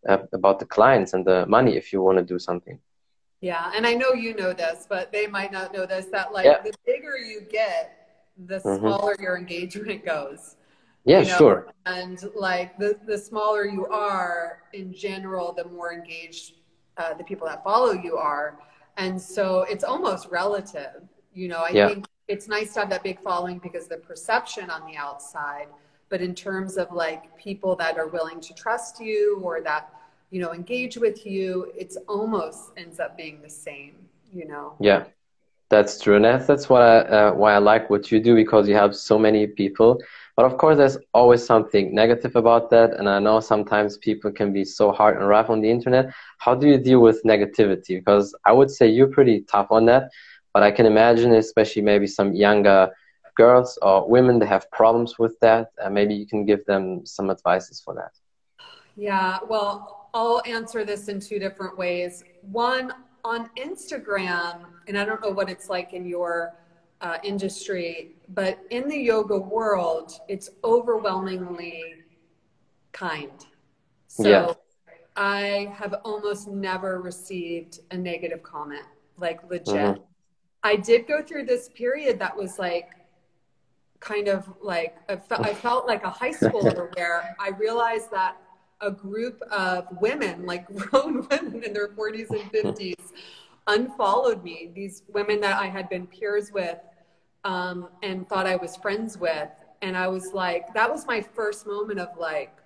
uh, 0.09 0.19
about 0.33 0.59
the 0.59 0.67
clients 0.67 1.15
and 1.15 1.25
the 1.25 1.47
money 1.47 1.77
if 1.77 1.93
you 1.93 2.03
want 2.03 2.19
to 2.19 2.25
do 2.25 2.39
something 2.39 2.79
yeah 3.41 3.73
and 3.75 3.87
i 3.87 3.95
know 3.95 4.13
you 4.13 4.35
know 4.35 4.53
this 4.53 4.87
but 4.89 5.11
they 5.13 5.27
might 5.27 5.53
not 5.53 5.73
know 5.73 5.87
this 5.87 6.07
that 6.07 6.33
like 6.33 6.45
yeah. 6.45 6.61
the 6.63 6.73
bigger 6.85 7.17
you 7.17 7.41
get 7.41 7.99
the 8.47 8.59
mm-hmm. 8.59 8.79
smaller 8.79 9.17
your 9.19 9.37
engagement 9.37 10.05
goes. 10.05 10.57
Yeah, 11.05 11.21
you 11.21 11.29
know? 11.29 11.39
sure. 11.39 11.67
And 11.87 12.23
like 12.35 12.79
the, 12.79 12.99
the 13.07 13.17
smaller 13.17 13.67
you 13.67 13.87
are 13.87 14.63
in 14.73 14.93
general, 14.93 15.53
the 15.53 15.65
more 15.65 15.93
engaged 15.93 16.55
uh, 16.97 17.15
the 17.15 17.25
people 17.25 17.47
that 17.47 17.65
follow 17.65 17.93
you 17.93 18.17
are. 18.17 18.59
And 18.97 19.21
so 19.21 19.63
it's 19.63 19.85
almost 19.85 20.29
relative. 20.29 21.03
You 21.33 21.49
know, 21.49 21.59
I 21.59 21.71
yeah. 21.71 21.89
think 21.89 22.07
it's 22.27 22.49
nice 22.49 22.75
to 22.75 22.81
have 22.81 22.91
that 22.91 23.03
big 23.03 23.23
following 23.23 23.59
because 23.59 23.89
the 23.89 23.97
perception 23.97 24.71
on 24.71 24.91
the 24.91 24.97
outside, 24.97 25.69
but 26.09 26.21
in 26.21 26.35
terms 26.35 26.77
of 26.77 26.91
like 26.93 27.37
people 27.37 27.77
that 27.77 27.99
are 27.99 28.09
willing 28.09 28.41
to 28.41 28.55
trust 28.55 29.01
you 29.01 29.41
or 29.43 29.61
that, 29.63 29.93
you 30.31 30.41
know, 30.41 30.53
engage 30.53 30.97
with 30.97 31.27
you, 31.27 31.73
it's 31.77 31.97
almost 32.09 32.73
ends 32.77 33.01
up 33.01 33.17
being 33.17 33.41
the 33.43 33.51
same, 33.51 33.95
you 34.33 34.47
know? 34.47 34.75
Yeah. 34.81 35.05
That's 35.71 36.01
true, 36.01 36.17
and 36.17 36.25
that's, 36.25 36.71
what 36.71 36.81
I, 36.81 36.97
uh, 37.01 37.33
why 37.35 37.53
I 37.53 37.59
like 37.59 37.91
what 37.91 38.11
you 38.11 38.21
do 38.21 38.35
because 38.35 38.67
you 38.67 38.75
have 38.75 38.97
so 38.97 39.19
many 39.19 39.47
people. 39.47 40.01
But 40.35 40.47
of 40.47 40.57
course, 40.57 40.79
there's 40.79 40.97
always 41.13 41.45
something 41.45 41.95
negative 41.95 42.37
about 42.37 42.71
that, 42.71 42.95
and 42.95 43.07
I 43.07 43.19
know 43.19 43.41
sometimes 43.41 43.99
people 43.99 44.33
can 44.33 44.51
be 44.51 44.65
so 44.65 44.93
hard 44.93 45.19
and 45.19 45.29
rough 45.29 45.51
on 45.51 45.61
the 45.61 45.71
internet. 45.71 46.11
How 46.39 46.55
do 46.55 46.67
you 46.67 46.79
deal 46.79 47.01
with 47.01 47.23
negativity? 47.23 47.99
Because 47.99 48.35
I 48.47 48.53
would 48.53 48.71
say 48.71 48.89
you're 48.89 49.09
pretty 49.09 49.43
tough 49.43 49.67
on 49.71 49.85
that, 49.87 50.09
but 50.55 50.63
I 50.63 50.71
can 50.71 50.87
imagine, 50.87 51.35
especially 51.35 51.83
maybe 51.83 52.07
some 52.07 52.33
younger 52.33 52.91
girls 53.39 53.79
or 53.81 54.07
women 54.07 54.39
that 54.41 54.49
have 54.49 54.71
problems 54.71 55.19
with 55.19 55.39
that. 55.41 55.71
Uh, 55.83 55.89
maybe 55.89 56.15
you 56.15 56.27
can 56.27 56.45
give 56.45 56.63
them 56.67 57.07
some 57.07 57.31
advices 57.31 57.81
for 57.81 57.95
that. 57.95 58.13
Yeah, 58.97 59.39
well, 59.49 60.11
I'll 60.13 60.43
answer 60.45 60.85
this 60.85 61.09
in 61.09 61.21
two 61.21 61.39
different 61.39 61.79
ways. 61.79 62.25
One, 62.43 62.93
on 63.25 63.49
Instagram, 63.57 64.65
and 64.87 64.99
I 64.99 65.05
don't 65.05 65.23
know 65.23 65.31
what 65.31 65.49
it's 65.49 65.69
like 65.69 65.93
in 65.93 66.05
your 66.05 66.57
uh, 67.01 67.19
industry, 67.23 68.13
but 68.31 68.59
in 68.71 68.89
the 68.89 68.97
yoga 68.97 69.39
world, 69.39 70.19
it's 70.29 70.51
overwhelmingly 70.65 71.95
kind. 72.93 73.47
So 74.09 74.29
yeah. 74.29 74.53
I 75.17 75.73
have 75.77 75.95
almost 76.05 76.49
never 76.49 77.01
received 77.01 77.81
a 77.91 77.97
negative 77.97 78.43
comment, 78.43 78.87
like 79.17 79.49
legit. 79.49 79.75
Mm-hmm. 79.75 80.03
I 80.63 80.77
did 80.77 81.07
go 81.07 81.23
through 81.23 81.47
this 81.47 81.69
period 81.69 82.19
that 82.19 82.37
was 82.37 82.59
like 82.59 82.91
kind 84.01 84.29
of 84.29 84.49
like 84.63 84.97
I 85.09 85.17
felt 85.55 85.87
like 85.87 86.05
a 86.05 86.11
high 86.11 86.33
schooler 86.33 86.95
where 86.97 87.35
I 87.41 87.51
realized 87.51 88.11
that 88.13 88.37
a 88.81 88.91
group 88.91 89.41
of 89.51 89.87
women, 90.01 90.47
like 90.47 90.67
grown 90.75 91.27
women 91.29 91.63
in 91.65 91.73
their 91.73 91.89
40s 91.89 92.31
and 92.31 92.53
50s, 92.53 93.13
unfollowed 93.67 94.43
me. 94.45 94.71
These 94.75 95.03
women 95.09 95.41
that 95.41 95.61
I 95.61 95.67
had 95.67 95.89
been 95.89 96.07
peers 96.07 96.53
with 96.53 96.79
um, 97.45 97.89
and 98.03 98.29
thought 98.29 98.47
I 98.47 98.57
was 98.57 98.77
friends 98.77 99.19
with. 99.19 99.51
And 99.83 99.97
I 99.97 100.09
was 100.09 100.33
like, 100.33 100.73
that 100.75 100.91
was 100.91 101.07
my 101.07 101.21
first 101.21 101.67
moment 101.67 102.01
of 102.01 102.09
like, 102.19 102.57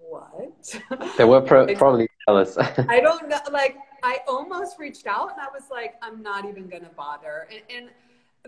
what? 0.00 0.78
They 1.16 1.24
were 1.24 1.40
pro- 1.40 1.66
probably 1.74 2.08
jealous. 2.26 2.56
I 2.58 3.00
don't 3.00 3.28
know. 3.28 3.40
Like, 3.50 3.76
I 4.02 4.20
almost 4.28 4.78
reached 4.78 5.06
out 5.06 5.32
and 5.32 5.40
I 5.40 5.48
was 5.52 5.64
like, 5.70 5.94
I'm 6.02 6.22
not 6.22 6.46
even 6.46 6.68
going 6.68 6.84
to 6.84 6.90
bother. 6.90 7.48
And, 7.50 7.62
and 7.76 7.90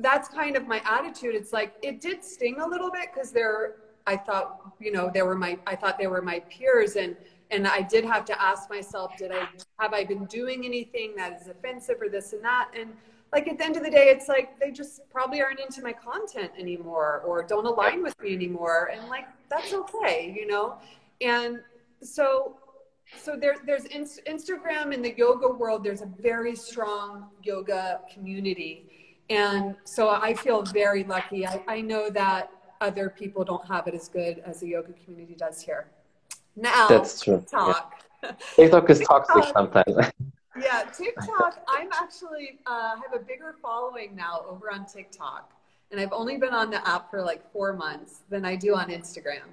that's 0.00 0.28
kind 0.28 0.56
of 0.56 0.66
my 0.66 0.80
attitude. 0.84 1.34
It's 1.34 1.52
like, 1.52 1.74
it 1.82 2.00
did 2.00 2.24
sting 2.24 2.60
a 2.60 2.66
little 2.66 2.90
bit 2.90 3.08
because 3.12 3.30
they're, 3.30 3.76
I 4.06 4.16
thought, 4.16 4.72
you 4.80 4.92
know, 4.92 5.10
they 5.12 5.22
were 5.22 5.34
my, 5.34 5.58
I 5.66 5.76
thought 5.76 5.98
they 5.98 6.06
were 6.06 6.22
my 6.22 6.40
peers. 6.40 6.96
And, 6.96 7.16
and 7.50 7.66
I 7.66 7.82
did 7.82 8.04
have 8.04 8.24
to 8.26 8.42
ask 8.42 8.68
myself, 8.70 9.16
did 9.18 9.32
I, 9.32 9.48
have 9.80 9.92
I 9.92 10.04
been 10.04 10.24
doing 10.26 10.64
anything 10.64 11.14
that 11.16 11.40
is 11.40 11.48
offensive 11.48 11.96
or 12.00 12.08
this 12.08 12.32
and 12.32 12.42
that? 12.44 12.70
And 12.78 12.92
like 13.32 13.48
at 13.48 13.58
the 13.58 13.64
end 13.64 13.76
of 13.76 13.84
the 13.84 13.90
day, 13.90 14.08
it's 14.08 14.28
like, 14.28 14.58
they 14.58 14.70
just 14.70 15.00
probably 15.10 15.42
aren't 15.42 15.60
into 15.60 15.82
my 15.82 15.92
content 15.92 16.52
anymore 16.58 17.22
or 17.26 17.42
don't 17.42 17.66
align 17.66 18.02
with 18.02 18.18
me 18.20 18.34
anymore. 18.34 18.90
And 18.92 19.08
like, 19.08 19.26
that's 19.50 19.72
okay, 19.74 20.34
you 20.34 20.46
know? 20.46 20.76
And 21.20 21.60
so, 22.02 22.56
so 23.20 23.36
there, 23.36 23.56
there's 23.64 23.84
in, 23.86 24.04
Instagram 24.04 24.92
in 24.92 25.02
the 25.02 25.14
yoga 25.16 25.48
world, 25.48 25.82
there's 25.84 26.02
a 26.02 26.10
very 26.20 26.54
strong 26.54 27.26
yoga 27.42 28.00
community. 28.12 28.87
And 29.30 29.76
so 29.84 30.08
I 30.08 30.34
feel 30.34 30.62
very 30.62 31.04
lucky. 31.04 31.46
I, 31.46 31.62
I 31.68 31.80
know 31.80 32.10
that 32.10 32.50
other 32.80 33.10
people 33.10 33.44
don't 33.44 33.66
have 33.66 33.86
it 33.86 33.94
as 33.94 34.08
good 34.08 34.42
as 34.44 34.60
the 34.60 34.68
yoga 34.68 34.92
community 35.04 35.34
does 35.34 35.60
here. 35.60 35.88
Now, 36.56 36.88
that's 36.88 37.20
true. 37.20 37.38
TikTok. 37.38 38.04
Yeah. 38.22 38.32
TikTok 38.56 38.90
is 38.90 38.98
TikTok, 38.98 39.26
toxic 39.28 39.52
sometimes. 39.52 40.12
yeah, 40.60 40.84
TikTok. 40.96 41.64
I'm 41.68 41.88
actually 41.92 42.58
uh, 42.66 42.96
have 42.96 43.14
a 43.14 43.22
bigger 43.22 43.54
following 43.62 44.16
now 44.16 44.44
over 44.48 44.72
on 44.72 44.86
TikTok, 44.86 45.52
and 45.90 46.00
I've 46.00 46.12
only 46.12 46.36
been 46.36 46.54
on 46.54 46.70
the 46.70 46.86
app 46.88 47.10
for 47.10 47.22
like 47.22 47.50
four 47.52 47.72
months 47.74 48.22
than 48.28 48.44
I 48.44 48.56
do 48.56 48.74
on 48.74 48.88
Instagram. 48.88 49.46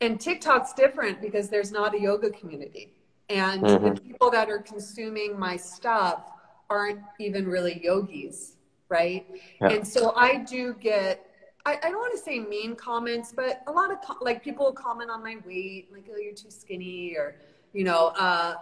And 0.00 0.20
TikTok's 0.20 0.74
different 0.74 1.20
because 1.20 1.48
there's 1.48 1.72
not 1.72 1.94
a 1.94 2.00
yoga 2.00 2.30
community, 2.30 2.92
and 3.28 3.62
mm-hmm. 3.62 3.94
the 3.94 4.00
people 4.00 4.30
that 4.30 4.48
are 4.48 4.60
consuming 4.60 5.38
my 5.38 5.56
stuff 5.56 6.30
aren't 6.70 7.00
even 7.18 7.48
really 7.48 7.80
yogis, 7.82 8.57
right? 8.88 9.26
Yeah. 9.60 9.68
And 9.70 9.86
so 9.86 10.14
I 10.14 10.38
do 10.38 10.74
get 10.74 11.28
I, 11.68 11.78
I 11.82 11.90
don't 11.90 11.98
want 11.98 12.16
to 12.16 12.22
say 12.22 12.38
mean 12.38 12.74
comments, 12.74 13.32
but 13.34 13.62
a 13.66 13.72
lot 13.72 13.90
of 13.90 13.98
like 14.22 14.42
people 14.42 14.72
comment 14.72 15.10
on 15.10 15.22
my 15.22 15.36
weight, 15.46 15.88
like, 15.92 16.06
oh, 16.10 16.16
you're 16.16 16.32
too 16.32 16.50
skinny, 16.50 17.14
or, 17.14 17.36
you 17.74 17.84
know, 17.84 18.08
uh, 18.18 18.54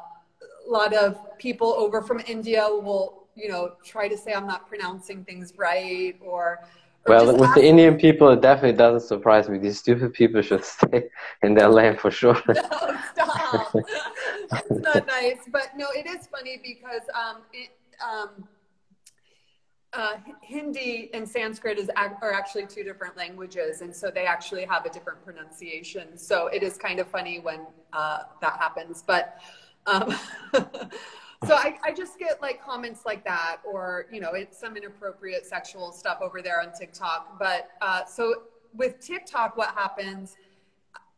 a 0.67 0.71
lot 0.71 0.93
of 0.93 1.39
people 1.39 1.69
over 1.69 2.03
from 2.03 2.21
India 2.27 2.67
will, 2.69 3.29
you 3.37 3.49
know, 3.49 3.75
try 3.85 4.09
to 4.09 4.17
say 4.17 4.33
I'm 4.33 4.47
not 4.47 4.69
pronouncing 4.69 5.25
things 5.25 5.53
right 5.57 6.17
or. 6.21 6.59
or 7.05 7.15
well, 7.15 7.39
with 7.39 7.55
the 7.55 7.65
Indian 7.65 7.97
people, 7.97 8.29
it 8.31 8.41
definitely 8.41 8.77
doesn't 8.77 9.07
surprise 9.07 9.49
me. 9.49 9.59
These 9.59 9.79
stupid 9.79 10.13
people 10.13 10.43
should 10.43 10.65
stay 10.77 11.09
in 11.43 11.55
their 11.55 11.69
land 11.69 12.01
for 12.01 12.11
sure. 12.11 12.43
no, 12.49 12.99
stop. 13.13 13.75
It's 14.71 14.81
not 14.81 15.07
nice. 15.07 15.43
But 15.53 15.77
no, 15.77 15.87
it 15.95 16.07
is 16.07 16.27
funny 16.27 16.61
because 16.63 17.03
um, 17.15 17.43
it, 17.53 17.71
um, 18.03 18.49
uh, 19.97 20.17
Hindi 20.43 21.11
and 21.15 21.27
Sanskrit 21.27 21.79
is, 21.79 21.91
are 21.97 22.33
actually 22.33 22.67
two 22.67 22.85
different 22.85 23.17
languages, 23.17 23.81
and 23.81 23.95
so 23.95 24.11
they 24.11 24.27
actually 24.27 24.67
have 24.67 24.85
a 24.85 24.91
different 24.91 25.25
pronunciation. 25.25 26.19
So 26.19 26.49
it 26.49 26.63
is 26.63 26.77
kind 26.77 27.01
of 27.01 27.09
funny 27.09 27.41
when 27.41 27.67
uh, 27.95 28.21
that 28.43 28.59
happens. 28.59 29.03
But 29.05 29.41
um, 29.87 30.15
so 30.53 31.55
I, 31.55 31.79
I, 31.83 31.93
just 31.95 32.19
get 32.19 32.43
like 32.43 32.63
comments 32.63 33.07
like 33.07 33.25
that, 33.25 33.59
or 33.65 34.07
you 34.13 34.21
know, 34.21 34.33
it's 34.33 34.59
some 34.61 34.77
inappropriate 34.77 35.47
sexual 35.47 35.93
stuff 35.93 36.19
over 36.21 36.43
there 36.43 36.61
on 36.61 36.73
TikTok. 36.79 37.39
But 37.39 37.71
uh, 37.81 38.05
so 38.05 38.43
with 38.75 39.01
TikTok, 39.01 39.57
what 39.57 39.75
happens? 39.75 40.37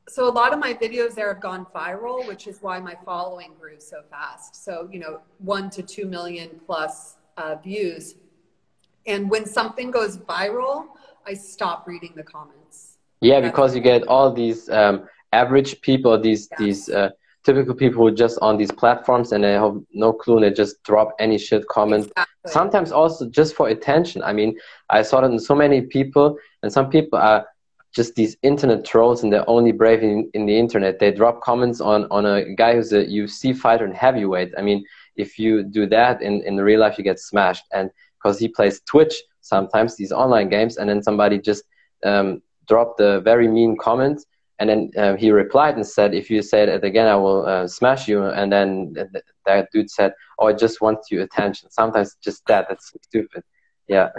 So 0.08 0.28
a 0.28 0.30
lot 0.30 0.52
of 0.52 0.60
my 0.60 0.72
videos 0.72 1.14
there 1.14 1.32
have 1.32 1.42
gone 1.42 1.66
viral, 1.74 2.26
which 2.28 2.46
is 2.46 2.62
why 2.62 2.78
my 2.78 2.96
following 3.04 3.54
grew 3.60 3.80
so 3.80 4.02
fast. 4.08 4.64
So 4.64 4.88
you 4.92 5.00
know, 5.00 5.20
one 5.38 5.68
to 5.70 5.82
two 5.82 6.06
million 6.06 6.60
plus 6.64 7.16
uh, 7.36 7.56
views 7.56 8.14
and 9.06 9.30
when 9.30 9.46
something 9.46 9.90
goes 9.90 10.18
viral, 10.18 10.86
I 11.26 11.34
stop 11.34 11.86
reading 11.86 12.12
the 12.16 12.22
comments. 12.22 12.98
Yeah, 13.20 13.40
That's 13.40 13.52
because 13.52 13.74
you 13.74 13.80
get 13.80 14.06
all 14.06 14.32
these 14.32 14.68
um, 14.70 15.08
average 15.32 15.80
people, 15.80 16.18
these 16.20 16.48
yes. 16.52 16.58
these 16.60 16.88
uh, 16.88 17.10
typical 17.44 17.74
people 17.74 18.02
who 18.02 18.06
are 18.08 18.14
just 18.26 18.38
on 18.42 18.56
these 18.56 18.70
platforms 18.70 19.32
and 19.32 19.42
they 19.42 19.52
have 19.52 19.76
no 19.92 20.12
clue 20.12 20.36
and 20.36 20.44
they 20.44 20.50
just 20.50 20.82
drop 20.84 21.14
any 21.18 21.38
shit 21.38 21.66
comment. 21.68 22.04
Exactly. 22.06 22.52
Sometimes 22.52 22.92
also 22.92 23.28
just 23.28 23.54
for 23.54 23.68
attention. 23.68 24.22
I 24.22 24.32
mean, 24.32 24.58
I 24.90 25.02
saw 25.02 25.20
that 25.20 25.30
in 25.30 25.38
so 25.38 25.54
many 25.54 25.82
people, 25.82 26.36
and 26.62 26.72
some 26.72 26.90
people 26.90 27.18
are 27.18 27.46
just 27.94 28.14
these 28.14 28.36
internet 28.42 28.84
trolls 28.84 29.22
and 29.22 29.32
they're 29.32 29.48
only 29.48 29.72
brave 29.72 30.02
in, 30.02 30.30
in 30.34 30.46
the 30.46 30.58
internet. 30.58 30.98
They 30.98 31.10
drop 31.10 31.40
comments 31.40 31.80
on, 31.80 32.06
on 32.10 32.26
a 32.26 32.54
guy 32.54 32.74
who's 32.74 32.92
a 32.92 33.04
UFC 33.06 33.56
fighter 33.56 33.84
and 33.84 33.94
heavyweight. 33.94 34.52
I 34.58 34.62
mean, 34.62 34.84
if 35.16 35.38
you 35.38 35.62
do 35.62 35.86
that 35.86 36.22
in, 36.22 36.42
in 36.42 36.56
real 36.58 36.80
life, 36.80 36.98
you 36.98 37.04
get 37.04 37.18
smashed. 37.18 37.64
And 37.72 37.90
because 38.20 38.38
he 38.38 38.48
plays 38.48 38.80
Twitch 38.86 39.14
sometimes 39.40 39.96
these 39.96 40.12
online 40.12 40.48
games, 40.48 40.76
and 40.76 40.88
then 40.88 41.02
somebody 41.02 41.38
just 41.38 41.64
um, 42.04 42.42
dropped 42.66 43.00
a 43.00 43.20
very 43.20 43.48
mean 43.48 43.76
comment, 43.76 44.24
and 44.58 44.68
then 44.68 44.90
uh, 44.96 45.16
he 45.16 45.30
replied 45.30 45.76
and 45.76 45.86
said, 45.86 46.14
"If 46.14 46.30
you 46.30 46.42
say 46.42 46.62
it 46.64 46.84
again, 46.84 47.06
I 47.06 47.16
will 47.16 47.46
uh, 47.46 47.66
smash 47.66 48.08
you." 48.08 48.24
And 48.24 48.52
then 48.52 48.94
th- 48.94 49.24
that 49.46 49.68
dude 49.72 49.90
said, 49.90 50.12
"Oh, 50.38 50.48
I 50.48 50.52
just 50.52 50.80
want 50.80 50.98
your 51.10 51.22
attention." 51.22 51.70
Sometimes 51.70 52.16
just 52.22 52.44
that. 52.46 52.66
That's 52.68 52.92
stupid. 53.02 53.42
Yeah. 53.88 54.10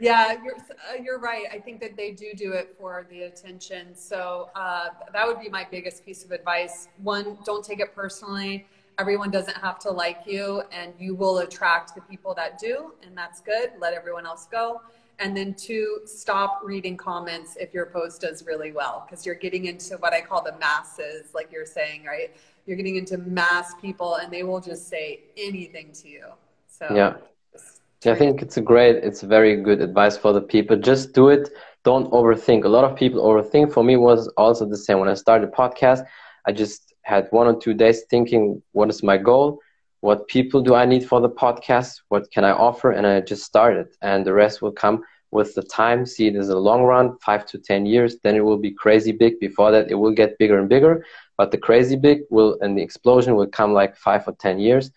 Yeah, 0.00 0.34
you're 0.42 0.56
uh, 0.56 1.00
you're 1.00 1.20
right. 1.20 1.44
I 1.52 1.60
think 1.60 1.80
that 1.80 1.96
they 1.96 2.10
do 2.10 2.32
do 2.34 2.50
it 2.54 2.74
for 2.76 3.06
the 3.08 3.22
attention. 3.22 3.94
So 3.94 4.50
uh, 4.56 4.86
that 5.12 5.24
would 5.24 5.38
be 5.38 5.48
my 5.48 5.64
biggest 5.70 6.04
piece 6.04 6.24
of 6.24 6.32
advice. 6.32 6.88
One, 7.04 7.38
don't 7.44 7.64
take 7.64 7.78
it 7.78 7.94
personally. 7.94 8.66
Everyone 8.98 9.30
doesn't 9.30 9.56
have 9.56 9.78
to 9.80 9.90
like 9.90 10.20
you, 10.26 10.62
and 10.72 10.92
you 10.98 11.14
will 11.14 11.38
attract 11.38 11.94
the 11.94 12.00
people 12.02 12.34
that 12.34 12.58
do, 12.58 12.92
and 13.04 13.16
that's 13.16 13.40
good. 13.40 13.70
Let 13.80 13.94
everyone 13.94 14.26
else 14.26 14.46
go. 14.50 14.82
And 15.18 15.36
then 15.36 15.54
two, 15.54 16.00
stop 16.04 16.60
reading 16.64 16.96
comments 16.96 17.56
if 17.60 17.72
your 17.72 17.86
post 17.86 18.22
does 18.22 18.44
really 18.46 18.72
well, 18.72 19.06
because 19.06 19.24
you're 19.24 19.34
getting 19.34 19.66
into 19.66 19.96
what 19.98 20.12
I 20.12 20.20
call 20.20 20.42
the 20.42 20.56
masses, 20.58 21.34
like 21.34 21.50
you're 21.52 21.66
saying, 21.66 22.04
right? 22.04 22.34
You're 22.66 22.76
getting 22.76 22.96
into 22.96 23.18
mass 23.18 23.74
people, 23.80 24.16
and 24.16 24.32
they 24.32 24.42
will 24.42 24.60
just 24.60 24.88
say 24.88 25.20
anything 25.36 25.92
to 25.92 26.08
you. 26.08 26.26
So 26.68 26.94
yeah 26.94 27.14
I 28.10 28.14
think 28.16 28.42
it's 28.42 28.56
a 28.56 28.60
great, 28.60 28.96
it's 28.96 29.20
very 29.22 29.56
good 29.56 29.80
advice 29.80 30.16
for 30.16 30.32
the 30.32 30.40
people. 30.40 30.76
Just 30.76 31.12
do 31.12 31.28
it. 31.28 31.50
Don't 31.84 32.10
overthink. 32.10 32.64
A 32.64 32.68
lot 32.68 32.84
of 32.84 32.96
people 32.96 33.22
overthink. 33.22 33.72
For 33.72 33.84
me, 33.84 33.96
was 33.96 34.28
also 34.36 34.66
the 34.66 34.76
same. 34.76 34.98
When 34.98 35.08
I 35.08 35.14
started 35.14 35.52
podcast, 35.52 36.04
I 36.46 36.52
just 36.52 36.91
had 37.02 37.28
one 37.30 37.46
or 37.46 37.58
two 37.58 37.74
days 37.74 38.02
thinking, 38.10 38.62
what 38.72 38.88
is 38.90 39.02
my 39.02 39.16
goal? 39.16 39.58
What 40.00 40.26
people 40.28 40.60
do 40.62 40.74
I 40.74 40.84
need 40.84 41.06
for 41.06 41.20
the 41.20 41.28
podcast? 41.28 42.00
What 42.08 42.30
can 42.32 42.44
I 42.44 42.50
offer? 42.52 42.90
And 42.90 43.06
I 43.06 43.20
just 43.20 43.44
started, 43.44 43.88
and 44.02 44.26
the 44.26 44.32
rest 44.32 44.60
will 44.62 44.72
come 44.72 45.02
with 45.30 45.54
the 45.54 45.62
time. 45.62 46.04
See 46.04 46.26
it 46.26 46.36
as 46.36 46.48
a 46.48 46.58
long 46.58 46.82
run, 46.82 47.16
five 47.18 47.46
to 47.46 47.58
ten 47.58 47.86
years. 47.86 48.16
Then 48.22 48.34
it 48.34 48.44
will 48.44 48.58
be 48.58 48.72
crazy 48.72 49.12
big. 49.12 49.38
Before 49.38 49.70
that, 49.70 49.90
it 49.90 49.94
will 49.94 50.12
get 50.12 50.38
bigger 50.38 50.58
and 50.58 50.68
bigger. 50.68 51.04
But 51.38 51.52
the 51.52 51.58
crazy 51.58 51.96
big 51.96 52.22
will, 52.30 52.58
and 52.60 52.76
the 52.76 52.82
explosion 52.82 53.36
will 53.36 53.46
come 53.46 53.72
like 53.72 53.96
five 53.96 54.26
or 54.26 54.34
ten 54.34 54.58
years 54.58 54.90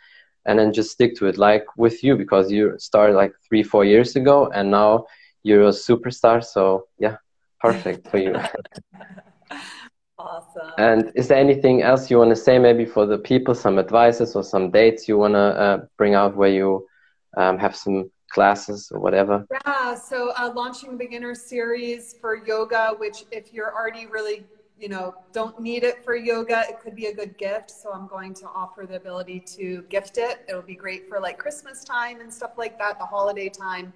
and 0.46 0.60
then 0.60 0.72
just 0.72 0.92
stick 0.92 1.16
to 1.16 1.28
it 1.28 1.38
like 1.38 1.66
with 1.78 2.04
you 2.04 2.16
because 2.16 2.52
you 2.52 2.76
started 2.78 3.16
like 3.16 3.34
three 3.48 3.64
four 3.64 3.84
years 3.84 4.16
ago 4.16 4.50
and 4.54 4.70
now 4.70 5.06
you're 5.44 5.64
a 5.64 5.70
superstar 5.70 6.44
so 6.44 6.88
yeah 7.00 7.18
perfect 7.60 8.08
for 8.08 8.18
you 8.18 8.36
awesome 10.26 10.72
and 10.78 11.12
is 11.16 11.28
there 11.28 11.38
anything 11.38 11.82
else 11.82 12.10
you 12.10 12.18
want 12.18 12.30
to 12.30 12.36
say 12.36 12.58
maybe 12.60 12.86
for 12.86 13.06
the 13.06 13.18
people 13.18 13.54
some 13.56 13.78
advices 13.80 14.36
or 14.36 14.44
some 14.44 14.72
dates 14.72 15.08
you 15.08 15.18
want 15.18 15.34
to 15.34 15.40
uh, 15.66 15.78
bring 15.98 16.14
out 16.16 16.36
where 16.36 16.50
you 16.50 16.86
um, 17.38 17.58
have 17.58 17.76
some 17.76 18.10
classes 18.32 18.90
or 18.92 19.00
whatever 19.00 19.46
yeah 19.52 19.96
so 19.96 20.32
uh, 20.38 20.52
launching 20.56 20.94
a 20.94 20.98
beginner 20.98 21.36
series 21.36 22.16
for 22.20 22.46
yoga 22.46 22.94
which 22.98 23.26
if 23.32 23.54
you're 23.54 23.74
already 23.74 24.06
really 24.08 24.46
you 24.80 24.90
know, 24.90 25.16
don't 25.32 25.60
need 25.60 25.84
it 25.84 26.04
for 26.04 26.16
yoga. 26.16 26.64
It 26.68 26.80
could 26.82 26.96
be 26.96 27.06
a 27.06 27.14
good 27.14 27.38
gift. 27.38 27.72
So 27.72 27.94
I'm 27.94 28.08
going 28.08 28.34
to 28.36 28.48
offer 28.48 28.86
the 28.86 28.98
ability 28.98 29.40
to 29.58 29.84
gift 29.84 30.18
it. 30.18 30.44
It'll 30.50 30.62
be 30.62 30.76
great 30.76 31.08
for 31.08 31.20
like 31.20 31.38
Christmas 31.38 31.84
time 31.84 32.20
and 32.20 32.34
stuff 32.34 32.52
like 32.58 32.78
that, 32.80 33.00
the 33.00 33.06
holiday 33.06 33.50
time 33.50 33.94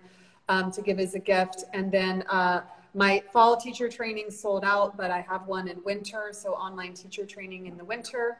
um, 0.48 0.72
to 0.72 0.82
give 0.82 1.00
as 1.00 1.16
a 1.16 1.20
gift. 1.20 1.66
And 1.74 1.92
then 1.92 2.24
uh, 2.30 2.62
my 2.94 3.24
fall 3.32 3.58
teacher 3.58 3.90
training 3.90 4.32
sold 4.32 4.64
out, 4.64 4.98
but 4.98 5.12
I 5.12 5.22
have 5.22 5.48
one 5.48 5.68
in 5.68 5.82
winter. 5.84 6.30
So 6.32 6.54
online 6.54 6.94
teacher 6.94 7.26
training 7.26 7.68
in 7.68 7.78
the 7.78 7.86
winter. 7.86 8.38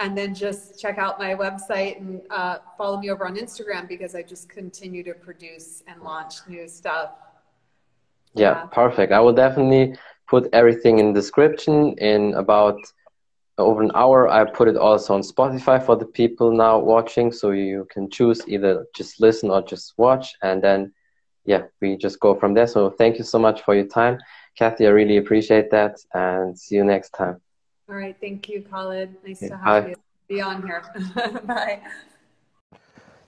And 0.00 0.16
then 0.18 0.34
just 0.34 0.80
check 0.80 0.98
out 0.98 1.18
my 1.18 1.34
website 1.34 2.00
and 2.00 2.22
uh, 2.30 2.58
follow 2.76 2.98
me 2.98 3.10
over 3.10 3.26
on 3.26 3.36
Instagram 3.36 3.86
because 3.86 4.14
I 4.14 4.22
just 4.22 4.48
continue 4.48 5.04
to 5.04 5.14
produce 5.14 5.84
and 5.86 6.02
launch 6.02 6.34
new 6.48 6.66
stuff. 6.66 7.10
Yeah, 8.34 8.50
yeah. 8.50 8.66
perfect. 8.66 9.12
I 9.12 9.20
will 9.20 9.34
definitely 9.34 9.96
put 10.26 10.48
everything 10.52 10.98
in 10.98 11.12
description 11.12 11.92
in 11.98 12.34
about 12.34 12.78
over 13.58 13.82
an 13.82 13.90
hour 13.94 14.28
i 14.30 14.42
put 14.44 14.66
it 14.66 14.76
also 14.76 15.12
on 15.14 15.20
spotify 15.20 15.84
for 15.84 15.94
the 15.94 16.06
people 16.06 16.50
now 16.50 16.78
watching 16.78 17.30
so 17.30 17.50
you 17.50 17.86
can 17.90 18.08
choose 18.08 18.40
either 18.48 18.86
just 18.96 19.20
listen 19.20 19.50
or 19.50 19.60
just 19.62 19.92
watch 19.98 20.34
and 20.42 20.62
then 20.62 20.90
yeah 21.44 21.62
we 21.80 21.96
just 21.96 22.20
go 22.20 22.34
from 22.34 22.54
there 22.54 22.66
so 22.66 22.90
thank 22.90 23.18
you 23.18 23.24
so 23.24 23.38
much 23.38 23.62
for 23.62 23.74
your 23.74 23.86
time 23.86 24.18
Cathy 24.56 24.86
i 24.86 24.90
really 24.90 25.16
appreciate 25.16 25.70
that 25.70 25.96
and 26.14 26.58
see 26.58 26.76
you 26.76 26.84
next 26.84 27.10
time 27.10 27.40
all 27.88 27.96
right 27.96 28.16
thank 28.20 28.48
you 28.48 28.62
khalid 28.62 29.16
nice 29.24 29.40
to 29.40 29.56
have 29.56 29.84
Bye. 29.84 29.88
you 29.90 29.96
be 30.28 30.40
on 30.40 30.62
here 30.62 30.82
bye 31.44 31.80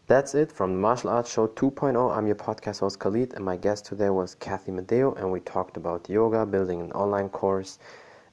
that's 0.06 0.34
it 0.34 0.52
from 0.52 0.72
the 0.72 0.78
Martial 0.78 1.08
Arts 1.08 1.32
Show 1.32 1.46
2.0. 1.46 2.14
I'm 2.14 2.26
your 2.26 2.36
podcast 2.36 2.80
host 2.80 2.98
Khalid, 2.98 3.32
and 3.32 3.42
my 3.42 3.56
guest 3.56 3.86
today 3.86 4.10
was 4.10 4.34
Cathy 4.34 4.70
Madeo, 4.70 5.16
and 5.18 5.32
we 5.32 5.40
talked 5.40 5.78
about 5.78 6.10
yoga, 6.10 6.44
building 6.44 6.82
an 6.82 6.92
online 6.92 7.30
course, 7.30 7.78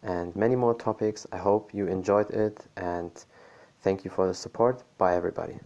and 0.03 0.35
many 0.35 0.57
more 0.57 0.73
topics. 0.73 1.25
I 1.31 1.37
hope 1.37 1.73
you 1.73 1.87
enjoyed 1.87 2.29
it, 2.31 2.65
and 2.75 3.11
thank 3.83 4.03
you 4.03 4.11
for 4.11 4.27
the 4.27 4.33
support. 4.33 4.83
Bye, 4.97 5.15
everybody. 5.15 5.59